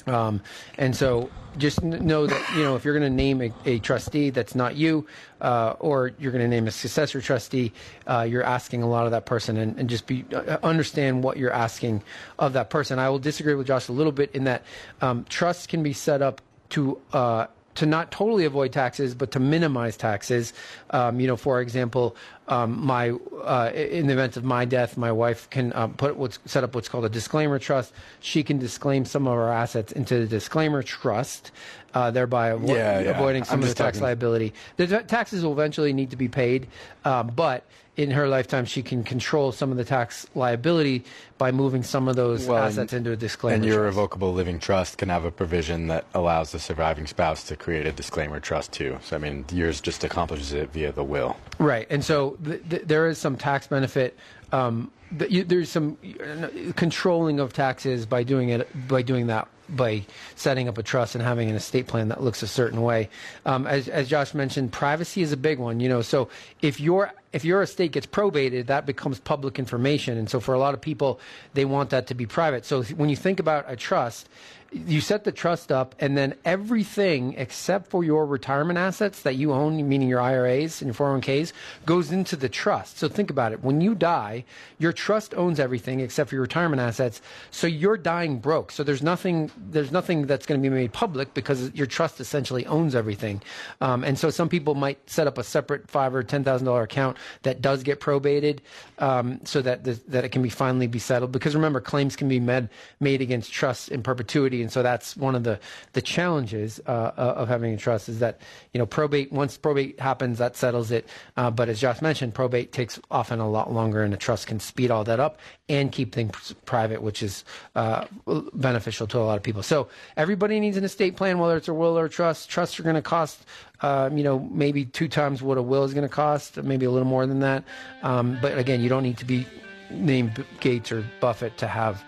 Um, 0.06 0.42
and 0.78 0.94
so 0.94 1.30
just 1.58 1.82
know 1.82 2.26
that 2.26 2.56
you 2.56 2.62
know 2.62 2.76
if 2.76 2.84
you're 2.84 2.98
going 2.98 3.08
to 3.08 3.14
name 3.14 3.42
a, 3.42 3.52
a, 3.66 3.78
trustee 3.78 4.30
that's 4.30 4.54
not 4.54 4.76
you, 4.76 5.06
uh, 5.40 5.74
or 5.80 6.12
you're 6.18 6.32
going 6.32 6.42
to 6.42 6.48
name 6.48 6.66
a 6.66 6.70
successor 6.70 7.20
trustee, 7.20 7.72
uh, 8.06 8.26
you're 8.28 8.42
asking 8.42 8.82
a 8.82 8.88
lot 8.88 9.04
of 9.04 9.12
that 9.12 9.26
person, 9.26 9.56
and, 9.58 9.78
and, 9.78 9.88
just 9.90 10.06
be 10.06 10.24
uh, 10.34 10.58
understand 10.62 11.22
what 11.22 11.36
you're 11.36 11.52
asking 11.52 12.02
of 12.38 12.54
that 12.54 12.70
person. 12.70 12.98
I 12.98 13.10
will 13.10 13.18
disagree 13.18 13.54
with 13.54 13.66
Josh 13.66 13.88
a 13.88 13.92
little 13.92 14.12
bit 14.12 14.34
in 14.34 14.44
that 14.44 14.64
um, 15.00 15.24
trusts 15.28 15.66
can 15.66 15.82
be 15.82 15.92
set 15.92 16.22
up 16.22 16.40
to 16.70 16.98
uh, 17.12 17.46
to 17.74 17.86
not 17.86 18.10
totally 18.10 18.44
avoid 18.44 18.72
taxes, 18.72 19.14
but 19.14 19.30
to 19.32 19.40
minimize 19.40 19.96
taxes. 19.96 20.52
Um, 20.90 21.20
you 21.20 21.26
know, 21.26 21.36
for 21.36 21.60
example, 21.60 22.16
um, 22.48 22.84
my 22.84 23.10
uh, 23.10 23.70
in 23.74 24.08
the 24.08 24.12
event 24.12 24.36
of 24.36 24.44
my 24.44 24.64
death, 24.64 24.96
my 24.96 25.12
wife 25.12 25.48
can 25.50 25.72
um, 25.74 25.94
put 25.94 26.16
what's 26.16 26.38
set 26.44 26.64
up 26.64 26.74
what's 26.74 26.88
called 26.88 27.04
a 27.04 27.08
disclaimer 27.08 27.58
trust. 27.58 27.92
She 28.20 28.42
can 28.42 28.58
disclaim 28.58 29.04
some 29.04 29.26
of 29.26 29.32
our 29.32 29.52
assets 29.52 29.92
into 29.92 30.18
the 30.18 30.26
disclaimer 30.26 30.82
trust, 30.82 31.50
uh, 31.94 32.10
thereby 32.10 32.50
avo- 32.50 32.68
yeah, 32.68 33.00
yeah. 33.00 33.10
avoiding 33.10 33.44
some 33.44 33.58
I'm 33.58 33.62
of 33.62 33.68
the 33.68 33.74
tax 33.74 33.98
talking- 33.98 34.02
liability. 34.04 34.52
The 34.76 34.86
ta- 34.86 35.00
taxes 35.00 35.44
will 35.44 35.52
eventually 35.52 35.92
need 35.92 36.10
to 36.10 36.16
be 36.16 36.28
paid, 36.28 36.68
um, 37.04 37.28
but 37.34 37.64
in 37.94 38.10
her 38.10 38.26
lifetime, 38.26 38.64
she 38.64 38.82
can 38.82 39.04
control 39.04 39.52
some 39.52 39.70
of 39.70 39.76
the 39.76 39.84
tax 39.84 40.26
liability 40.34 41.04
by 41.36 41.52
moving 41.52 41.82
some 41.82 42.08
of 42.08 42.16
those 42.16 42.46
Well, 42.46 42.56
assets 42.64 42.94
into 42.94 43.12
a 43.12 43.16
disclaimer. 43.16 43.56
And 43.56 43.64
your 43.66 43.82
trust. 43.82 43.96
revocable 43.96 44.32
living 44.32 44.58
trust 44.58 44.96
can 44.96 45.10
have 45.10 45.26
a 45.26 45.30
provision 45.30 45.88
that 45.88 46.06
allows 46.14 46.52
the 46.52 46.58
surviving 46.58 47.06
spouse 47.06 47.44
to 47.44 47.56
create 47.56 47.84
a 47.86 47.92
disclaimer 47.92 48.40
trust 48.40 48.72
too. 48.72 48.96
So 49.02 49.14
I 49.16 49.18
mean, 49.18 49.44
yours 49.52 49.82
just 49.82 50.04
accomplishes 50.04 50.54
it 50.54 50.72
via 50.72 50.92
the 50.92 51.04
will. 51.04 51.36
Right, 51.58 51.86
and 51.90 52.02
so 52.02 52.38
th- 52.42 52.62
th- 52.70 52.82
there 52.86 53.08
is 53.08 53.18
some 53.18 53.36
tax 53.36 53.66
benefit. 53.66 54.16
Um, 54.52 54.90
you, 55.28 55.44
there's 55.44 55.68
some 55.68 55.98
uh, 56.18 56.48
controlling 56.76 57.40
of 57.40 57.52
taxes 57.52 58.06
by 58.06 58.22
doing 58.22 58.48
it 58.48 58.66
by 58.88 59.02
doing 59.02 59.26
that 59.26 59.48
by 59.76 60.04
setting 60.36 60.68
up 60.68 60.78
a 60.78 60.82
trust 60.82 61.14
and 61.14 61.22
having 61.22 61.50
an 61.50 61.56
estate 61.56 61.86
plan 61.86 62.08
that 62.08 62.22
looks 62.22 62.42
a 62.42 62.46
certain 62.46 62.82
way. 62.82 63.08
Um, 63.46 63.66
as, 63.66 63.88
as 63.88 64.08
Josh 64.08 64.34
mentioned, 64.34 64.72
privacy 64.72 65.22
is 65.22 65.32
a 65.32 65.36
big 65.36 65.58
one. 65.58 65.80
You 65.80 65.88
know, 65.88 66.02
so 66.02 66.28
if 66.60 66.80
your 66.80 67.12
if 67.32 67.44
your 67.44 67.62
estate 67.62 67.92
gets 67.92 68.06
probated, 68.06 68.66
that 68.66 68.84
becomes 68.84 69.18
public 69.18 69.58
information, 69.58 70.18
and 70.18 70.28
so 70.28 70.38
for 70.38 70.54
a 70.54 70.58
lot 70.58 70.74
of 70.74 70.80
people, 70.80 71.18
they 71.54 71.64
want 71.64 71.90
that 71.90 72.06
to 72.08 72.14
be 72.14 72.26
private. 72.26 72.64
So 72.64 72.82
when 72.82 73.08
you 73.08 73.16
think 73.16 73.40
about 73.40 73.64
a 73.68 73.76
trust, 73.76 74.28
you 74.72 75.00
set 75.00 75.24
the 75.24 75.32
trust 75.32 75.70
up, 75.70 75.94
and 75.98 76.16
then 76.16 76.34
everything 76.44 77.34
except 77.36 77.90
for 77.90 78.02
your 78.02 78.26
retirement 78.26 78.78
assets 78.78 79.22
that 79.22 79.34
you 79.34 79.52
own, 79.52 79.88
meaning 79.88 80.08
your 80.08 80.20
IRAs 80.20 80.80
and 80.80 80.86
your 80.86 80.94
401ks, 80.94 81.52
goes 81.84 82.10
into 82.10 82.36
the 82.36 82.48
trust. 82.48 82.98
So 82.98 83.08
think 83.08 83.30
about 83.30 83.52
it. 83.52 83.62
When 83.62 83.80
you 83.80 83.94
die, 83.94 84.44
your 84.78 84.92
trust 84.92 85.34
owns 85.34 85.60
everything 85.60 86.00
except 86.00 86.30
for 86.30 86.36
your 86.36 86.42
retirement 86.42 86.80
assets. 86.80 87.20
So 87.50 87.66
you're 87.66 87.96
dying 87.96 88.38
broke. 88.38 88.72
So 88.72 88.82
there's 88.82 89.02
nothing. 89.02 89.50
There's 89.70 89.92
nothing 89.92 90.26
that's 90.26 90.46
going 90.46 90.60
to 90.60 90.68
be 90.68 90.74
made 90.74 90.92
public 90.92 91.34
because 91.34 91.72
your 91.74 91.86
trust 91.86 92.20
essentially 92.20 92.66
owns 92.66 92.94
everything. 92.94 93.42
Um, 93.80 94.04
and 94.04 94.18
so 94.18 94.30
some 94.30 94.48
people 94.48 94.74
might 94.74 94.98
set 95.08 95.26
up 95.26 95.38
a 95.38 95.44
separate 95.44 95.90
five 95.90 96.14
or 96.14 96.22
ten 96.22 96.44
thousand 96.44 96.66
dollar 96.66 96.82
account 96.82 97.16
that 97.42 97.60
does 97.60 97.82
get 97.82 98.00
probated, 98.00 98.60
um, 98.98 99.40
so 99.44 99.60
that 99.62 99.84
the, 99.84 100.00
that 100.08 100.24
it 100.24 100.30
can 100.30 100.42
be 100.42 100.48
finally 100.48 100.86
be 100.86 100.98
settled. 100.98 101.32
Because 101.32 101.54
remember, 101.54 101.80
claims 101.80 102.16
can 102.16 102.28
be 102.28 102.40
made 102.40 102.68
made 103.00 103.20
against 103.20 103.52
trusts 103.52 103.88
in 103.88 104.02
perpetuity, 104.02 104.61
and 104.62 104.72
so 104.72 104.82
that's 104.82 105.16
one 105.16 105.34
of 105.34 105.44
the 105.44 105.58
the 105.92 106.02
challenges 106.02 106.80
uh, 106.86 107.12
of 107.16 107.48
having 107.48 107.74
a 107.74 107.76
trust 107.76 108.08
is 108.08 108.18
that 108.20 108.40
you 108.72 108.78
know 108.78 108.86
probate 108.86 109.32
once 109.32 109.56
probate 109.56 110.00
happens 110.00 110.38
that 110.38 110.56
settles 110.56 110.90
it. 110.90 111.08
Uh, 111.36 111.50
but 111.50 111.68
as 111.68 111.80
Josh 111.80 112.00
mentioned, 112.00 112.34
probate 112.34 112.72
takes 112.72 112.98
often 113.10 113.40
a 113.40 113.48
lot 113.48 113.72
longer, 113.72 114.02
and 114.02 114.14
a 114.14 114.16
trust 114.16 114.46
can 114.46 114.60
speed 114.60 114.90
all 114.90 115.04
that 115.04 115.20
up 115.20 115.38
and 115.68 115.92
keep 115.92 116.14
things 116.14 116.54
private, 116.64 117.02
which 117.02 117.22
is 117.22 117.44
uh, 117.76 118.06
beneficial 118.54 119.06
to 119.06 119.18
a 119.18 119.20
lot 119.20 119.36
of 119.36 119.42
people. 119.42 119.62
So 119.62 119.88
everybody 120.16 120.60
needs 120.60 120.76
an 120.76 120.84
estate 120.84 121.16
plan, 121.16 121.38
whether 121.38 121.56
it's 121.56 121.68
a 121.68 121.74
will 121.74 121.98
or 121.98 122.06
a 122.06 122.10
trust. 122.10 122.48
Trusts 122.48 122.78
are 122.80 122.82
going 122.82 122.96
to 122.96 123.02
cost 123.02 123.44
um, 123.82 124.16
you 124.16 124.22
know, 124.22 124.38
maybe 124.38 124.84
two 124.84 125.08
times 125.08 125.42
what 125.42 125.58
a 125.58 125.62
will 125.62 125.82
is 125.82 125.92
going 125.92 126.08
to 126.08 126.14
cost, 126.14 126.62
maybe 126.62 126.86
a 126.86 126.90
little 126.90 127.08
more 127.08 127.26
than 127.26 127.40
that. 127.40 127.64
Um, 128.02 128.38
but 128.40 128.56
again, 128.56 128.80
you 128.80 128.88
don't 128.88 129.02
need 129.02 129.18
to 129.18 129.24
be 129.24 129.46
named 129.90 130.44
Gates 130.60 130.92
or 130.92 131.04
Buffett 131.20 131.58
to 131.58 131.66
have 131.66 132.04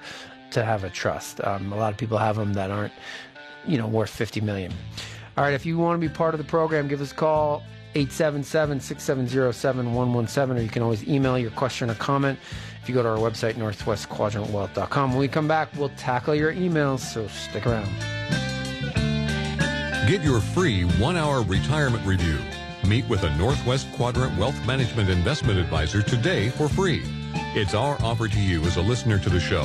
to 0.55 0.65
have 0.65 0.85
a 0.85 0.91
trust. 0.91 1.41
Um, 1.45 1.73
a 1.73 1.77
lot 1.77 1.93
of 1.93 1.99
people 1.99 2.19
have 2.19 2.37
them 2.37 2.55
that 2.55 2.71
aren't, 2.71 2.93
you 3.67 3.79
know, 3.79 3.87
worth 3.87 4.11
50 4.11 4.41
million. 4.41 4.73
All 5.37 5.45
right, 5.45 5.55
if 5.55 5.67
you 5.67 5.79
want 5.79 6.01
to 6.01 6.09
be 6.09 6.13
part 6.13 6.35
of 6.35 6.39
the 6.39 6.45
program, 6.45 6.89
give 6.89 7.01
us 7.01 7.13
a 7.13 7.15
call 7.15 7.63
877-670-7117 7.95 10.57
or 10.57 10.61
you 10.61 10.69
can 10.69 10.83
always 10.83 11.09
email 11.09 11.39
your 11.39 11.53
question 11.53 11.89
or 11.91 11.95
comment 11.95 12.39
if 12.83 12.89
you 12.89 12.95
go 12.95 13.03
to 13.03 13.09
our 13.09 13.19
website 13.19 13.55
northwestquadrantwealth.com. 13.55 15.11
When 15.11 15.19
we 15.19 15.29
come 15.29 15.49
back, 15.49 15.71
we'll 15.77 15.89
tackle 15.91 16.35
your 16.35 16.53
emails, 16.53 17.01
so 17.01 17.27
stick 17.29 17.67
around. 17.67 17.89
Get 20.09 20.23
your 20.23 20.41
free 20.41 20.83
one 20.99 21.17
hour 21.17 21.43
retirement 21.43 22.05
review. 22.05 22.39
Meet 22.87 23.09
with 23.09 23.25
a 23.25 23.35
Northwest 23.39 23.87
Quadrant 23.95 24.39
Wealth 24.39 24.67
Management 24.67 25.09
Investment 25.09 25.59
Advisor 25.59 26.03
today 26.03 26.51
for 26.51 26.69
free. 26.69 27.03
It's 27.55 27.73
our 27.73 27.97
offer 28.03 28.29
to 28.29 28.41
you 28.41 28.63
as 28.65 28.77
a 28.77 28.83
listener 28.83 29.19
to 29.19 29.31
the 29.31 29.41
show. 29.41 29.65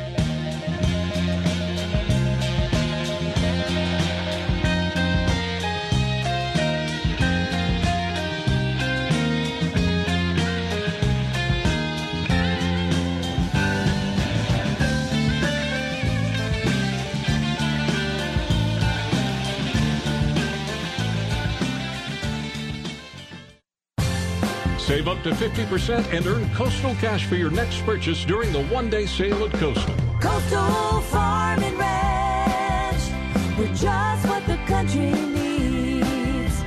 Up 25.21 25.37
to 25.37 25.49
50% 25.49 26.13
and 26.13 26.25
earn 26.25 26.49
Coastal 26.53 26.95
Cash 26.95 27.25
for 27.25 27.35
your 27.35 27.51
next 27.51 27.85
purchase 27.85 28.25
during 28.25 28.51
the 28.51 28.63
one 28.65 28.89
day 28.89 29.05
sale 29.05 29.43
at 29.43 29.51
Coastal. 29.53 29.93
Coastal 30.19 31.01
Farm 31.01 31.61
and 31.61 31.77
Ranch. 31.77 33.57
We're 33.57 33.73
just 33.75 34.27
what 34.27 34.45
the 34.47 34.57
country 34.65 35.11
needs. 35.11 36.63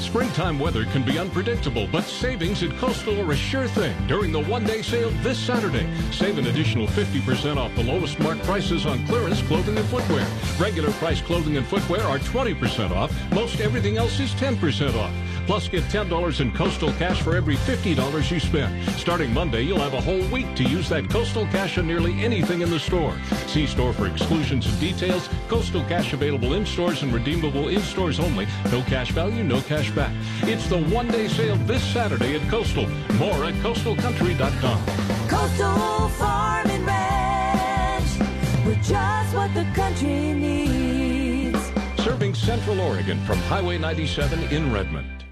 Springtime 0.00 0.58
weather 0.58 0.84
can 0.86 1.02
be 1.04 1.18
unpredictable, 1.18 1.88
but 1.90 2.04
savings 2.04 2.62
at 2.62 2.76
Coastal 2.78 3.20
are 3.20 3.32
a 3.32 3.36
sure 3.36 3.68
thing 3.68 3.94
during 4.06 4.32
the 4.32 4.42
one-day 4.42 4.82
sale 4.82 5.10
this 5.22 5.38
Saturday. 5.38 5.88
Save 6.10 6.38
an 6.38 6.48
additional 6.48 6.86
50% 6.86 7.56
off 7.56 7.74
the 7.76 7.84
lowest 7.84 8.18
marked 8.18 8.42
prices 8.42 8.86
on 8.86 9.06
clearance 9.06 9.40
clothing 9.42 9.76
and 9.76 9.86
footwear. 9.86 10.26
Regular 10.58 10.90
price 10.92 11.20
clothing 11.22 11.56
and 11.56 11.66
footwear 11.66 12.02
are 12.02 12.18
20% 12.18 12.90
off. 12.90 13.12
Most 13.32 13.60
everything 13.60 13.96
else 13.98 14.18
is 14.18 14.32
10% 14.32 14.96
off. 14.96 15.14
Plus, 15.46 15.68
get 15.68 15.82
$10 15.84 16.40
in 16.40 16.52
Coastal 16.52 16.92
cash 16.92 17.22
for 17.22 17.36
every 17.36 17.56
$50 17.56 18.30
you 18.30 18.40
spend. 18.40 18.88
Starting 18.92 19.32
Monday, 19.32 19.62
you'll 19.62 19.78
have 19.80 19.94
a 19.94 20.00
whole 20.00 20.24
week 20.28 20.54
to 20.56 20.62
use 20.62 20.88
that 20.88 21.08
Coastal 21.10 21.46
cash 21.46 21.78
on 21.78 21.86
nearly 21.86 22.12
anything 22.24 22.60
in 22.60 22.70
the 22.70 22.78
store. 22.78 23.16
See 23.48 23.66
store 23.66 23.92
for 23.92 24.06
exclusions 24.06 24.66
and 24.66 24.80
details. 24.80 25.28
Coastal 25.48 25.82
cash 25.84 26.12
available 26.12 26.54
in 26.54 26.64
stores 26.64 27.02
and 27.02 27.12
redeemable 27.12 27.68
in 27.68 27.80
stores 27.80 28.20
only. 28.20 28.46
No 28.70 28.82
cash 28.82 29.10
value, 29.10 29.42
no 29.42 29.60
cash 29.62 29.90
back. 29.90 30.12
It's 30.42 30.68
the 30.68 30.82
one-day 30.84 31.28
sale 31.28 31.56
this 31.66 31.82
Saturday 31.82 32.36
at 32.36 32.48
Coastal. 32.48 32.88
More 33.14 33.44
at 33.44 33.54
coastalcountry.com. 33.54 34.86
Coastal 35.28 36.08
Farm 36.10 36.70
and 36.70 36.86
Ranch. 36.86 38.66
We're 38.66 38.82
just 38.82 39.34
what 39.34 39.52
the 39.54 39.64
country 39.74 40.32
needs. 40.32 41.72
Serving 42.02 42.34
Central 42.34 42.80
Oregon 42.80 43.18
from 43.24 43.38
Highway 43.38 43.78
97 43.78 44.40
in 44.52 44.72
Redmond. 44.72 45.22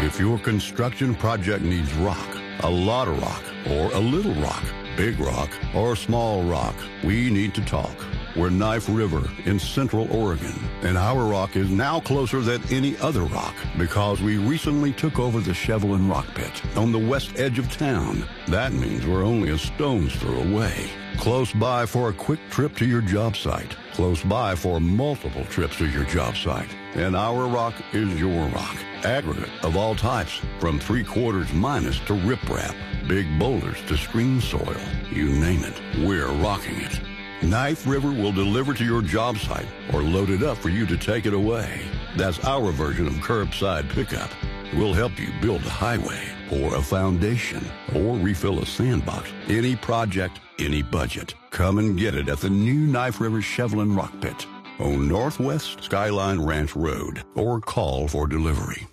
If 0.00 0.20
your 0.20 0.38
construction 0.38 1.12
project 1.12 1.64
needs 1.64 1.92
rock, 1.94 2.28
a 2.60 2.70
lot 2.70 3.08
of 3.08 3.20
rock, 3.20 3.42
or 3.68 3.90
a 3.92 3.98
little 3.98 4.32
rock, 4.34 4.62
big 4.96 5.18
rock, 5.18 5.50
or 5.74 5.96
small 5.96 6.44
rock, 6.44 6.76
we 7.02 7.28
need 7.30 7.52
to 7.56 7.64
talk. 7.64 7.96
We're 8.36 8.50
Knife 8.50 8.88
River 8.88 9.28
in 9.46 9.58
Central 9.58 10.10
Oregon, 10.14 10.54
and 10.82 10.98
our 10.98 11.24
rock 11.24 11.56
is 11.56 11.70
now 11.70 11.98
closer 11.98 12.40
than 12.40 12.62
any 12.70 12.96
other 12.98 13.22
rock 13.22 13.54
because 13.78 14.20
we 14.20 14.36
recently 14.36 14.92
took 14.92 15.18
over 15.18 15.40
the 15.40 15.52
Shevlin 15.52 16.08
Rock 16.08 16.26
Pit 16.34 16.62
on 16.76 16.92
the 16.92 16.98
west 16.98 17.38
edge 17.38 17.58
of 17.58 17.72
town. 17.72 18.24
That 18.46 18.72
means 18.72 19.06
we're 19.06 19.24
only 19.24 19.50
a 19.50 19.58
stone's 19.58 20.14
throw 20.14 20.42
away. 20.42 20.90
Close 21.16 21.52
by 21.52 21.86
for 21.86 22.10
a 22.10 22.12
quick 22.12 22.38
trip 22.50 22.76
to 22.76 22.86
your 22.86 23.00
job 23.00 23.34
site. 23.34 23.74
Close 23.92 24.22
by 24.22 24.54
for 24.54 24.78
multiple 24.78 25.44
trips 25.46 25.78
to 25.78 25.88
your 25.88 26.04
job 26.04 26.36
site. 26.36 26.72
And 26.94 27.16
our 27.16 27.48
rock 27.48 27.74
is 27.92 28.20
your 28.20 28.46
rock. 28.48 28.76
Aggregate 29.04 29.64
of 29.64 29.76
all 29.76 29.94
types, 29.94 30.40
from 30.60 30.78
three 30.78 31.02
quarters 31.02 31.52
minus 31.52 31.98
to 32.00 32.12
riprap, 32.12 32.74
big 33.08 33.26
boulders 33.38 33.78
to 33.88 33.96
screen 33.96 34.40
soil. 34.40 34.76
You 35.10 35.28
name 35.28 35.64
it, 35.64 35.80
we're 36.06 36.28
rocking 36.28 36.76
it. 36.76 37.07
Knife 37.42 37.86
River 37.86 38.08
will 38.08 38.32
deliver 38.32 38.74
to 38.74 38.84
your 38.84 39.00
job 39.00 39.38
site 39.38 39.68
or 39.92 40.02
load 40.02 40.28
it 40.30 40.42
up 40.42 40.58
for 40.58 40.70
you 40.70 40.84
to 40.86 40.96
take 40.96 41.24
it 41.24 41.32
away. 41.32 41.80
That's 42.16 42.42
our 42.44 42.72
version 42.72 43.06
of 43.06 43.12
curbside 43.14 43.88
pickup. 43.90 44.30
We'll 44.74 44.92
help 44.92 45.18
you 45.20 45.28
build 45.40 45.64
a 45.64 45.70
highway 45.70 46.20
or 46.52 46.74
a 46.74 46.82
foundation 46.82 47.64
or 47.94 48.16
refill 48.16 48.58
a 48.58 48.66
sandbox. 48.66 49.32
Any 49.48 49.76
project, 49.76 50.40
any 50.58 50.82
budget. 50.82 51.34
Come 51.50 51.78
and 51.78 51.96
get 51.96 52.16
it 52.16 52.28
at 52.28 52.38
the 52.38 52.50
new 52.50 52.86
Knife 52.86 53.20
River 53.20 53.38
Shevlin 53.38 53.96
Rock 53.96 54.12
Pit 54.20 54.44
on 54.80 55.06
Northwest 55.06 55.84
Skyline 55.84 56.40
Ranch 56.40 56.74
Road 56.74 57.22
or 57.36 57.60
call 57.60 58.08
for 58.08 58.26
delivery. 58.26 58.86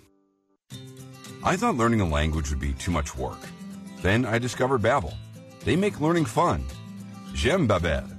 I 1.42 1.56
thought 1.56 1.76
learning 1.76 2.00
a 2.00 2.08
language 2.08 2.50
would 2.50 2.60
be 2.60 2.74
too 2.74 2.92
much 2.92 3.16
work. 3.16 3.38
Then 4.02 4.24
I 4.24 4.38
discovered 4.38 4.82
Babbel. 4.82 5.14
They 5.64 5.74
make 5.74 6.00
learning 6.00 6.26
fun. 6.26 6.64
J'aime 7.34 7.66
Babbel. 7.66 8.15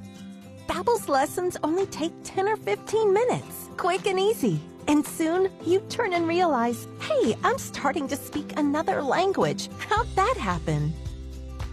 Babbel's 0.77 1.09
lessons 1.09 1.57
only 1.63 1.87
take 1.87 2.13
10 2.23 2.47
or 2.47 2.55
15 2.55 3.11
minutes. 3.11 3.69
Quick 3.77 4.05
and 4.05 4.19
easy. 4.19 4.59
And 4.87 5.03
soon 5.03 5.49
you 5.65 5.79
turn 5.89 6.13
and 6.13 6.27
realize, 6.27 6.87
hey, 6.99 7.35
I'm 7.43 7.57
starting 7.57 8.07
to 8.09 8.15
speak 8.15 8.53
another 8.57 9.01
language. 9.01 9.69
How'd 9.79 10.07
that 10.15 10.35
happen? 10.37 10.93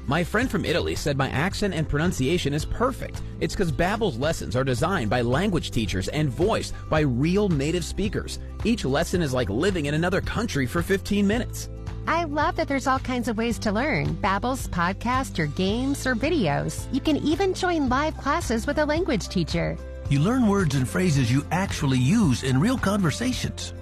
My 0.06 0.24
friend 0.24 0.50
from 0.50 0.64
Italy 0.64 0.94
said 0.94 1.18
my 1.18 1.28
accent 1.28 1.74
and 1.74 1.86
pronunciation 1.86 2.54
is 2.54 2.64
perfect. 2.64 3.20
It's 3.40 3.54
because 3.54 3.70
Babbel's 3.70 4.16
lessons 4.16 4.56
are 4.56 4.64
designed 4.64 5.10
by 5.10 5.20
language 5.20 5.70
teachers 5.70 6.08
and 6.08 6.30
voiced 6.30 6.72
by 6.88 7.00
real 7.00 7.50
native 7.50 7.84
speakers. 7.84 8.38
Each 8.64 8.86
lesson 8.86 9.20
is 9.20 9.34
like 9.34 9.50
living 9.50 9.84
in 9.84 9.92
another 9.92 10.22
country 10.22 10.64
for 10.64 10.80
15 10.82 11.26
minutes. 11.26 11.68
I 12.06 12.24
love 12.24 12.56
that 12.56 12.68
there's 12.68 12.86
all 12.86 12.98
kinds 12.98 13.28
of 13.28 13.38
ways 13.38 13.58
to 13.60 13.72
learn. 13.72 14.14
Babbel's 14.16 14.68
podcast 14.68 15.38
or 15.38 15.46
games 15.46 16.06
or 16.06 16.14
videos. 16.14 16.92
You 16.92 17.00
can 17.00 17.16
even 17.18 17.54
join 17.54 17.88
live 17.88 18.16
classes 18.16 18.66
with 18.66 18.78
a 18.78 18.86
language 18.86 19.28
teacher. 19.28 19.76
You 20.10 20.20
learn 20.20 20.46
words 20.48 20.74
and 20.74 20.88
phrases 20.88 21.32
you 21.32 21.44
actually 21.50 21.98
use 21.98 22.42
in 22.42 22.60
real 22.60 22.76
conversations. 22.78 23.72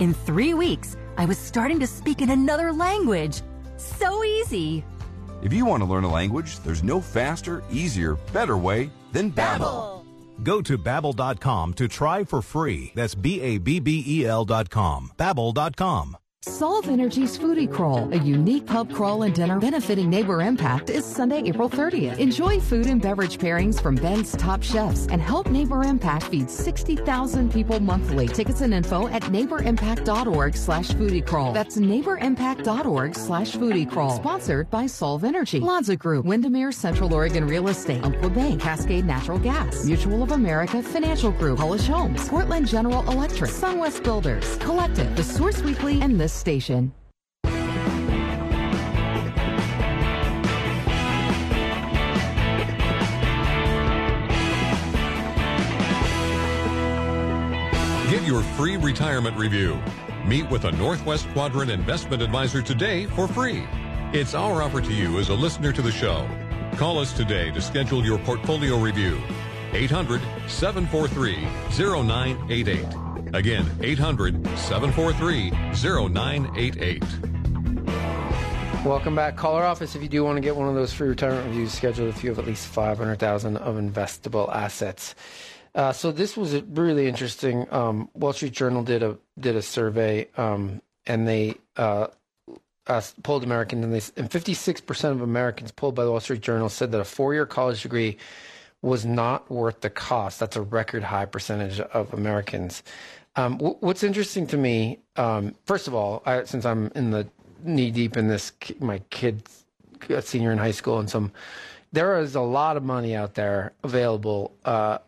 In 0.00 0.12
three 0.12 0.54
weeks, 0.54 0.96
I 1.16 1.24
was 1.24 1.38
starting 1.38 1.80
to 1.80 1.86
speak 1.86 2.20
in 2.20 2.30
another 2.30 2.72
language. 2.72 3.40
So 3.78 4.22
easy. 4.24 4.84
If 5.42 5.52
you 5.52 5.64
want 5.64 5.82
to 5.82 5.88
learn 5.88 6.04
a 6.04 6.12
language, 6.12 6.58
there's 6.60 6.82
no 6.82 7.00
faster, 7.00 7.62
easier, 7.70 8.14
better 8.32 8.56
way 8.56 8.90
than 9.12 9.32
Babbel. 9.32 10.04
Go 10.42 10.60
to 10.62 10.78
babbel.com 10.78 11.74
to 11.74 11.88
try 11.88 12.24
for 12.24 12.42
free. 12.42 12.92
That's 12.94 13.14
B 13.14 13.40
A 13.40 13.58
B 13.58 13.80
B 13.80 14.04
E 14.06 14.26
L 14.26 14.44
dot 14.44 14.70
com. 14.70 15.10
Babbel.com. 15.18 16.16
Solve 16.44 16.88
Energy's 16.88 17.38
Foodie 17.38 17.70
Crawl, 17.70 18.12
a 18.12 18.18
unique 18.18 18.66
pub 18.66 18.92
crawl 18.92 19.22
and 19.22 19.32
dinner 19.32 19.60
benefiting 19.60 20.10
Neighbor 20.10 20.42
Impact, 20.42 20.90
is 20.90 21.04
Sunday, 21.04 21.40
April 21.44 21.70
30th. 21.70 22.18
Enjoy 22.18 22.58
food 22.58 22.86
and 22.86 23.00
beverage 23.00 23.38
pairings 23.38 23.80
from 23.80 23.94
Bend's 23.94 24.32
top 24.32 24.60
chefs 24.60 25.06
and 25.06 25.22
help 25.22 25.46
Neighbor 25.50 25.84
Impact 25.84 26.24
feed 26.24 26.50
60,000 26.50 27.52
people 27.52 27.78
monthly. 27.78 28.26
Tickets 28.26 28.60
and 28.60 28.74
info 28.74 29.06
at 29.06 29.22
neighborimpact.org 29.22 30.56
slash 30.56 30.88
foodie 30.88 31.24
crawl. 31.24 31.52
That's 31.52 31.76
neighborimpact.org 31.76 33.14
slash 33.14 33.52
foodie 33.52 33.88
crawl. 33.88 34.16
Sponsored 34.16 34.68
by 34.68 34.86
Solve 34.86 35.22
Energy, 35.22 35.60
Plaza 35.60 35.94
Group, 35.94 36.26
Windermere 36.26 36.72
Central 36.72 37.14
Oregon 37.14 37.46
Real 37.46 37.68
Estate, 37.68 38.02
Umpqua 38.02 38.30
Bank, 38.30 38.60
Cascade 38.60 39.04
Natural 39.04 39.38
Gas, 39.38 39.84
Mutual 39.84 40.24
of 40.24 40.32
America 40.32 40.82
Financial 40.82 41.30
Group, 41.30 41.60
Pahlisch 41.60 41.86
Homes, 41.86 42.28
Portland 42.28 42.66
General 42.66 43.08
Electric, 43.08 43.48
SunWest 43.48 44.02
Builders, 44.02 44.56
Collective, 44.56 45.14
The 45.14 45.22
Source 45.22 45.62
Weekly, 45.62 46.00
and 46.00 46.20
this 46.20 46.31
station. 46.32 46.92
Get 58.10 58.26
your 58.26 58.42
free 58.42 58.76
retirement 58.76 59.36
review. 59.36 59.80
Meet 60.26 60.50
with 60.50 60.64
a 60.64 60.72
Northwest 60.72 61.28
Quadrant 61.32 61.70
investment 61.70 62.22
advisor 62.22 62.62
today 62.62 63.06
for 63.06 63.26
free. 63.26 63.64
It's 64.12 64.34
our 64.34 64.62
offer 64.62 64.80
to 64.80 64.92
you 64.92 65.18
as 65.18 65.30
a 65.30 65.34
listener 65.34 65.72
to 65.72 65.82
the 65.82 65.90
show. 65.90 66.28
Call 66.76 66.98
us 66.98 67.12
today 67.12 67.50
to 67.50 67.60
schedule 67.60 68.04
your 68.04 68.18
portfolio 68.18 68.78
review. 68.78 69.20
800 69.72 70.20
743 70.46 71.36
0988. 72.04 73.01
Again, 73.34 73.64
800 73.80 74.34
743 74.58 75.50
0988. 75.80 77.02
Welcome 78.84 79.14
back. 79.14 79.36
Call 79.36 79.54
our 79.54 79.64
office 79.64 79.94
if 79.94 80.02
you 80.02 80.08
do 80.08 80.22
want 80.22 80.36
to 80.36 80.42
get 80.42 80.54
one 80.54 80.68
of 80.68 80.74
those 80.74 80.92
free 80.92 81.08
retirement 81.08 81.46
reviews 81.46 81.72
scheduled 81.72 82.08
if 82.08 82.22
you 82.22 82.30
have 82.30 82.38
at 82.38 82.46
least 82.46 82.66
500000 82.66 83.56
of 83.56 83.76
investable 83.76 84.54
assets. 84.54 85.14
Uh, 85.74 85.92
so 85.92 86.12
this 86.12 86.36
was 86.36 86.60
really 86.62 87.08
interesting. 87.08 87.66
Um, 87.72 88.10
Wall 88.12 88.34
Street 88.34 88.52
Journal 88.52 88.82
did 88.82 89.02
a 89.02 89.16
did 89.40 89.56
a 89.56 89.62
survey, 89.62 90.28
um, 90.36 90.82
and 91.06 91.26
they 91.26 91.54
uh, 91.76 92.08
asked, 92.86 93.22
polled 93.22 93.44
Americans, 93.44 93.84
and 93.84 93.94
they 93.94 94.02
and 94.20 94.30
56 94.30 94.82
percent 94.82 95.14
of 95.14 95.22
Americans 95.22 95.70
polled 95.70 95.94
by 95.94 96.04
the 96.04 96.10
Wall 96.10 96.20
Street 96.20 96.42
Journal 96.42 96.68
said 96.68 96.92
that 96.92 97.00
a 97.00 97.04
four 97.04 97.32
year 97.32 97.46
college 97.46 97.82
degree 97.82 98.18
was 98.82 99.06
not 99.06 99.48
worth 99.50 99.80
the 99.80 99.90
cost. 99.90 100.40
That's 100.40 100.56
a 100.56 100.62
record 100.62 101.04
high 101.04 101.24
percentage 101.24 101.80
of 101.80 102.12
Americans. 102.12 102.82
Um, 103.36 103.56
w- 103.56 103.76
what's 103.80 104.02
interesting 104.02 104.46
to 104.48 104.56
me, 104.56 104.98
um, 105.16 105.54
first 105.64 105.88
of 105.88 105.94
all, 105.94 106.22
I, 106.26 106.44
since 106.44 106.64
I'm 106.64 106.92
in 106.94 107.10
the 107.10 107.26
knee 107.64 107.90
deep 107.90 108.16
in 108.16 108.28
this, 108.28 108.52
my 108.78 108.98
kid's 109.10 109.64
a 110.08 110.20
senior 110.20 110.52
in 110.52 110.58
high 110.58 110.72
school, 110.72 110.98
and 110.98 111.08
some, 111.08 111.32
there 111.92 112.18
is 112.18 112.34
a 112.34 112.40
lot 112.40 112.76
of 112.76 112.82
money 112.82 113.14
out 113.14 113.34
there 113.34 113.72
available, 113.84 114.52
uh, 114.64 114.98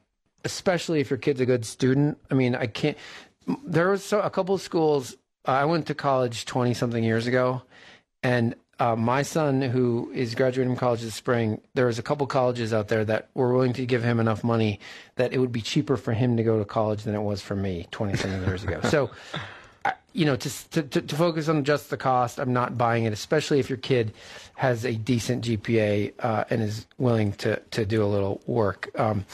especially 0.44 1.00
if 1.00 1.10
your 1.10 1.18
kid's 1.18 1.40
a 1.40 1.46
good 1.46 1.64
student. 1.64 2.18
I 2.30 2.34
mean, 2.34 2.54
I 2.54 2.66
can't. 2.66 2.96
There 3.64 3.90
was 3.90 4.04
so, 4.04 4.20
a 4.20 4.30
couple 4.30 4.54
of 4.54 4.60
schools. 4.62 5.16
I 5.44 5.64
went 5.64 5.86
to 5.88 5.94
college 5.94 6.44
twenty 6.46 6.74
something 6.74 7.02
years 7.02 7.26
ago, 7.26 7.62
and 8.22 8.54
uh, 8.78 8.96
my 8.96 9.22
son, 9.22 9.62
who 9.62 10.10
is 10.14 10.34
graduating 10.34 10.72
from 10.72 10.78
college 10.78 11.02
this 11.02 11.14
spring, 11.14 11.60
there 11.74 11.86
was 11.86 11.98
a 11.98 12.02
couple 12.02 12.26
colleges 12.26 12.72
out 12.72 12.88
there 12.88 13.04
that 13.04 13.28
were 13.34 13.52
willing 13.52 13.72
to 13.74 13.86
give 13.86 14.02
him 14.02 14.20
enough 14.20 14.42
money 14.42 14.80
that 15.16 15.32
it 15.32 15.38
would 15.38 15.52
be 15.52 15.60
cheaper 15.60 15.96
for 15.96 16.12
him 16.12 16.36
to 16.36 16.42
go 16.42 16.58
to 16.58 16.64
college 16.64 17.04
than 17.04 17.14
it 17.14 17.22
was 17.22 17.40
for 17.40 17.54
me 17.54 17.86
20 17.90 18.16
something 18.16 18.42
years 18.42 18.64
ago. 18.64 18.80
So 18.82 19.10
you 20.14 20.24
know, 20.24 20.36
to, 20.36 20.70
to, 20.70 20.82
to 20.82 21.02
to 21.02 21.16
focus 21.16 21.48
on 21.48 21.64
just 21.64 21.90
the 21.90 21.96
cost, 21.96 22.38
I'm 22.38 22.52
not 22.52 22.78
buying 22.78 23.04
it, 23.04 23.12
especially 23.12 23.58
if 23.58 23.68
your 23.68 23.78
kid 23.78 24.14
has 24.54 24.84
a 24.84 24.94
decent 24.94 25.44
GPA 25.44 26.12
uh, 26.20 26.44
and 26.48 26.62
is 26.62 26.86
willing 26.98 27.32
to, 27.32 27.56
to 27.72 27.84
do 27.84 28.02
a 28.04 28.06
little 28.06 28.40
work. 28.46 28.88
Um, 28.96 29.26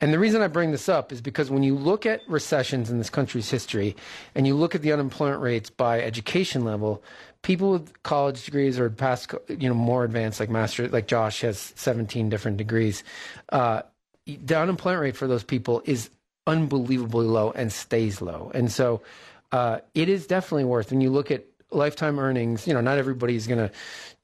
and 0.00 0.12
the 0.12 0.18
reason 0.20 0.40
I 0.40 0.46
bring 0.46 0.70
this 0.70 0.88
up 0.88 1.10
is 1.10 1.20
because 1.20 1.50
when 1.50 1.64
you 1.64 1.74
look 1.74 2.06
at 2.06 2.20
recessions 2.28 2.88
in 2.88 2.98
this 2.98 3.10
country's 3.10 3.50
history 3.50 3.96
and 4.36 4.46
you 4.46 4.54
look 4.54 4.76
at 4.76 4.82
the 4.82 4.92
unemployment 4.92 5.42
rates 5.42 5.70
by 5.70 6.00
education 6.00 6.64
level, 6.64 7.02
people 7.48 7.70
with 7.70 8.02
college 8.02 8.44
degrees 8.44 8.78
or 8.78 8.90
past, 8.90 9.32
you 9.48 9.70
know, 9.70 9.74
more 9.74 10.04
advanced, 10.04 10.38
like 10.38 10.50
master, 10.50 10.86
like 10.86 11.06
Josh 11.08 11.40
has 11.40 11.72
17 11.76 12.28
different 12.28 12.58
degrees, 12.58 13.02
uh, 13.48 13.80
the 14.26 14.58
unemployment 14.58 15.00
rate 15.00 15.16
for 15.16 15.26
those 15.26 15.44
people 15.44 15.80
is 15.86 16.10
unbelievably 16.46 17.26
low 17.26 17.50
and 17.52 17.72
stays 17.72 18.20
low. 18.20 18.50
And 18.52 18.70
so 18.70 19.00
uh, 19.50 19.78
it 19.94 20.10
is 20.10 20.26
definitely 20.26 20.66
worth 20.66 20.90
when 20.90 21.00
you 21.00 21.08
look 21.08 21.30
at 21.30 21.46
lifetime 21.70 22.18
earnings. 22.18 22.66
You 22.66 22.74
know, 22.74 22.82
not 22.82 22.98
everybody's 22.98 23.46
going 23.46 23.66
to 23.66 23.72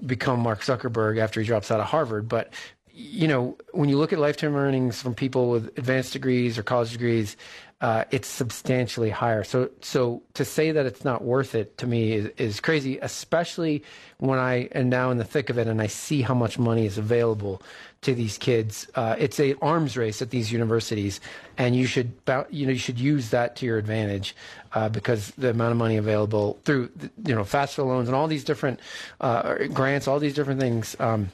become 0.04 0.40
Mark 0.40 0.60
Zuckerberg 0.60 1.18
after 1.18 1.40
he 1.40 1.46
drops 1.46 1.70
out 1.70 1.80
of 1.80 1.86
Harvard, 1.86 2.28
but 2.28 2.52
you 2.92 3.26
know, 3.26 3.56
when 3.72 3.88
you 3.88 3.96
look 3.96 4.12
at 4.12 4.18
lifetime 4.18 4.54
earnings 4.54 5.00
from 5.00 5.14
people 5.14 5.48
with 5.48 5.66
advanced 5.78 6.12
degrees 6.12 6.58
or 6.58 6.62
college 6.62 6.92
degrees, 6.92 7.38
uh, 7.84 8.02
it's 8.10 8.28
substantially 8.28 9.10
higher. 9.10 9.44
So, 9.44 9.68
so 9.82 10.22
to 10.32 10.44
say 10.46 10.72
that 10.72 10.86
it's 10.86 11.04
not 11.04 11.22
worth 11.22 11.54
it 11.54 11.76
to 11.76 11.86
me 11.86 12.14
is, 12.14 12.30
is 12.38 12.58
crazy, 12.58 12.96
especially 13.02 13.82
when 14.16 14.38
I 14.38 14.70
am 14.72 14.88
now 14.88 15.10
in 15.10 15.18
the 15.18 15.24
thick 15.24 15.50
of 15.50 15.58
it 15.58 15.66
and 15.66 15.82
I 15.82 15.88
see 15.88 16.22
how 16.22 16.32
much 16.32 16.58
money 16.58 16.86
is 16.86 16.96
available 16.96 17.60
to 18.00 18.14
these 18.14 18.38
kids. 18.38 18.88
Uh, 18.94 19.16
it's 19.18 19.38
a 19.38 19.54
arms 19.60 19.98
race 19.98 20.22
at 20.22 20.30
these 20.30 20.50
universities, 20.50 21.20
and 21.58 21.76
you 21.76 21.84
should, 21.84 22.14
you 22.48 22.64
know, 22.64 22.72
you 22.72 22.78
should 22.78 22.98
use 22.98 23.28
that 23.30 23.54
to 23.56 23.66
your 23.66 23.76
advantage 23.76 24.34
uh, 24.72 24.88
because 24.88 25.32
the 25.32 25.50
amount 25.50 25.72
of 25.72 25.76
money 25.76 25.98
available 25.98 26.58
through, 26.64 26.88
you 27.26 27.34
know, 27.34 27.42
FAFSA 27.42 27.86
loans 27.86 28.08
and 28.08 28.16
all 28.16 28.28
these 28.28 28.44
different 28.44 28.80
uh, 29.20 29.56
grants, 29.74 30.08
all 30.08 30.18
these 30.18 30.34
different 30.34 30.58
things. 30.58 30.96
Um, 30.98 31.28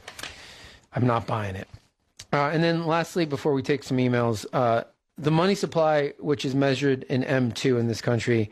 I'm 0.96 1.06
not 1.06 1.28
buying 1.28 1.54
it. 1.54 1.68
Uh, 2.32 2.50
and 2.52 2.60
then 2.60 2.86
lastly, 2.86 3.24
before 3.24 3.52
we 3.52 3.62
take 3.62 3.84
some 3.84 3.98
emails, 3.98 4.46
uh, 4.52 4.82
the 5.20 5.30
money 5.30 5.54
supply, 5.54 6.14
which 6.18 6.44
is 6.44 6.54
measured 6.54 7.04
in 7.04 7.22
M2 7.22 7.78
in 7.78 7.88
this 7.88 8.00
country, 8.00 8.50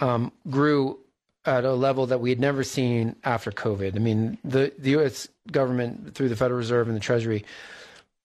um, 0.00 0.30
grew 0.50 0.98
at 1.46 1.64
a 1.64 1.72
level 1.72 2.06
that 2.06 2.20
we 2.20 2.28
had 2.28 2.38
never 2.38 2.62
seen 2.62 3.16
after 3.24 3.50
COVID. 3.50 3.96
I 3.96 3.98
mean, 3.98 4.36
the, 4.44 4.72
the 4.78 4.90
U.S. 4.90 5.28
government, 5.50 6.14
through 6.14 6.28
the 6.28 6.36
Federal 6.36 6.58
Reserve 6.58 6.88
and 6.88 6.96
the 6.96 7.00
Treasury, 7.00 7.44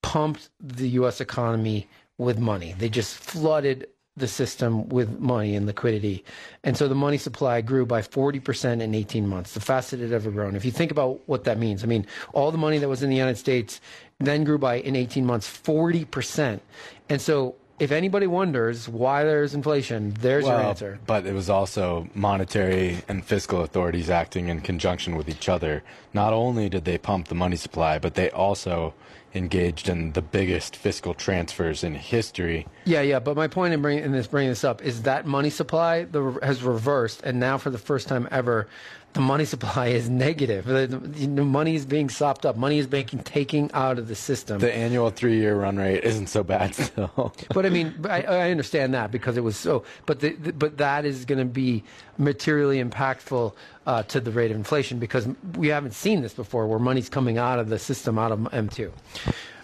pumped 0.01 0.49
the 0.59 0.89
U.S. 0.89 1.21
economy 1.21 1.87
with 2.17 2.37
money. 2.37 2.75
They 2.77 2.89
just 2.89 3.15
flooded 3.15 3.87
the 4.17 4.27
system 4.27 4.87
with 4.89 5.19
money 5.19 5.55
and 5.55 5.65
liquidity. 5.65 6.23
And 6.63 6.77
so 6.77 6.87
the 6.87 6.95
money 6.95 7.17
supply 7.17 7.61
grew 7.61 7.85
by 7.85 8.01
40% 8.01 8.81
in 8.81 8.95
18 8.95 9.27
months, 9.27 9.53
the 9.53 9.59
fastest 9.59 10.01
it 10.01 10.05
had 10.05 10.13
ever 10.13 10.31
grown. 10.31 10.55
If 10.55 10.63
you 10.63 10.71
think 10.71 10.91
about 10.91 11.19
what 11.27 11.43
that 11.45 11.57
means, 11.57 11.83
I 11.83 11.87
mean, 11.87 12.05
all 12.33 12.51
the 12.51 12.57
money 12.57 12.77
that 12.77 12.87
was 12.87 13.03
in 13.03 13.09
the 13.09 13.15
United 13.15 13.37
States 13.37 13.81
then 14.19 14.45
grew 14.45 14.57
by, 14.57 14.75
in 14.75 14.95
18 14.95 15.25
months, 15.25 15.49
40%. 15.49 16.61
And 17.09 17.21
so 17.21 17.55
if 17.77 17.91
anybody 17.91 18.27
wonders 18.27 18.87
why 18.87 19.23
there's 19.23 19.53
inflation, 19.53 20.13
there's 20.19 20.45
well, 20.45 20.59
your 20.59 20.67
answer. 20.67 20.99
But 21.05 21.25
it 21.25 21.33
was 21.33 21.49
also 21.49 22.07
monetary 22.13 23.03
and 23.07 23.23
fiscal 23.25 23.61
authorities 23.61 24.09
acting 24.09 24.47
in 24.47 24.61
conjunction 24.61 25.15
with 25.15 25.27
each 25.27 25.49
other. 25.49 25.83
Not 26.13 26.33
only 26.33 26.69
did 26.69 26.85
they 26.85 26.97
pump 26.97 27.27
the 27.27 27.35
money 27.35 27.57
supply, 27.57 27.99
but 27.99 28.15
they 28.15 28.29
also 28.29 28.93
engaged 29.35 29.89
in 29.89 30.13
the 30.13 30.21
biggest 30.21 30.75
fiscal 30.75 31.13
transfers 31.13 31.83
in 31.83 31.95
history. 31.95 32.67
Yeah, 32.85 33.01
yeah. 33.01 33.19
But 33.19 33.35
my 33.35 33.47
point 33.47 33.73
in 33.73 33.81
bringing 33.81 34.03
in 34.03 34.11
this 34.11 34.27
bringing 34.27 34.49
this 34.49 34.63
up 34.63 34.81
is 34.81 35.03
that 35.03 35.25
money 35.25 35.49
supply 35.49 36.03
the, 36.05 36.39
has 36.41 36.63
reversed, 36.63 37.21
and 37.23 37.39
now 37.39 37.57
for 37.57 37.69
the 37.69 37.77
first 37.77 38.07
time 38.07 38.27
ever, 38.31 38.67
the 39.15 39.21
money 39.21 39.45
supply 39.45 39.87
is 39.87 40.09
negative. 40.09 40.65
The, 40.65 40.87
the 40.87 41.27
money 41.45 41.75
is 41.75 41.85
being 41.85 42.09
sopped 42.09 42.45
up. 42.45 42.57
Money 42.57 42.79
is 42.79 42.85
being 42.85 43.05
taken 43.05 43.71
out 43.73 43.97
of 43.97 44.09
the 44.09 44.15
system. 44.15 44.59
The 44.59 44.73
annual 44.73 45.09
three-year 45.09 45.55
run 45.55 45.77
rate 45.77 46.03
isn't 46.03 46.27
so 46.27 46.43
bad 46.43 46.75
still. 46.85 47.33
but 47.53 47.65
I 47.65 47.69
mean, 47.69 47.95
I, 48.03 48.23
I, 48.23 48.51
understand 48.51 48.93
that 48.93 49.11
because 49.11 49.37
it 49.37 49.41
was 49.41 49.55
so. 49.55 49.85
But 50.05 50.19
the, 50.19 50.33
the, 50.33 50.51
but 50.51 50.77
that 50.79 51.05
is 51.05 51.23
going 51.23 51.39
to 51.39 51.45
be 51.45 51.85
materially 52.17 52.83
impactful 52.83 53.53
uh, 53.87 54.03
to 54.03 54.19
the 54.19 54.31
rate 54.31 54.51
of 54.51 54.57
inflation 54.57 54.99
because 54.99 55.27
we 55.55 55.69
haven't 55.69 55.93
seen 55.93 56.21
this 56.21 56.33
before, 56.33 56.67
where 56.67 56.79
money's 56.79 57.07
coming 57.07 57.37
out 57.37 57.57
of 57.57 57.69
the 57.69 57.79
system, 57.79 58.19
out 58.19 58.33
of 58.33 58.39
M2. 58.39 58.91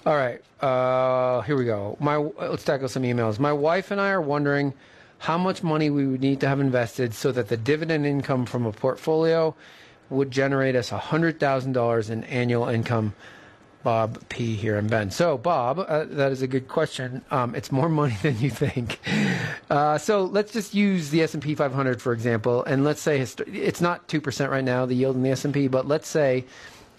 All 0.06 0.16
right, 0.16 0.42
uh, 0.62 1.42
here 1.42 1.56
we 1.56 1.66
go. 1.66 1.96
My 2.00 2.18
let's 2.18 2.64
tackle 2.64 2.88
some 2.88 3.04
emails. 3.04 3.38
My 3.38 3.54
wife 3.54 3.92
and 3.92 4.02
I 4.02 4.10
are 4.10 4.22
wondering 4.22 4.74
how 5.20 5.38
much 5.38 5.62
money 5.62 5.92
we 5.92 6.08
would 6.08 6.22
need 6.22 6.40
to 6.40 6.48
have 6.48 6.60
invested 6.60 7.14
so 7.14 7.32
that 7.32 7.48
the 7.48 7.58
dividend 7.58 8.08
income 8.08 8.46
from 8.46 8.66
a 8.66 8.72
portfolio 8.72 9.54
would 10.10 10.32
generate 10.32 10.76
us 10.76 10.90
$100,000 10.90 12.10
in 12.10 12.24
annual 12.24 12.68
income. 12.68 13.14
Bob 13.84 14.22
P 14.30 14.56
here 14.56 14.78
and 14.78 14.90
Bend. 14.90 15.12
So, 15.14 15.38
Bob, 15.38 15.80
uh, 15.80 16.06
that 16.06 16.32
is 16.32 16.42
a 16.42 16.48
good 16.48 16.68
question. 16.68 17.24
Um, 17.32 17.56
it's 17.56 17.72
more 17.72 17.90
money 17.90 18.16
than 18.22 18.40
you 18.40 18.50
think. 18.50 19.00
Uh, 19.70 19.98
so 19.98 20.26
let's 20.26 20.52
just 20.52 20.74
use 20.74 21.10
the 21.10 21.24
S&P 21.24 21.56
500 21.56 22.02
for 22.02 22.14
example, 22.14 22.64
and 22.66 22.84
let's 22.84 23.02
say 23.02 23.18
hist- 23.18 23.42
it's 23.48 23.82
not 23.82 24.08
two 24.08 24.22
percent 24.22 24.52
right 24.52 24.64
now, 24.64 24.86
the 24.86 24.94
yield 24.94 25.16
in 25.16 25.24
the 25.24 25.32
S&P, 25.32 25.68
but 25.68 25.88
let's 25.88 26.08
say 26.08 26.46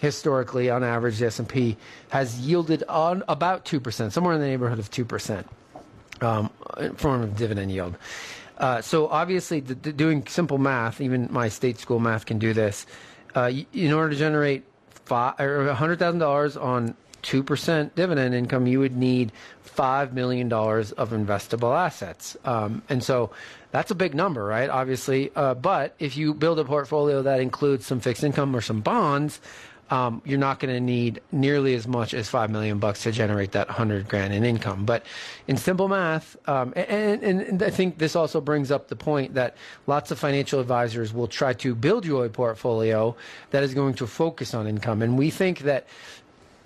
historically, 0.03 0.69
on 0.69 0.83
average, 0.83 1.19
the 1.19 1.27
S&P 1.27 1.77
has 2.09 2.37
yielded 2.37 2.83
on 2.89 3.23
about 3.29 3.63
two 3.63 3.79
percent, 3.79 4.11
somewhere 4.11 4.35
in 4.35 4.41
the 4.41 4.47
neighborhood 4.47 4.77
of 4.77 4.91
two 4.91 5.05
percent 5.05 5.47
um, 6.19 6.49
in 6.77 6.93
form 6.95 7.21
of 7.21 7.37
dividend 7.37 7.71
yield. 7.71 7.95
Uh, 8.57 8.81
so 8.81 9.07
obviously, 9.07 9.61
the, 9.61 9.75
the 9.75 9.93
doing 9.93 10.27
simple 10.27 10.57
math, 10.57 10.99
even 10.99 11.29
my 11.31 11.47
state 11.47 11.79
school 11.79 11.99
math 11.99 12.25
can 12.25 12.37
do 12.37 12.53
this. 12.53 12.85
Uh, 13.33 13.49
in 13.71 13.93
order 13.93 14.09
to 14.09 14.17
generate 14.17 14.63
five 15.05 15.39
or 15.39 15.73
hundred 15.73 15.99
thousand 15.99 16.19
dollars 16.19 16.57
on 16.57 16.95
two 17.21 17.41
percent 17.41 17.95
dividend 17.95 18.35
income, 18.35 18.67
you 18.67 18.79
would 18.79 18.97
need 18.97 19.31
five 19.61 20.13
million 20.13 20.49
dollars 20.49 20.91
of 20.91 21.11
investable 21.11 21.73
assets, 21.73 22.35
um, 22.43 22.81
and 22.89 23.01
so 23.01 23.31
that's 23.71 23.89
a 23.89 23.95
big 23.95 24.13
number, 24.13 24.43
right? 24.43 24.69
Obviously, 24.69 25.31
uh, 25.35 25.55
but 25.55 25.95
if 25.97 26.17
you 26.17 26.33
build 26.33 26.59
a 26.59 26.65
portfolio 26.65 27.23
that 27.23 27.39
includes 27.39 27.85
some 27.87 28.01
fixed 28.01 28.23
income 28.23 28.53
or 28.53 28.61
some 28.61 28.81
bonds, 28.81 29.39
um, 29.89 30.21
you're 30.25 30.39
not 30.39 30.59
going 30.59 30.73
to 30.73 30.79
need 30.79 31.21
nearly 31.31 31.75
as 31.75 31.87
much 31.87 32.13
as 32.13 32.29
five 32.29 32.49
million 32.49 32.79
bucks 32.79 33.03
to 33.03 33.11
generate 33.11 33.51
that 33.51 33.69
hundred 33.69 34.07
grand 34.07 34.33
in 34.33 34.43
income. 34.43 34.85
But 34.85 35.05
in 35.47 35.57
simple 35.57 35.87
math, 35.87 36.37
um, 36.47 36.73
and, 36.75 37.23
and, 37.23 37.41
and, 37.41 37.63
I 37.63 37.69
think 37.69 37.97
this 37.97 38.15
also 38.15 38.41
brings 38.41 38.71
up 38.71 38.87
the 38.87 38.95
point 38.95 39.33
that 39.33 39.55
lots 39.85 40.09
of 40.11 40.19
financial 40.19 40.59
advisors 40.59 41.13
will 41.13 41.27
try 41.27 41.53
to 41.53 41.75
build 41.75 42.05
you 42.05 42.21
a 42.21 42.29
portfolio 42.29 43.15
that 43.51 43.63
is 43.63 43.73
going 43.73 43.93
to 43.95 44.07
focus 44.07 44.53
on 44.53 44.67
income, 44.67 45.01
and 45.01 45.17
we 45.17 45.29
think 45.29 45.59
that 45.59 45.85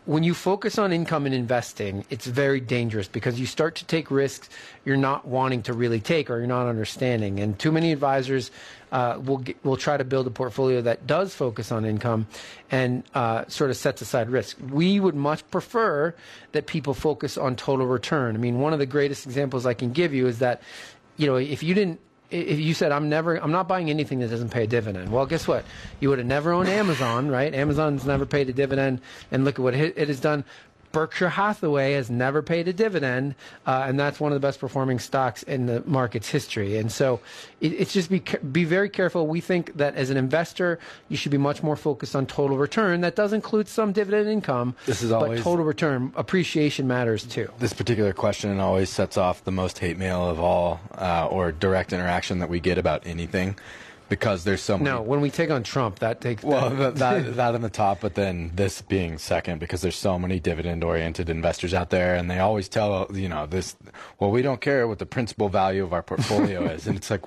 when 0.07 0.23
you 0.23 0.33
focus 0.33 0.77
on 0.77 0.93
income 0.93 1.25
and 1.25 1.35
investing, 1.35 2.05
it's 2.09 2.25
very 2.25 2.61
dangerous 2.61 3.09
because 3.09 3.37
you 3.37 3.45
start 3.45 3.75
to 3.75 3.85
take 3.85 4.09
risks 4.09 4.47
you're 4.85 4.95
not 4.95 5.27
wanting 5.27 5.61
to 5.63 5.73
really 5.73 5.99
take 5.99 6.29
or 6.29 6.37
you're 6.37 6.47
not 6.47 6.65
understanding. 6.65 7.41
And 7.41 7.59
too 7.59 7.73
many 7.73 7.91
advisors 7.91 8.49
uh, 8.93 9.19
will 9.21 9.39
get, 9.39 9.63
will 9.65 9.75
try 9.75 9.97
to 9.97 10.05
build 10.05 10.25
a 10.25 10.29
portfolio 10.29 10.79
that 10.79 11.07
does 11.07 11.35
focus 11.35 11.73
on 11.73 11.83
income 11.83 12.25
and 12.71 13.03
uh, 13.15 13.43
sort 13.49 13.69
of 13.69 13.75
sets 13.75 14.01
aside 14.01 14.29
risk. 14.29 14.57
We 14.71 15.01
would 15.01 15.15
much 15.15 15.45
prefer 15.51 16.15
that 16.53 16.67
people 16.67 16.93
focus 16.93 17.37
on 17.37 17.57
total 17.57 17.85
return. 17.85 18.33
I 18.33 18.39
mean, 18.39 18.59
one 18.61 18.71
of 18.71 18.79
the 18.79 18.85
greatest 18.85 19.25
examples 19.25 19.65
I 19.65 19.73
can 19.73 19.91
give 19.91 20.13
you 20.13 20.25
is 20.27 20.39
that 20.39 20.61
you 21.17 21.27
know 21.27 21.35
if 21.35 21.63
you 21.63 21.73
didn't 21.73 21.99
if 22.29 22.59
you 22.59 22.73
said 22.73 22.91
I'm 22.91 23.09
never 23.09 23.35
I'm 23.35 23.51
not 23.51 23.67
buying 23.67 23.89
anything 23.89 24.19
that 24.19 24.29
doesn't 24.29 24.49
pay 24.49 24.63
a 24.63 24.67
dividend, 24.67 25.11
well, 25.11 25.25
guess 25.25 25.47
what? 25.47 25.65
You 25.99 26.09
would 26.09 26.19
have 26.19 26.27
never 26.27 26.51
owned 26.51 26.69
Amazon, 26.69 27.29
right? 27.29 27.53
Amazon's 27.53 28.05
never 28.05 28.25
paid 28.25 28.49
a 28.49 28.53
dividend, 28.53 29.01
and 29.31 29.45
look 29.45 29.55
at 29.55 29.63
what 29.63 29.73
it 29.73 30.07
has 30.07 30.19
done. 30.19 30.43
Berkshire 30.97 31.29
Hathaway 31.29 31.93
has 31.93 32.09
never 32.09 32.41
paid 32.41 32.67
a 32.67 32.73
dividend, 32.73 33.35
uh, 33.67 33.85
and 33.87 33.99
that's 33.99 34.19
one 34.19 34.31
of 34.31 34.35
the 34.35 34.39
best 34.39 34.59
performing 34.59 34.97
stocks 34.97 35.43
in 35.43 35.67
the 35.67 35.83
market's 35.85 36.27
history. 36.27 36.77
And 36.77 36.91
so, 36.91 37.19
it, 37.61 37.73
it's 37.73 37.93
just 37.93 38.09
be 38.09 38.23
be 38.51 38.63
very 38.63 38.89
careful. 38.89 39.27
We 39.27 39.39
think 39.39 39.77
that 39.77 39.93
as 39.93 40.09
an 40.09 40.17
investor, 40.17 40.79
you 41.07 41.15
should 41.15 41.31
be 41.31 41.37
much 41.37 41.61
more 41.61 41.75
focused 41.75 42.15
on 42.15 42.25
total 42.25 42.57
return. 42.57 43.01
That 43.01 43.15
does 43.15 43.31
include 43.31 43.67
some 43.67 43.91
dividend 43.91 44.27
income. 44.27 44.75
This 44.87 45.03
is 45.03 45.11
always 45.11 45.41
but 45.41 45.43
total 45.43 45.65
return 45.65 46.13
appreciation 46.15 46.87
matters 46.87 47.25
too. 47.25 47.51
This 47.59 47.73
particular 47.73 48.11
question 48.11 48.59
always 48.59 48.89
sets 48.89 49.17
off 49.17 49.43
the 49.43 49.51
most 49.51 49.77
hate 49.77 49.99
mail 49.99 50.27
of 50.27 50.39
all, 50.39 50.79
uh, 50.95 51.27
or 51.29 51.51
direct 51.51 51.93
interaction 51.93 52.39
that 52.39 52.49
we 52.49 52.59
get 52.59 52.79
about 52.79 53.05
anything 53.05 53.55
because 54.09 54.43
there's 54.43 54.61
so 54.61 54.77
many. 54.77 54.89
No, 54.89 55.01
when 55.01 55.21
we 55.21 55.29
take 55.29 55.49
on 55.49 55.63
Trump, 55.63 55.99
that 55.99 56.21
takes. 56.21 56.43
Well, 56.43 56.69
that, 56.69 56.95
that, 56.95 57.35
that 57.35 57.55
on 57.55 57.61
the 57.61 57.69
top, 57.69 58.01
but 58.01 58.15
then 58.15 58.51
this 58.55 58.81
being 58.81 59.17
second 59.17 59.59
because 59.59 59.81
there's 59.81 59.95
so 59.95 60.17
many 60.17 60.39
dividend-oriented 60.39 61.29
investors 61.29 61.73
out 61.73 61.89
there, 61.89 62.15
and 62.15 62.29
they 62.29 62.39
always 62.39 62.69
tell 62.69 63.07
you 63.13 63.29
know 63.29 63.45
this. 63.45 63.75
Well, 64.19 64.31
we 64.31 64.41
don't 64.41 64.61
care 64.61 64.87
what 64.87 64.99
the 64.99 65.05
principal 65.05 65.49
value 65.49 65.83
of 65.83 65.93
our 65.93 66.03
portfolio 66.03 66.63
is, 66.65 66.87
and 66.87 66.95
it's 66.95 67.09
like 67.09 67.23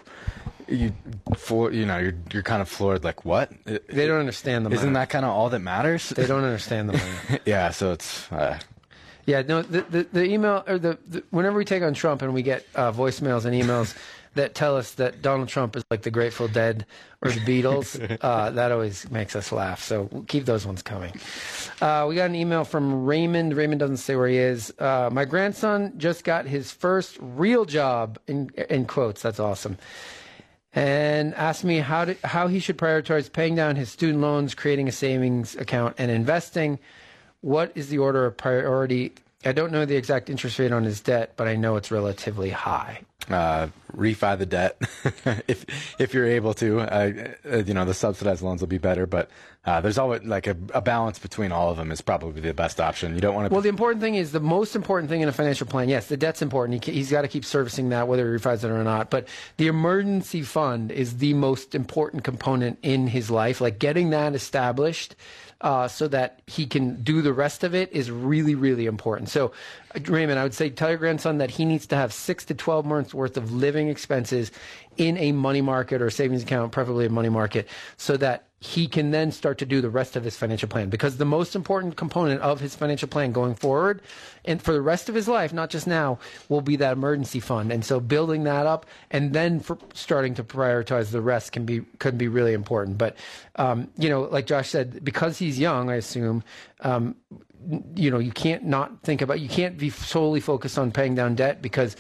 you, 0.71 0.93
for 1.37 1.73
you 1.73 1.85
know, 1.85 1.99
you're 1.99 2.15
you're 2.33 2.43
kind 2.43 2.63
of 2.63 2.69
floored. 2.69 3.05
Like 3.05 3.25
what? 3.25 3.53
They 3.65 4.07
don't 4.07 4.21
understand 4.21 4.67
the. 4.67 4.71
Isn't 4.71 4.93
that 4.95 5.11
kind 5.11 5.25
of 5.25 5.33
all 5.33 5.51
that 5.51 5.61
matters? 5.61 6.11
They 6.11 6.27
don't 6.27 6.45
understand 6.45 6.91
the 6.91 6.93
money. 6.95 7.41
yeah, 7.45 7.71
so 7.71 7.93
it's. 7.93 8.31
Uh, 8.33 8.59
yeah, 9.27 9.43
no. 9.43 9.63
The, 9.63 9.83
the, 9.83 10.03
the 10.13 10.25
email 10.25 10.65
or 10.67 10.79
the, 10.79 10.99
the, 11.07 11.23
whenever 11.31 11.59
we 11.59 11.65
take 11.65 11.83
on 11.83 11.95
Trump 11.95 12.23
and 12.23 12.33
we 12.33 12.43
get 12.43 12.67
uh, 12.75 12.93
voicemails 12.93 13.45
and 13.45 13.61
emails 13.61 13.95
that 14.35 14.55
tell 14.55 14.77
us 14.77 14.93
that 14.93 15.23
Donald 15.23 15.49
Trump 15.49 15.77
is 15.77 15.85
like 15.91 16.03
the 16.03 16.11
Grateful 16.11 16.49
Dead 16.49 16.87
or 17.23 17.31
the 17.31 17.41
Beatles. 17.41 18.19
uh, 18.21 18.51
that 18.51 18.71
always 18.71 19.11
makes 19.11 19.35
us 19.35 19.51
laugh. 19.51 19.83
So 19.83 20.09
we'll 20.11 20.23
keep 20.23 20.45
those 20.45 20.67
ones 20.67 20.83
coming. 20.83 21.13
Uh, 21.81 22.07
we 22.09 22.15
got 22.15 22.27
an 22.31 22.37
email 22.37 22.65
from 22.65 23.05
Raymond. 23.05 23.57
Raymond 23.57 23.81
doesn't 23.81 23.99
say 23.99 24.17
where 24.17 24.29
he 24.29 24.39
is. 24.39 24.73
Uh, 24.79 25.11
my 25.13 25.25
grandson 25.25 25.93
just 25.97 26.25
got 26.25 26.47
his 26.47 26.71
first 26.71 27.19
real 27.21 27.65
job 27.65 28.19
in 28.27 28.51
in 28.69 28.87
quotes. 28.87 29.23
That's 29.23 29.41
awesome. 29.41 29.77
And 30.73 31.35
asked 31.35 31.65
me 31.65 31.79
how 31.79 32.05
to, 32.05 32.17
how 32.23 32.47
he 32.47 32.61
should 32.61 32.79
prioritize 32.79 33.33
paying 33.33 33.57
down 33.57 33.75
his 33.75 33.91
student 33.91 34.21
loans, 34.21 34.55
creating 34.55 34.87
a 34.87 34.93
savings 34.93 35.57
account, 35.57 35.97
and 35.99 36.13
investing. 36.13 36.79
What 37.41 37.73
is 37.75 37.89
the 37.89 37.99
order 37.99 38.25
of 38.25 38.37
priority? 38.37 39.13
I 39.45 39.51
don't 39.51 39.73
know 39.73 39.85
the 39.85 39.97
exact 39.97 40.31
interest 40.31 40.61
rate 40.61 40.71
on 40.71 40.85
his 40.85 41.01
debt, 41.01 41.33
but 41.37 41.49
I 41.49 41.57
know 41.57 41.75
it's 41.75 41.91
relatively 41.91 42.51
high. 42.51 43.01
Uh, 43.29 43.69
refi 43.97 44.39
the 44.39 44.47
debt 44.47 44.81
if 45.49 45.65
if 45.99 46.15
you're 46.15 46.27
able 46.27 46.55
to. 46.55 46.81
Uh, 46.81 47.33
uh, 47.51 47.57
you 47.59 47.75
know, 47.75 47.85
the 47.85 47.95
subsidized 47.95 48.43
loans 48.43 48.61
will 48.61 48.69
be 48.69 48.79
better, 48.79 49.07
but 49.07 49.31
uh, 49.65 49.81
there's 49.81 49.99
always 49.99 50.23
like 50.25 50.47
a, 50.47 50.57
a 50.73 50.81
balance 50.81 51.19
between 51.19 51.53
all 51.53 51.71
of 51.71 51.77
them 51.77 51.93
is 51.93 52.01
probably 52.01 52.41
the 52.41 52.55
best 52.55 52.81
option. 52.81 53.15
You 53.15 53.21
don't 53.21 53.35
want 53.35 53.49
to. 53.49 53.53
Well, 53.53 53.63
the 53.63 53.69
important 53.69 54.01
thing 54.01 54.15
is 54.15 54.33
the 54.33 54.41
most 54.41 54.75
important 54.75 55.11
thing 55.11 55.21
in 55.21 55.29
a 55.29 55.33
financial 55.33 55.67
plan. 55.67 55.89
Yes, 55.89 56.07
the 56.07 56.17
debt's 56.17 56.41
important. 56.41 56.85
He, 56.85 56.93
he's 56.93 57.11
got 57.11 57.23
to 57.23 57.29
keep 57.29 57.45
servicing 57.45 57.91
that, 57.91 58.09
whether 58.09 58.33
he 58.33 58.39
refis 58.39 58.65
it 58.65 58.71
or 58.71 58.83
not. 58.83 59.11
But 59.11 59.29
the 59.59 59.67
emergency 59.67 60.43
fund 60.43 60.91
is 60.91 61.19
the 61.19 61.35
most 61.35 61.75
important 61.75 62.25
component 62.25 62.79
in 62.83 63.07
his 63.07 63.31
life. 63.31 63.61
Like 63.61 63.79
getting 63.79 64.11
that 64.11 64.35
established. 64.35 65.15
Uh, 65.63 65.87
so 65.87 66.09
that 66.09 66.41
he 66.47 66.65
can 66.67 67.03
do 67.03 67.21
the 67.21 67.35
rest 67.35 67.65
of 67.65 67.75
it 67.75 67.93
is 67.93 68.11
really, 68.11 68.55
really 68.55 68.87
important. 68.87 69.29
So, 69.29 69.53
Raymond, 70.07 70.39
I 70.39 70.45
would 70.45 70.55
say 70.55 70.71
tell 70.71 70.89
your 70.89 70.99
grandson 70.99 71.39
that 71.39 71.51
he 71.51 71.65
needs 71.65 71.87
to 71.89 71.97
have 71.97 72.13
six 72.13 72.45
to 72.47 72.55
12 72.55 72.87
months 72.87 73.13
worth 73.13 73.37
of 73.37 73.53
living 73.53 73.89
expenses 73.89 74.53
in 74.97 75.17
a 75.19 75.33
money 75.33 75.61
market 75.61 76.01
or 76.01 76.11
savings 76.11 76.43
account, 76.43 76.73
preferably 76.73 77.07
a 77.07 77.11
money 77.11 77.29
market, 77.29 77.69
so 77.97 78.17
that 78.19 78.47
he 78.61 78.87
can 78.87 79.11
then 79.11 79.33
start 79.33 79.57
to 79.57 79.65
do 79.65 79.81
the 79.81 79.89
rest 79.89 80.17
of 80.17 80.23
his 80.23 80.37
financial 80.37 80.69
plan. 80.69 80.91
Because 80.91 81.17
the 81.17 81.25
most 81.25 81.57
important 81.57 81.97
component 81.97 82.43
of 82.43 82.61
his 82.61 82.77
financial 82.77 83.09
plan 83.09 83.33
going 83.33 83.55
forward 83.55 84.03
and 84.45 84.61
for 84.61 84.73
the 84.73 84.83
rest 84.83 85.09
of 85.09 85.15
his 85.15 85.27
life, 85.27 85.53
not 85.53 85.71
just 85.71 85.87
now, 85.87 86.19
will 86.51 86.61
be 86.61 86.77
that 86.77 86.93
emergency 86.93 87.41
fund. 87.41 87.73
And 87.73 87.85
so 87.85 88.01
building 88.01 88.45
that 88.45 88.67
up 88.67 88.85
and 89.11 89.33
then 89.33 89.65
starting 89.95 90.35
to 90.35 90.45
prioritize 90.45 91.11
the 91.11 91.23
rest 91.23 91.53
can 91.53 91.65
be 91.65 91.81
can 91.99 92.19
be 92.19 92.29
really 92.29 92.53
important. 92.53 92.99
But 92.99 93.17
um, 93.57 93.89
you 93.97 94.11
know, 94.11 94.23
like 94.23 94.47
Josh 94.47 94.69
said, 94.69 95.03
because 95.03 95.39
he's 95.39 95.59
young, 95.59 95.89
I 95.89 95.95
assume 95.95 96.45
um, 96.81 97.17
you 97.95 98.11
know 98.11 98.19
you 98.19 98.33
can't 98.33 98.65
not 98.65 99.03
think 99.03 99.23
about 99.23 99.41
you 99.41 99.49
can't 99.49 99.77
be 99.77 99.91
solely 99.91 100.41
focused 100.41 100.79
on 100.79 100.91
paying 100.91 101.15
down 101.15 101.35
debt 101.35 101.61
because 101.61 101.97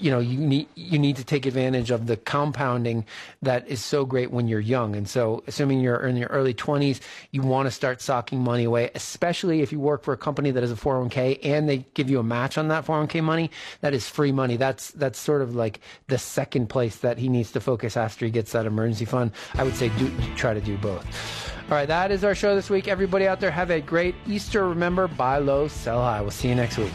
you 0.00 0.10
know 0.10 0.18
you 0.18 0.38
need 0.38 0.68
you 0.74 0.98
need 0.98 1.16
to 1.16 1.24
take 1.24 1.46
advantage 1.46 1.90
of 1.90 2.06
the 2.06 2.16
compounding 2.16 3.04
that 3.42 3.66
is 3.68 3.84
so 3.84 4.04
great 4.04 4.30
when 4.30 4.48
you're 4.48 4.60
young 4.60 4.96
and 4.96 5.08
so 5.08 5.42
assuming 5.46 5.80
you're 5.80 6.06
in 6.06 6.16
your 6.16 6.28
early 6.28 6.54
20s 6.54 7.00
you 7.30 7.42
want 7.42 7.66
to 7.66 7.70
start 7.70 8.00
socking 8.00 8.42
money 8.42 8.64
away 8.64 8.90
especially 8.94 9.60
if 9.60 9.72
you 9.72 9.80
work 9.80 10.02
for 10.02 10.12
a 10.12 10.16
company 10.16 10.50
that 10.50 10.62
has 10.62 10.72
a 10.72 10.76
401k 10.76 11.38
and 11.42 11.68
they 11.68 11.78
give 11.94 12.08
you 12.08 12.18
a 12.18 12.22
match 12.22 12.58
on 12.58 12.68
that 12.68 12.84
401k 12.84 13.22
money 13.22 13.50
that 13.80 13.94
is 13.94 14.08
free 14.08 14.32
money 14.32 14.56
that's 14.56 14.90
that's 14.92 15.18
sort 15.18 15.42
of 15.42 15.54
like 15.54 15.80
the 16.06 16.18
second 16.18 16.68
place 16.68 16.96
that 16.96 17.18
he 17.18 17.28
needs 17.28 17.52
to 17.52 17.60
focus 17.60 17.96
after 17.96 18.24
he 18.24 18.30
gets 18.30 18.52
that 18.52 18.66
emergency 18.66 19.04
fund 19.04 19.32
i 19.54 19.62
would 19.62 19.74
say 19.74 19.88
do 19.98 20.10
try 20.36 20.54
to 20.54 20.60
do 20.60 20.76
both 20.78 21.04
all 21.70 21.74
right, 21.74 21.88
that 21.88 22.10
is 22.10 22.24
our 22.24 22.34
show 22.34 22.54
this 22.54 22.70
week. 22.70 22.88
Everybody 22.88 23.28
out 23.28 23.40
there, 23.40 23.50
have 23.50 23.70
a 23.70 23.82
great 23.82 24.14
Easter. 24.26 24.66
Remember, 24.66 25.06
buy 25.06 25.36
low, 25.36 25.68
sell 25.68 26.00
high. 26.00 26.22
We'll 26.22 26.30
see 26.30 26.48
you 26.48 26.54
next 26.54 26.78
week. 26.78 26.94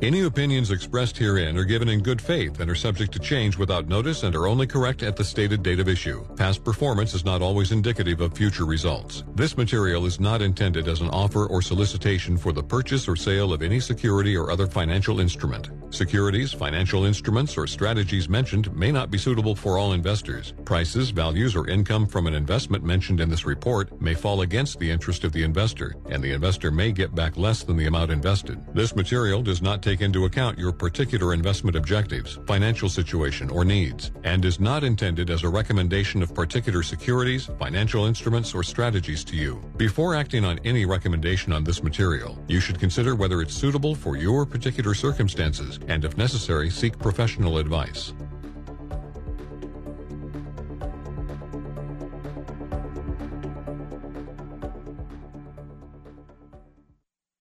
Any 0.00 0.22
opinions 0.22 0.70
expressed 0.70 1.18
herein 1.18 1.58
are 1.58 1.64
given 1.64 1.88
in 1.88 2.04
good 2.04 2.22
faith 2.22 2.60
and 2.60 2.70
are 2.70 2.76
subject 2.76 3.10
to 3.14 3.18
change 3.18 3.58
without 3.58 3.88
notice 3.88 4.22
and 4.22 4.36
are 4.36 4.46
only 4.46 4.64
correct 4.64 5.02
at 5.02 5.16
the 5.16 5.24
stated 5.24 5.60
date 5.64 5.80
of 5.80 5.88
issue. 5.88 6.24
Past 6.36 6.62
performance 6.62 7.14
is 7.14 7.24
not 7.24 7.42
always 7.42 7.72
indicative 7.72 8.20
of 8.20 8.32
future 8.32 8.64
results. 8.64 9.24
This 9.34 9.56
material 9.56 10.06
is 10.06 10.20
not 10.20 10.40
intended 10.40 10.86
as 10.86 11.00
an 11.00 11.08
offer 11.08 11.46
or 11.46 11.60
solicitation 11.60 12.36
for 12.36 12.52
the 12.52 12.62
purchase 12.62 13.08
or 13.08 13.16
sale 13.16 13.52
of 13.52 13.60
any 13.60 13.80
security 13.80 14.36
or 14.36 14.52
other 14.52 14.68
financial 14.68 15.18
instrument. 15.18 15.70
Securities, 15.90 16.52
financial 16.52 17.06
instruments, 17.06 17.56
or 17.56 17.66
strategies 17.66 18.28
mentioned 18.28 18.74
may 18.76 18.92
not 18.92 19.10
be 19.10 19.16
suitable 19.16 19.54
for 19.54 19.78
all 19.78 19.94
investors. 19.94 20.52
Prices, 20.66 21.10
values, 21.10 21.56
or 21.56 21.66
income 21.68 22.06
from 22.06 22.26
an 22.26 22.34
investment 22.34 22.84
mentioned 22.84 23.20
in 23.20 23.30
this 23.30 23.46
report 23.46 23.98
may 24.00 24.12
fall 24.12 24.42
against 24.42 24.78
the 24.78 24.90
interest 24.90 25.24
of 25.24 25.32
the 25.32 25.42
investor, 25.42 25.94
and 26.10 26.22
the 26.22 26.32
investor 26.32 26.70
may 26.70 26.92
get 26.92 27.14
back 27.14 27.38
less 27.38 27.62
than 27.62 27.76
the 27.76 27.86
amount 27.86 28.10
invested. 28.10 28.60
This 28.74 28.94
material 28.94 29.42
does 29.42 29.62
not 29.62 29.82
take 29.82 30.02
into 30.02 30.26
account 30.26 30.58
your 30.58 30.72
particular 30.72 31.32
investment 31.32 31.74
objectives, 31.74 32.38
financial 32.46 32.90
situation, 32.90 33.48
or 33.48 33.64
needs, 33.64 34.12
and 34.24 34.44
is 34.44 34.60
not 34.60 34.84
intended 34.84 35.30
as 35.30 35.42
a 35.42 35.48
recommendation 35.48 36.22
of 36.22 36.34
particular 36.34 36.82
securities, 36.82 37.48
financial 37.58 38.04
instruments, 38.04 38.54
or 38.54 38.62
strategies 38.62 39.24
to 39.24 39.36
you. 39.36 39.62
Before 39.78 40.14
acting 40.14 40.44
on 40.44 40.60
any 40.64 40.84
recommendation 40.84 41.50
on 41.52 41.64
this 41.64 41.82
material, 41.82 42.38
you 42.46 42.60
should 42.60 42.78
consider 42.78 43.14
whether 43.14 43.40
it's 43.40 43.54
suitable 43.54 43.94
for 43.94 44.16
your 44.16 44.44
particular 44.44 44.92
circumstances 44.92 45.77
and, 45.86 46.04
if 46.04 46.16
necessary, 46.16 46.70
seek 46.70 46.98
professional 46.98 47.58
advice. 47.58 48.12